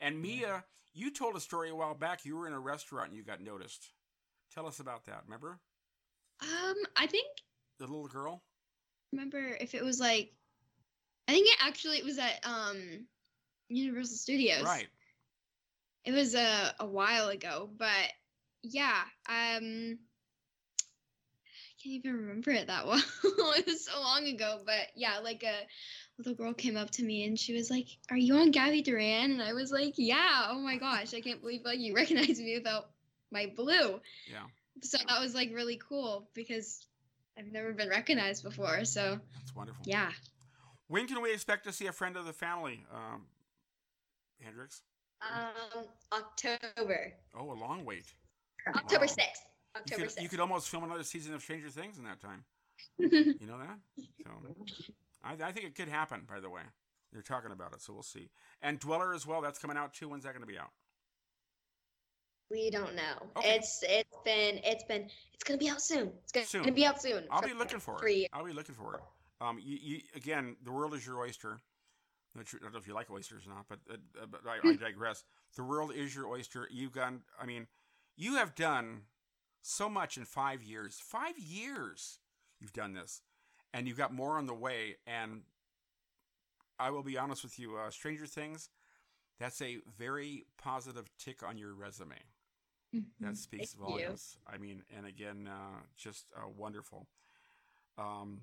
And 0.00 0.20
Mia, 0.20 0.64
you 0.92 1.10
told 1.10 1.36
a 1.36 1.40
story 1.40 1.70
a 1.70 1.74
while 1.74 1.94
back. 1.94 2.24
You 2.24 2.36
were 2.36 2.46
in 2.46 2.52
a 2.52 2.60
restaurant 2.60 3.08
and 3.08 3.16
you 3.16 3.24
got 3.24 3.40
noticed. 3.40 3.88
Tell 4.54 4.66
us 4.66 4.78
about 4.80 5.06
that. 5.06 5.22
Remember 5.26 5.58
um, 6.42 6.76
I 6.96 7.06
think 7.06 7.26
the 7.78 7.86
little 7.86 8.06
girl? 8.06 8.42
remember 9.12 9.56
if 9.60 9.74
it 9.74 9.84
was 9.84 9.98
like, 9.98 10.32
I 11.30 11.32
think 11.32 11.46
it 11.46 11.58
actually 11.60 11.98
it 11.98 12.04
was 12.04 12.18
at 12.18 12.44
um, 12.44 13.06
Universal 13.68 14.16
Studios. 14.16 14.64
Right. 14.64 14.88
It 16.04 16.10
was 16.10 16.34
a 16.34 16.74
a 16.80 16.86
while 16.86 17.28
ago, 17.28 17.70
but 17.78 18.08
yeah, 18.64 19.02
um, 19.28 19.96
I 21.54 21.72
can't 21.80 21.94
even 21.94 22.14
remember 22.14 22.50
it 22.50 22.66
that 22.66 22.84
well. 22.88 23.00
it 23.22 23.64
was 23.64 23.86
so 23.86 24.00
long 24.00 24.26
ago, 24.26 24.60
but 24.66 24.88
yeah, 24.96 25.20
like 25.22 25.44
a 25.44 25.54
little 26.18 26.34
girl 26.34 26.52
came 26.52 26.76
up 26.76 26.90
to 26.92 27.04
me 27.04 27.22
and 27.24 27.38
she 27.38 27.52
was 27.52 27.70
like, 27.70 27.86
"Are 28.10 28.16
you 28.16 28.34
on 28.34 28.50
Gabby 28.50 28.82
Duran?" 28.82 29.30
And 29.30 29.40
I 29.40 29.52
was 29.52 29.70
like, 29.70 29.94
"Yeah." 29.98 30.48
Oh 30.48 30.58
my 30.58 30.78
gosh, 30.78 31.14
I 31.14 31.20
can't 31.20 31.40
believe 31.40 31.60
like 31.64 31.78
you 31.78 31.94
recognize 31.94 32.40
me 32.40 32.58
without 32.58 32.90
my 33.30 33.52
blue. 33.54 34.00
Yeah. 34.26 34.46
So 34.82 34.98
that 35.06 35.20
was 35.20 35.32
like 35.32 35.54
really 35.54 35.80
cool 35.88 36.28
because 36.34 36.84
I've 37.38 37.52
never 37.52 37.72
been 37.72 37.88
recognized 37.88 38.42
before. 38.42 38.84
So 38.84 39.20
That's 39.36 39.54
wonderful. 39.54 39.84
yeah. 39.86 40.10
When 40.90 41.06
can 41.06 41.22
we 41.22 41.32
expect 41.32 41.62
to 41.66 41.72
see 41.72 41.86
a 41.86 41.92
friend 41.92 42.16
of 42.16 42.26
the 42.26 42.32
family, 42.32 42.84
um, 42.92 43.22
Hendrix? 44.42 44.82
um 45.22 45.84
october 46.12 47.12
Oh, 47.38 47.52
a 47.52 47.54
long 47.54 47.84
wait. 47.84 48.04
october 48.66 49.04
Wow. 49.04 49.12
6th 49.12 49.18
You 49.18 49.26
october 49.76 50.02
could, 50.02 50.10
6th 50.16 50.22
you 50.22 50.28
could 50.28 50.40
almost 50.40 50.68
film 50.68 50.82
another 50.82 51.04
season 51.04 51.32
of 51.34 51.42
Stranger 51.42 51.68
Things 51.70 51.96
in 51.98 52.04
that 52.04 52.20
time. 52.20 52.44
You 52.98 53.46
know 53.46 53.58
that? 53.58 53.78
So, 54.24 54.30
I, 55.22 55.32
I 55.48 55.52
think 55.52 55.66
it 55.66 55.74
could 55.76 55.88
happen. 55.88 56.22
By 56.28 56.40
the 56.40 56.50
way, 56.50 56.62
they're 57.12 57.22
talking 57.22 57.52
about 57.52 57.72
it, 57.72 57.82
so 57.82 57.92
we'll 57.92 58.02
see. 58.02 58.28
And 58.60 58.80
Dweller 58.80 59.14
as 59.14 59.26
well. 59.26 59.40
That's 59.40 59.58
coming 59.60 59.76
out 59.76 59.94
too. 59.94 60.08
When's 60.08 60.24
that 60.24 60.32
going 60.32 60.42
to 60.42 60.52
be 60.52 60.58
out? 60.58 60.70
we 62.50 62.68
don't 62.68 62.96
know 62.96 63.30
Okay. 63.36 63.54
it's 63.56 63.84
it's 63.86 64.16
been 64.24 64.58
it's 64.64 64.82
been 64.84 65.08
it's 65.34 65.44
gonna 65.44 65.56
be 65.56 65.68
out 65.68 65.80
soon 65.80 66.10
it's 66.24 66.32
gonna, 66.32 66.44
Soon. 66.46 66.62
gonna 66.62 66.72
be 66.74 66.84
out 66.84 67.00
soon 67.00 67.22
I'll 67.30 67.42
be 67.42 67.54
looking 67.54 67.78
for 67.78 68.04
it. 68.04 68.28
I'll 68.32 68.44
be 68.44 68.52
looking 68.52 68.74
for 68.74 68.96
it. 68.96 69.00
Um, 69.40 69.58
you, 69.60 69.78
you 69.80 70.00
again, 70.14 70.56
the 70.62 70.72
world 70.72 70.94
is 70.94 71.06
your 71.06 71.20
oyster. 71.20 71.60
I 72.36 72.42
don't 72.62 72.72
know 72.72 72.78
if 72.78 72.86
you 72.86 72.94
like 72.94 73.10
oysters 73.10 73.44
or 73.44 73.54
not, 73.54 73.66
but, 73.68 73.80
uh, 73.90 73.94
uh, 74.22 74.26
but 74.30 74.42
I, 74.46 74.68
I 74.68 74.76
digress. 74.76 75.24
The 75.56 75.64
world 75.64 75.90
is 75.92 76.14
your 76.14 76.28
oyster. 76.28 76.68
You've 76.70 76.92
gone. 76.92 77.22
I 77.40 77.46
mean, 77.46 77.66
you 78.16 78.36
have 78.36 78.54
done 78.54 79.02
so 79.62 79.88
much 79.88 80.16
in 80.16 80.24
five 80.24 80.62
years. 80.62 81.00
Five 81.02 81.38
years 81.38 82.20
you've 82.60 82.72
done 82.72 82.92
this, 82.92 83.22
and 83.74 83.88
you've 83.88 83.96
got 83.96 84.12
more 84.12 84.38
on 84.38 84.46
the 84.46 84.54
way. 84.54 84.96
And 85.06 85.42
I 86.78 86.90
will 86.90 87.02
be 87.02 87.18
honest 87.18 87.42
with 87.42 87.58
you, 87.58 87.76
uh, 87.76 87.90
Stranger 87.90 88.26
Things. 88.26 88.70
That's 89.40 89.60
a 89.62 89.78
very 89.98 90.44
positive 90.62 91.10
tick 91.18 91.42
on 91.42 91.58
your 91.58 91.74
resume. 91.74 92.16
That 93.20 93.36
speaks 93.36 93.72
Thank 93.72 93.88
you. 93.88 93.98
volumes. 93.98 94.36
I 94.52 94.58
mean, 94.58 94.82
and 94.96 95.06
again, 95.06 95.48
uh, 95.50 95.80
just 95.96 96.26
uh, 96.36 96.48
wonderful. 96.56 97.06
Um, 97.98 98.40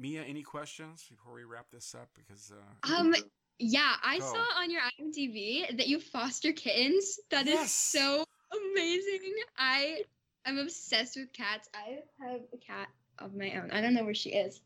Mia, 0.00 0.22
any 0.22 0.42
questions 0.42 1.04
before 1.10 1.34
we 1.34 1.44
wrap 1.44 1.66
this 1.70 1.94
up? 1.94 2.08
Because 2.16 2.50
uh, 2.52 2.94
Um, 2.96 3.14
yeah, 3.58 3.96
I 4.02 4.18
Go. 4.18 4.24
saw 4.32 4.44
on 4.58 4.70
your 4.70 4.80
IMDb 4.98 5.76
that 5.76 5.88
you 5.88 6.00
foster 6.00 6.52
kittens. 6.52 7.20
That 7.28 7.46
is 7.46 7.54
Yes. 7.54 7.74
so 7.74 8.24
amazing. 8.72 9.34
I 9.58 10.04
am 10.46 10.56
obsessed 10.56 11.16
with 11.16 11.30
cats. 11.34 11.68
I 11.74 11.98
have 12.24 12.40
a 12.54 12.56
cat 12.56 12.88
of 13.18 13.34
my 13.34 13.50
own. 13.60 13.70
I 13.72 13.82
don't 13.82 13.92
know 13.92 14.04
where 14.04 14.14
she 14.14 14.30
is, 14.30 14.62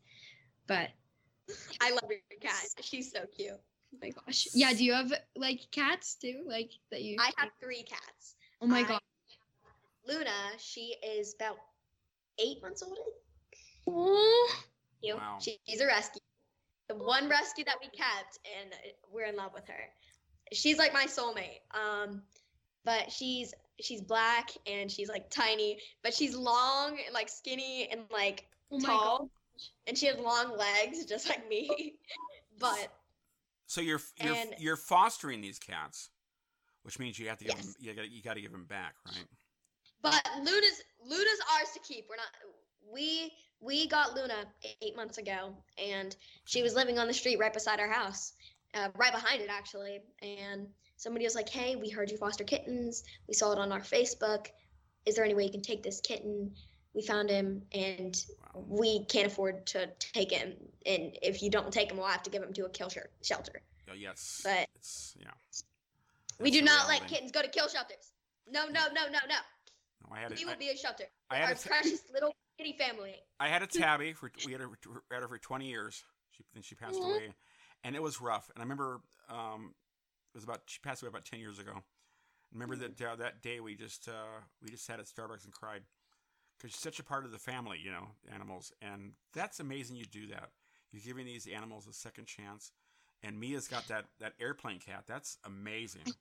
but 0.67 0.89
i 1.79 1.91
love 1.91 2.09
your 2.09 2.39
cat 2.41 2.65
she's 2.81 3.11
so 3.11 3.19
cute 3.27 3.51
oh 3.53 3.97
my 4.01 4.09
gosh, 4.09 4.47
yeah. 4.55 4.73
Do 4.73 4.83
you 4.83 4.93
have 4.93 5.13
like 5.35 5.67
cats 5.69 6.15
too? 6.15 6.43
Like 6.47 6.71
that 6.89 7.03
you? 7.03 7.17
i 7.19 7.29
have 7.37 7.51
three 7.61 7.83
cats 7.83 8.35
oh 8.61 8.65
my 8.65 8.79
I- 8.79 8.83
god. 8.83 9.01
luna 10.07 10.31
she 10.57 10.95
is 11.05 11.35
about 11.39 11.57
eight 12.39 12.63
months 12.63 12.81
old 12.81 12.97
Oh, 13.87 14.63
you. 15.05 15.15
Wow. 15.15 15.37
She's 15.39 15.81
a 15.81 15.85
rescue. 15.87 16.21
The 16.89 16.95
one 16.95 17.27
rescue 17.29 17.63
that 17.65 17.77
we 17.81 17.87
kept, 17.87 18.39
and 18.61 18.71
we're 19.11 19.25
in 19.25 19.35
love 19.35 19.51
with 19.53 19.67
her. 19.67 19.83
She's 20.53 20.77
like 20.77 20.93
my 20.93 21.05
soulmate. 21.05 21.61
Um, 21.73 22.21
but 22.83 23.11
she's 23.11 23.53
she's 23.81 24.01
black 24.01 24.51
and 24.67 24.91
she's 24.91 25.09
like 25.09 25.29
tiny, 25.29 25.79
but 26.03 26.13
she's 26.13 26.35
long 26.35 26.97
and 27.05 27.13
like 27.13 27.27
skinny 27.29 27.87
and 27.91 28.01
like 28.11 28.45
oh 28.71 28.79
tall, 28.79 29.17
god. 29.19 29.29
and 29.87 29.97
she 29.97 30.05
has 30.05 30.17
long 30.19 30.55
legs 30.57 31.05
just 31.09 31.27
like 31.27 31.47
me. 31.49 31.95
but 32.59 32.89
so 33.65 33.81
you're 33.81 33.99
you're 34.21 34.33
And- 34.35 34.53
you're 34.59 34.75
fostering 34.77 35.41
these 35.41 35.57
cats, 35.57 36.11
which 36.83 36.99
means 36.99 37.17
you 37.17 37.27
have 37.29 37.39
to 37.39 37.45
give 37.45 37.55
Yes. 37.55 37.65
them. 37.65 37.75
You 37.79 37.93
got 37.95 38.09
you 38.11 38.21
got 38.21 38.33
to 38.35 38.41
give 38.41 38.51
them 38.51 38.65
back, 38.65 38.93
right? 39.07 39.25
but 40.03 40.21
Luna's 40.37 40.83
Luna's 41.03 41.39
ours 41.57 41.69
to 41.73 41.79
keep. 41.79 42.05
We're 42.07 42.17
not. 42.17 42.27
We 42.93 43.31
we 43.59 43.87
got 43.87 44.15
Luna 44.15 44.45
eight 44.81 44.95
months 44.95 45.17
ago, 45.17 45.55
and 45.77 46.15
she 46.45 46.61
was 46.61 46.75
living 46.75 46.99
on 46.99 47.07
the 47.07 47.13
street 47.13 47.39
right 47.39 47.53
beside 47.53 47.79
our 47.79 47.89
house, 47.89 48.33
uh, 48.73 48.89
right 48.95 49.11
behind 49.13 49.41
it 49.41 49.49
actually. 49.49 50.01
And 50.21 50.67
somebody 50.97 51.25
was 51.25 51.35
like, 51.35 51.49
"Hey, 51.49 51.75
we 51.75 51.89
heard 51.89 52.11
you 52.11 52.17
foster 52.17 52.43
kittens. 52.43 53.03
We 53.27 53.33
saw 53.33 53.51
it 53.51 53.59
on 53.59 53.71
our 53.71 53.81
Facebook. 53.81 54.47
Is 55.05 55.15
there 55.15 55.25
any 55.25 55.33
way 55.33 55.45
you 55.45 55.51
can 55.51 55.61
take 55.61 55.83
this 55.83 56.01
kitten?" 56.01 56.55
We 56.93 57.01
found 57.01 57.29
him, 57.29 57.67
and 57.73 58.15
we 58.53 59.03
can't 59.05 59.27
afford 59.27 59.67
to 59.67 59.87
take 59.99 60.31
him. 60.31 60.55
And 60.85 61.17
if 61.21 61.41
you 61.41 61.49
don't 61.49 61.71
take 61.71 61.91
him, 61.91 61.97
we'll 61.97 62.07
have 62.07 62.23
to 62.23 62.29
give 62.29 62.41
him 62.41 62.53
to 62.53 62.65
a 62.65 62.69
kill 62.69 62.89
shel- 62.89 63.03
shelter. 63.21 63.61
Yeah, 63.87 63.93
yes. 63.95 64.41
But- 64.43 64.69
it's 64.75 65.15
yeah. 65.19 65.31
we 66.39 66.51
do 66.51 66.61
not 66.61 66.87
let 66.87 67.05
kittens 67.07 67.31
go 67.31 67.41
to 67.41 67.49
kill 67.49 67.67
shelters. 67.67 68.11
No, 68.47 68.67
no, 68.67 68.87
no, 68.93 69.05
no, 69.05 69.19
no. 69.27 69.35
No, 70.07 70.15
I 70.15 70.19
had 70.19 70.31
a, 70.31 70.35
We 70.35 70.45
will 70.45 70.53
I, 70.53 70.57
be 70.57 70.69
a 70.69 70.77
shelter. 70.77 71.05
I 71.29 71.37
had 71.37 71.49
Our 71.49 71.55
t- 71.55 71.69
precious 71.69 72.01
little 72.13 72.33
kitty 72.57 72.75
family. 72.77 73.15
I 73.39 73.47
had 73.47 73.61
a 73.61 73.67
tabby 73.67 74.13
for 74.13 74.31
we 74.45 74.51
had 74.51 74.61
her, 74.61 74.69
had 75.11 75.21
her 75.21 75.27
for 75.27 75.37
20 75.37 75.67
years. 75.67 76.03
She 76.31 76.43
then 76.53 76.63
she 76.63 76.75
passed 76.75 76.99
Mhm. 76.99 77.05
away, 77.15 77.33
and 77.83 77.95
it 77.95 78.01
was 78.01 78.19
rough. 78.21 78.49
And 78.53 78.59
I 78.61 78.63
remember 78.63 79.01
um, 79.29 79.73
it 80.33 80.37
was 80.37 80.43
about 80.43 80.61
she 80.65 80.79
passed 80.79 81.01
away 81.01 81.09
about 81.09 81.25
10 81.25 81.39
years 81.39 81.59
ago. 81.59 81.73
I 81.75 81.81
remember 82.53 82.75
that 82.77 83.01
uh, 83.01 83.15
that 83.17 83.41
day 83.41 83.59
we 83.59 83.75
just 83.75 84.07
uh, 84.07 84.41
we 84.61 84.69
just 84.69 84.85
sat 84.85 84.99
at 84.99 85.05
Starbucks 85.05 85.43
and 85.45 85.53
cried 85.53 85.83
because 86.57 86.71
she's 86.71 86.79
such 86.81 86.99
a 86.99 87.03
part 87.03 87.25
of 87.25 87.31
the 87.31 87.39
family, 87.39 87.79
you 87.83 87.91
know, 87.91 88.07
animals, 88.33 88.71
and 88.81 89.13
that's 89.33 89.59
amazing. 89.59 89.95
You 89.97 90.05
do 90.05 90.27
that. 90.27 90.51
You're 90.91 91.01
giving 91.03 91.25
these 91.25 91.47
animals 91.47 91.87
a 91.87 91.93
second 91.93 92.25
chance. 92.27 92.71
And 93.23 93.39
Mia's 93.39 93.67
got 93.67 93.87
that 93.87 94.05
that 94.19 94.33
airplane 94.39 94.79
cat. 94.79 95.03
That's 95.07 95.37
amazing. 95.43 96.03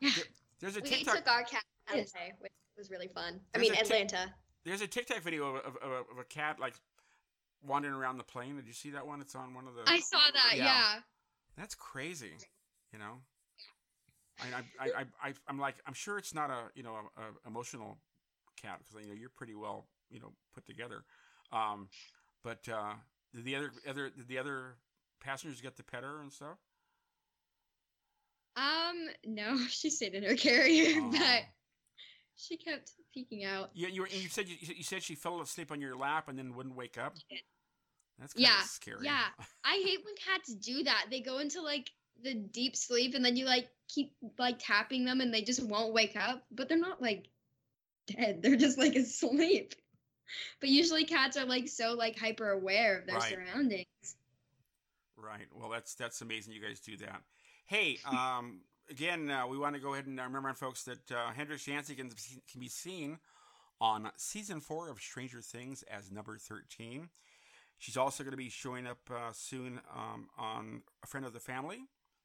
Yeah. 0.00 0.10
There- 0.14 0.24
there's 0.60 0.76
a 0.76 0.80
We 0.80 0.88
TikTok. 0.90 1.16
took 1.16 1.28
our 1.28 1.42
cat 1.44 1.62
out 1.88 1.96
today, 2.06 2.32
which 2.38 2.52
was 2.76 2.90
really 2.90 3.08
fun. 3.08 3.40
There's 3.52 3.54
I 3.54 3.58
mean, 3.58 3.72
a 3.72 3.76
Tik- 3.76 3.84
Atlanta. 3.84 4.34
There's 4.66 4.82
a 4.82 4.86
TikTok 4.88 5.22
video 5.22 5.46
of, 5.46 5.56
of, 5.64 5.76
of, 5.76 5.90
a, 5.90 5.94
of 5.94 6.18
a 6.20 6.24
cat 6.24 6.58
like 6.58 6.74
wandering 7.64 7.94
around 7.94 8.18
the 8.18 8.24
plane. 8.24 8.56
Did 8.56 8.66
you 8.66 8.72
see 8.72 8.90
that 8.90 9.06
one? 9.06 9.20
It's 9.20 9.36
on 9.36 9.54
one 9.54 9.68
of 9.68 9.74
the. 9.74 9.82
I 9.86 10.00
saw 10.00 10.18
that. 10.18 10.56
Yeah. 10.56 10.64
Yeah. 10.64 10.94
That's 11.56 11.74
crazy. 11.74 12.32
You 12.92 12.98
know. 12.98 13.20
I 14.40 14.84
I, 14.84 14.86
I, 14.86 15.28
I 15.28 15.34
I'm 15.48 15.58
like 15.58 15.76
I'm 15.86 15.94
sure 15.94 16.18
it's 16.18 16.34
not 16.34 16.50
a 16.50 16.64
you 16.74 16.82
know 16.82 16.94
a, 17.16 17.22
a 17.22 17.48
emotional 17.48 17.96
cat 18.60 18.80
because 18.80 19.02
you 19.02 19.08
know 19.08 19.18
you're 19.18 19.30
pretty 19.30 19.54
well 19.54 19.86
you 20.10 20.20
know 20.20 20.32
put 20.54 20.66
together, 20.66 21.04
um, 21.52 21.88
but 22.44 22.68
uh, 22.68 22.94
did 23.34 23.44
the 23.44 23.56
other 23.56 23.70
other 23.88 24.10
did 24.10 24.28
the 24.28 24.38
other 24.38 24.74
passengers 25.20 25.60
get 25.60 25.76
to 25.76 25.82
pet 25.82 26.02
her 26.02 26.20
and 26.20 26.32
stuff? 26.32 26.58
Um, 28.56 29.08
no, 29.24 29.58
she 29.68 29.90
stayed 29.90 30.14
in 30.14 30.22
her 30.24 30.34
carrier, 30.36 31.00
Aw. 31.00 31.10
but 31.10 31.42
she 32.36 32.56
kept 32.56 32.92
peeking 33.12 33.44
out. 33.44 33.70
Yeah, 33.74 33.88
you 33.88 34.02
were, 34.02 34.08
you 34.08 34.28
said 34.28 34.48
you, 34.48 34.56
you 34.60 34.82
said 34.82 35.02
she 35.02 35.14
fell 35.14 35.40
asleep 35.40 35.72
on 35.72 35.80
your 35.80 35.96
lap 35.96 36.28
and 36.28 36.38
then 36.38 36.54
wouldn't 36.54 36.76
wake 36.76 36.98
up. 36.98 37.16
That's 38.18 38.32
kind 38.32 38.44
Yeah, 38.46 38.60
of 38.60 38.66
scary. 38.66 39.04
yeah. 39.04 39.24
I 39.64 39.82
hate 39.84 40.04
when 40.04 40.14
cats 40.16 40.54
do 40.54 40.82
that. 40.84 41.06
They 41.10 41.20
go 41.20 41.38
into 41.38 41.60
like 41.62 41.90
the 42.22 42.34
deep 42.34 42.76
sleep 42.76 43.14
and 43.14 43.24
then 43.24 43.36
you 43.36 43.44
like 43.44 43.68
keep 43.88 44.12
like 44.38 44.56
tapping 44.58 45.04
them 45.04 45.20
and 45.20 45.32
they 45.32 45.42
just 45.42 45.62
won't 45.62 45.92
wake 45.92 46.16
up, 46.16 46.44
but 46.50 46.68
they're 46.68 46.78
not 46.78 47.02
like 47.02 47.28
dead. 48.06 48.40
They're 48.42 48.56
just 48.56 48.78
like 48.78 48.94
asleep. 48.94 49.74
But 50.60 50.70
usually 50.70 51.04
cats 51.04 51.36
are 51.36 51.44
like 51.44 51.68
so 51.68 51.92
like 51.94 52.18
hyper 52.18 52.50
aware 52.50 52.98
of 52.98 53.06
their 53.06 53.16
Right. 53.16 53.30
surroundings. 53.30 53.86
Right. 55.16 55.46
Well, 55.54 55.70
that's 55.70 55.94
that's 55.94 56.20
amazing. 56.20 56.52
You 56.54 56.60
guys 56.60 56.80
do 56.80 56.96
that. 56.98 57.22
Hey, 57.66 57.98
um, 58.08 58.60
again, 58.90 59.30
uh, 59.30 59.46
we 59.46 59.58
want 59.58 59.74
to 59.74 59.80
go 59.80 59.94
ahead 59.94 60.06
and 60.06 60.18
uh, 60.18 60.24
remember, 60.24 60.52
folks, 60.54 60.84
that 60.84 61.10
uh, 61.10 61.32
Hendrix 61.34 61.66
Yancey 61.66 61.94
can, 61.94 62.10
can 62.50 62.60
be 62.60 62.68
seen 62.68 63.18
on 63.80 64.10
season 64.16 64.60
four 64.60 64.88
of 64.88 65.00
Stranger 65.00 65.40
Things 65.40 65.84
as 65.90 66.10
number 66.10 66.36
thirteen. 66.38 67.08
She's 67.78 67.96
also 67.96 68.24
going 68.24 68.32
to 68.32 68.38
be 68.38 68.48
showing 68.48 68.86
up 68.86 68.98
uh, 69.10 69.32
soon 69.32 69.80
um, 69.94 70.28
on 70.38 70.82
A 71.04 71.06
Friend 71.06 71.26
of 71.26 71.32
the 71.32 71.40
Family. 71.40 71.80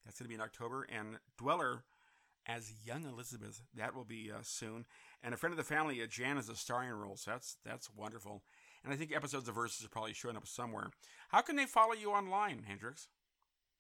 That's 0.05 0.17
going 0.17 0.25
to 0.25 0.29
be 0.29 0.35
in 0.35 0.41
October, 0.41 0.87
and 0.89 1.19
Dweller 1.37 1.83
as 2.47 2.71
young 2.85 3.05
Elizabeth. 3.05 3.61
That 3.75 3.93
will 3.93 4.05
be 4.05 4.31
uh, 4.31 4.39
soon. 4.43 4.85
And 5.21 5.33
A 5.33 5.37
Friend 5.37 5.51
of 5.51 5.57
the 5.57 5.63
Family, 5.63 6.01
uh, 6.01 6.07
Jan 6.07 6.37
is 6.37 6.49
a 6.49 6.55
starring 6.55 6.91
role, 6.91 7.17
so 7.17 7.31
that's 7.31 7.57
that's 7.65 7.89
wonderful. 7.95 8.43
And 8.83 8.93
I 8.93 8.95
think 8.95 9.15
episodes 9.15 9.47
of 9.47 9.55
Versus 9.55 9.85
are 9.85 9.89
probably 9.89 10.13
showing 10.13 10.37
up 10.37 10.47
somewhere. 10.47 10.89
How 11.29 11.41
can 11.41 11.55
they 11.55 11.65
follow 11.65 11.93
you 11.93 12.11
online, 12.11 12.63
Hendrix? 12.67 13.09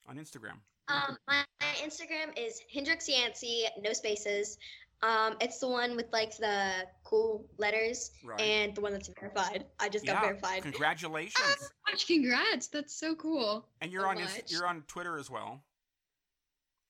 On 0.07 0.17
Instagram. 0.17 0.59
Um, 0.91 1.17
my, 1.27 1.43
my 1.61 1.67
Instagram 1.83 2.37
is 2.37 2.61
Hendrix 2.73 3.07
Yancey, 3.07 3.65
no 3.83 3.93
spaces. 3.93 4.57
Um, 5.03 5.35
it's 5.41 5.57
the 5.59 5.67
one 5.67 5.95
with 5.95 6.05
like 6.13 6.37
the 6.37 6.85
cool 7.03 7.45
letters 7.57 8.11
Right. 8.23 8.39
and 8.39 8.75
the 8.75 8.81
one 8.81 8.91
that's 8.93 9.09
verified. 9.19 9.65
I 9.79 9.89
just 9.89 10.05
got 10.05 10.21
verified. 10.21 10.61
Congratulations. 10.61 11.71
Gosh, 11.89 12.05
congrats. 12.05 12.67
That's 12.67 12.93
so 12.95 13.15
cool. 13.15 13.65
and 13.81 13.91
you're 13.91 14.03
so 14.03 14.09
on 14.09 14.17
Inst- 14.19 14.51
you're 14.51 14.67
on 14.67 14.83
Twitter 14.87 15.17
as 15.17 15.29
well. 15.29 15.63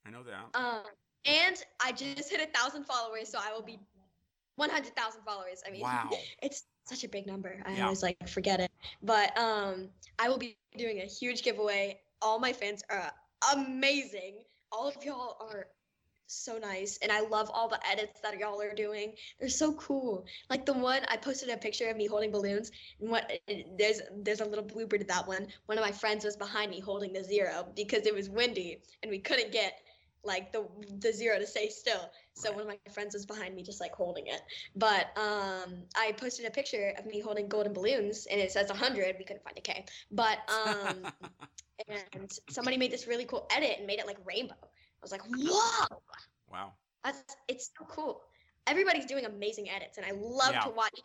I 0.05 0.09
know 0.09 0.23
that. 0.23 0.59
Um, 0.59 0.81
and 1.25 1.55
I 1.81 1.91
just 1.93 2.29
hit 2.29 2.41
a 2.41 2.51
thousand 2.57 2.85
followers, 2.85 3.29
so 3.29 3.37
I 3.41 3.53
will 3.53 3.61
be 3.61 3.79
one 4.55 4.69
hundred 4.69 4.95
thousand 4.95 5.21
followers. 5.23 5.61
I 5.65 5.71
mean, 5.71 5.81
Wow. 5.81 6.09
it's 6.41 6.65
such 6.85 7.03
a 7.05 7.07
big 7.07 7.27
number. 7.27 7.61
I 7.65 7.75
Yeah. 7.75 7.83
always 7.85 8.03
like 8.03 8.17
forget 8.27 8.59
it. 8.59 8.71
But 9.03 9.37
um, 9.37 9.87
I 10.19 10.27
will 10.27 10.37
be 10.39 10.57
doing 10.77 10.99
a 10.99 11.05
huge 11.05 11.43
giveaway. 11.43 12.01
All 12.21 12.39
my 12.39 12.51
fans 12.51 12.83
are 12.89 13.11
amazing. 13.53 14.35
All 14.71 14.87
of 14.87 15.03
y'all 15.03 15.37
are 15.41 15.67
so 16.27 16.57
nice, 16.57 16.97
and 17.01 17.11
I 17.11 17.21
love 17.21 17.51
all 17.53 17.67
the 17.67 17.79
edits 17.89 18.21
that 18.21 18.37
y'all 18.39 18.61
are 18.61 18.73
doing. 18.73 19.13
They're 19.39 19.49
so 19.49 19.73
cool. 19.73 20.25
Like 20.49 20.65
the 20.65 20.73
one 20.73 21.01
I 21.09 21.17
posted 21.17 21.49
a 21.49 21.57
picture 21.57 21.89
of 21.89 21.97
me 21.97 22.07
holding 22.07 22.31
balloons, 22.31 22.71
and 22.99 23.09
what 23.09 23.29
there's 23.77 24.01
there's 24.15 24.41
a 24.41 24.45
little 24.45 24.63
blooper 24.63 24.97
to 24.97 25.05
that 25.05 25.27
one. 25.27 25.47
One 25.65 25.77
of 25.77 25.83
my 25.83 25.91
friends 25.91 26.23
was 26.23 26.37
behind 26.37 26.71
me 26.71 26.79
holding 26.79 27.13
the 27.13 27.23
zero 27.23 27.67
because 27.75 28.05
it 28.05 28.15
was 28.15 28.29
windy 28.29 28.81
and 29.03 29.11
we 29.11 29.19
couldn't 29.19 29.51
get 29.51 29.73
like 30.23 30.51
the 30.51 30.67
the 30.99 31.11
zero 31.11 31.39
to 31.39 31.47
stay 31.47 31.69
still. 31.69 32.11
So 32.33 32.51
one 32.51 32.61
of 32.61 32.67
my 32.67 32.77
friends 32.93 33.13
was 33.13 33.25
behind 33.25 33.55
me 33.55 33.63
just 33.63 33.81
like 33.81 33.93
holding 33.93 34.27
it. 34.27 34.41
But 34.75 35.07
um 35.17 35.83
I 35.95 36.13
posted 36.17 36.45
a 36.45 36.51
picture 36.51 36.93
of 36.97 37.05
me 37.05 37.19
holding 37.19 37.47
golden 37.47 37.73
balloons 37.73 38.27
and 38.29 38.39
it 38.39 38.51
says 38.51 38.69
100. 38.69 39.15
We 39.17 39.25
couldn't 39.25 39.43
find 39.43 39.57
a 39.57 39.61
K. 39.61 39.85
But 40.11 40.39
um 40.49 41.11
and 41.87 42.31
somebody 42.49 42.77
made 42.77 42.91
this 42.91 43.07
really 43.07 43.25
cool 43.25 43.47
edit 43.51 43.75
and 43.77 43.87
made 43.87 43.99
it 43.99 44.07
like 44.07 44.17
rainbow. 44.25 44.55
I 44.61 45.01
was 45.01 45.11
like, 45.11 45.23
"Whoa!" 45.27 46.01
wow. 46.51 46.73
That's 47.03 47.23
it's 47.47 47.71
so 47.77 47.85
cool. 47.85 48.21
Everybody's 48.67 49.07
doing 49.07 49.25
amazing 49.25 49.69
edits 49.69 49.97
and 49.97 50.05
I 50.05 50.11
love 50.11 50.53
Yeah. 50.53 50.61
to 50.61 50.69
watch 50.69 50.99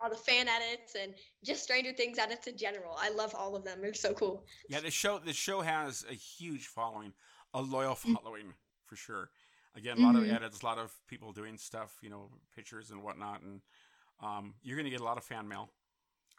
all 0.00 0.10
the 0.10 0.16
fan 0.16 0.46
edits 0.48 0.94
and 1.00 1.14
just 1.44 1.62
Stranger 1.62 1.92
Things 1.92 2.18
edits 2.18 2.46
in 2.46 2.56
general. 2.56 2.96
I 2.98 3.10
love 3.10 3.34
all 3.34 3.56
of 3.56 3.64
them. 3.64 3.80
They're 3.80 3.94
so 3.94 4.12
cool. 4.12 4.44
Yeah, 4.68 4.80
the 4.80 4.90
show 4.90 5.18
the 5.18 5.32
show 5.32 5.60
has 5.60 6.04
a 6.10 6.14
huge 6.14 6.66
following, 6.66 7.12
a 7.56 7.62
loyal 7.62 7.96
following 7.96 8.54
for 8.86 8.96
sure. 8.96 9.30
Again, 9.76 9.98
a 9.98 10.02
lot 10.02 10.16
Mhm. 10.16 10.22
of 10.22 10.24
edits, 10.28 10.62
a 10.62 10.66
lot 10.66 10.78
of 10.78 10.92
people 11.08 11.32
doing 11.32 11.58
stuff, 11.58 11.98
you 12.02 12.10
know, 12.10 12.30
pictures 12.56 12.90
and 12.90 13.02
whatnot, 13.02 13.42
and 13.42 13.62
um, 14.22 14.54
you're 14.62 14.76
going 14.76 14.86
to 14.86 14.90
get 14.90 15.00
a 15.00 15.04
lot 15.04 15.18
of 15.18 15.24
fan 15.24 15.48
mail 15.48 15.70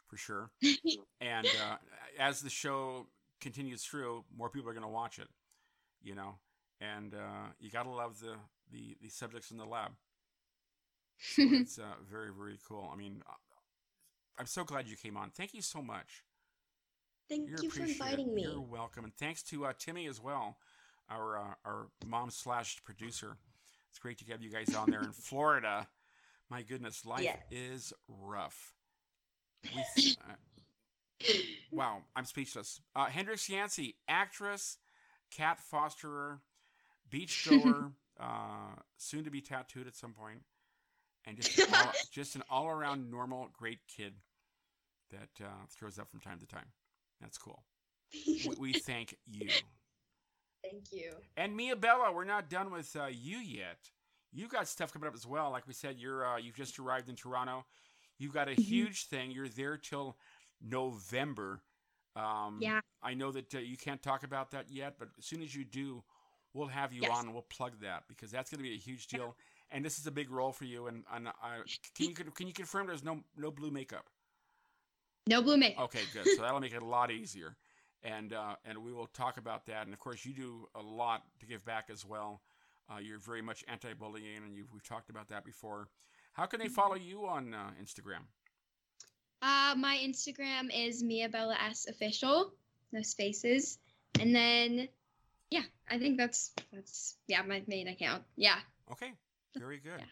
for 0.08 0.16
sure. 0.16 0.50
and 1.20 1.54
uh, 1.54 1.76
as 2.18 2.40
the 2.42 2.50
show 2.50 3.06
continues 3.40 3.84
through, 3.84 4.24
more 4.36 4.50
people 4.50 4.70
are 4.70 4.74
going 4.74 4.82
to 4.84 4.88
watch 4.90 5.18
it, 5.18 5.28
you 6.02 6.14
know, 6.14 6.36
and 6.80 7.14
uh, 7.14 7.48
you 7.60 7.70
got 7.70 7.84
to 7.84 7.90
love 7.90 8.20
the, 8.20 8.34
the 8.72 8.96
the 9.02 9.08
subjects 9.10 9.50
in 9.50 9.58
the 9.58 9.66
lab. 9.66 9.92
So 11.28 11.52
it's 11.54 11.78
uh, 11.78 11.94
very 12.10 12.32
very 12.32 12.58
cool. 12.66 12.90
I 12.92 12.96
mean, 12.96 13.22
uh, 13.28 13.34
I'm 14.38 14.46
so 14.46 14.64
glad 14.64 14.88
you 14.88 14.96
came 14.96 15.16
on. 15.16 15.30
Thank 15.30 15.54
you 15.54 15.62
so 15.62 15.82
much. 15.82 16.24
Thank 17.28 17.50
You're 17.50 17.62
you 17.62 17.70
for 17.70 17.84
inviting 17.84 18.34
me. 18.34 18.42
You're 18.42 18.60
welcome, 18.60 19.04
and 19.04 19.14
thanks 19.16 19.42
to 19.44 19.66
uh, 19.66 19.72
Timmy 19.78 20.06
as 20.06 20.20
well, 20.20 20.58
our 21.10 21.38
uh, 21.38 21.54
our 21.64 21.88
mom 22.06 22.30
slash 22.30 22.82
producer. 22.84 23.36
It's 23.90 23.98
great 23.98 24.18
to 24.18 24.24
have 24.30 24.42
you 24.42 24.50
guys 24.50 24.74
on 24.74 24.90
there 24.90 25.04
in 25.04 25.12
Florida. 25.12 25.88
My 26.50 26.62
goodness, 26.62 27.04
life 27.04 27.24
Yeah. 27.24 27.36
is 27.50 27.92
rough. 28.08 28.72
We, 29.74 29.82
uh, 29.82 30.34
wow, 31.70 32.02
I'm 32.16 32.24
speechless. 32.24 32.80
Uh, 32.96 33.06
Hendrix 33.06 33.48
Yancey, 33.48 33.96
actress, 34.08 34.78
cat 35.30 35.58
fosterer, 35.72 36.38
beachgoer, 37.10 37.92
uh, 38.20 38.76
soon 38.96 39.24
to 39.24 39.30
be 39.30 39.40
tattooed 39.40 39.86
at 39.86 39.96
some 39.96 40.12
point, 40.12 40.42
and 41.26 41.36
just 41.36 41.58
an 41.58 41.74
all, 41.74 41.92
just 42.10 42.34
an 42.36 42.42
all 42.50 42.68
around 42.68 43.10
normal, 43.10 43.48
great 43.58 43.80
kid 43.94 44.14
that 45.10 45.44
uh, 45.44 45.66
throws 45.70 45.98
up 45.98 46.10
from 46.10 46.20
time 46.20 46.38
to 46.38 46.46
time. 46.46 46.66
That's 47.20 47.38
cool. 47.38 47.62
We, 48.44 48.54
we 48.58 48.72
thank 48.74 49.16
you. 49.26 49.52
Thank 50.70 50.92
you. 50.92 51.12
And 51.36 51.56
Mia 51.56 51.76
Bella, 51.76 52.12
we're 52.12 52.24
not 52.24 52.48
done 52.50 52.70
with 52.70 52.94
uh, 52.96 53.06
you 53.06 53.38
yet. 53.38 53.78
You've 54.32 54.50
got 54.50 54.68
stuff 54.68 54.92
coming 54.92 55.08
up 55.08 55.14
as 55.14 55.26
well. 55.26 55.50
Like 55.50 55.66
we 55.66 55.72
said, 55.72 55.96
you're 55.98 56.26
uh, 56.26 56.36
you've 56.38 56.56
just 56.56 56.78
arrived 56.78 57.08
in 57.08 57.16
Toronto. 57.16 57.64
You've 58.18 58.34
got 58.34 58.48
a 58.48 58.52
Mhm. 58.52 58.58
huge 58.64 59.06
thing. 59.06 59.30
You're 59.30 59.48
there 59.48 59.76
till 59.76 60.16
November. 60.60 61.62
Um, 62.16 62.58
Yeah. 62.60 62.80
I 63.02 63.14
know 63.14 63.30
that 63.32 63.54
uh, 63.54 63.58
you 63.58 63.76
can't 63.76 64.02
talk 64.02 64.24
about 64.24 64.50
that 64.50 64.70
yet, 64.70 64.98
but 64.98 65.08
as 65.18 65.24
soon 65.24 65.40
as 65.42 65.54
you 65.54 65.64
do, 65.64 66.02
we'll 66.52 66.66
have 66.66 66.92
you 66.92 67.02
Yes. 67.02 67.16
on 67.16 67.26
and 67.26 67.32
we'll 67.32 67.42
plug 67.42 67.78
that 67.80 68.08
because 68.08 68.30
that's 68.30 68.50
going 68.50 68.58
to 68.58 68.68
be 68.68 68.74
a 68.74 68.78
huge 68.78 69.06
deal. 69.06 69.36
And 69.70 69.84
this 69.84 69.98
is 69.98 70.06
a 70.06 70.10
big 70.10 70.30
role 70.30 70.50
for 70.50 70.64
you. 70.64 70.86
And, 70.86 71.04
and 71.12 71.28
uh, 71.28 71.32
can 71.94 72.06
you 72.08 72.14
can 72.14 72.46
you 72.46 72.54
confirm 72.54 72.86
there's 72.86 73.04
no 73.04 73.22
no 73.36 73.50
blue 73.50 73.70
makeup? 73.70 74.08
No 75.26 75.42
blue 75.42 75.58
makeup. 75.58 75.84
Okay, 75.84 76.00
good. 76.14 76.26
So 76.26 76.40
that'll 76.40 76.58
make 76.58 76.72
it 76.72 76.80
a 76.80 76.86
lot 76.86 77.10
easier, 77.10 77.54
and 78.02 78.32
uh, 78.32 78.56
and 78.64 78.78
we 78.78 78.92
will 78.92 79.06
talk 79.06 79.36
about 79.36 79.66
that. 79.66 79.84
And 79.84 79.92
of 79.92 79.98
course, 80.00 80.24
you 80.24 80.32
do 80.32 80.68
a 80.74 80.82
lot 80.82 81.22
to 81.40 81.46
give 81.46 81.64
back 81.64 81.88
as 81.90 82.04
well. 82.04 82.42
Uh, 82.90 82.98
you're 82.98 83.18
very 83.18 83.42
much 83.42 83.64
anti-bullying, 83.68 84.44
and 84.44 84.56
you've, 84.56 84.72
we've 84.72 84.86
talked 84.86 85.10
about 85.10 85.28
that 85.28 85.44
before. 85.44 85.88
How 86.32 86.46
can 86.46 86.60
they 86.60 86.68
follow 86.68 86.94
you 86.94 87.26
on 87.26 87.52
uh, 87.52 87.70
Instagram? 87.82 88.22
Uh, 89.42 89.74
my 89.76 89.98
Instagram 90.02 90.68
is 90.74 91.02
Mia 91.02 91.28
Bella 91.28 91.56
S 91.68 91.86
official, 91.88 92.52
no 92.92 93.02
spaces, 93.02 93.78
and 94.20 94.34
then 94.34 94.88
yeah, 95.50 95.62
I 95.90 95.98
think 95.98 96.18
that's 96.18 96.52
that's 96.72 97.16
yeah 97.26 97.42
my 97.42 97.62
main 97.66 97.88
account. 97.88 98.22
Yeah. 98.36 98.58
Okay, 98.90 99.12
very 99.56 99.78
good. 99.78 99.98
Yeah. 99.98 100.04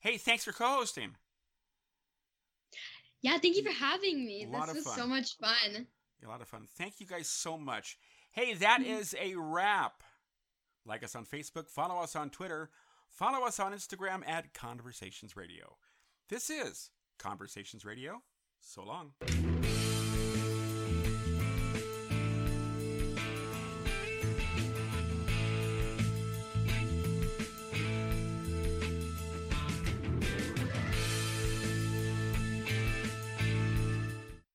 Hey, 0.00 0.16
thanks 0.18 0.44
for 0.44 0.52
co-hosting. 0.52 1.14
Yeah, 3.22 3.38
thank 3.38 3.56
you 3.56 3.62
for 3.62 3.72
having 3.72 4.24
me. 4.24 4.46
This 4.50 4.74
was 4.74 4.84
fun. 4.84 4.96
so 4.96 5.06
much 5.06 5.36
fun. 5.38 5.86
A 6.24 6.28
lot 6.28 6.40
of 6.42 6.48
fun. 6.48 6.66
Thank 6.66 7.00
you 7.00 7.06
guys 7.06 7.28
so 7.28 7.56
much. 7.56 7.98
Hey, 8.32 8.54
that 8.54 8.80
Mhm. 8.80 8.86
a 9.14 9.34
wrap. 9.36 10.02
Like 10.84 11.02
us 11.02 11.14
on 11.14 11.26
Facebook, 11.26 11.68
follow 11.68 11.98
us 12.00 12.14
on 12.16 12.30
Twitter, 12.30 12.70
follow 13.08 13.44
us 13.46 13.58
on 13.58 13.72
Instagram 13.72 14.26
at 14.26 14.54
Conversations 14.54 15.36
Radio. 15.36 15.78
This 16.28 16.48
is 16.50 16.90
Conversations 17.18 17.84
Radio. 17.84 18.22
So 18.60 18.82
long. 18.84 19.14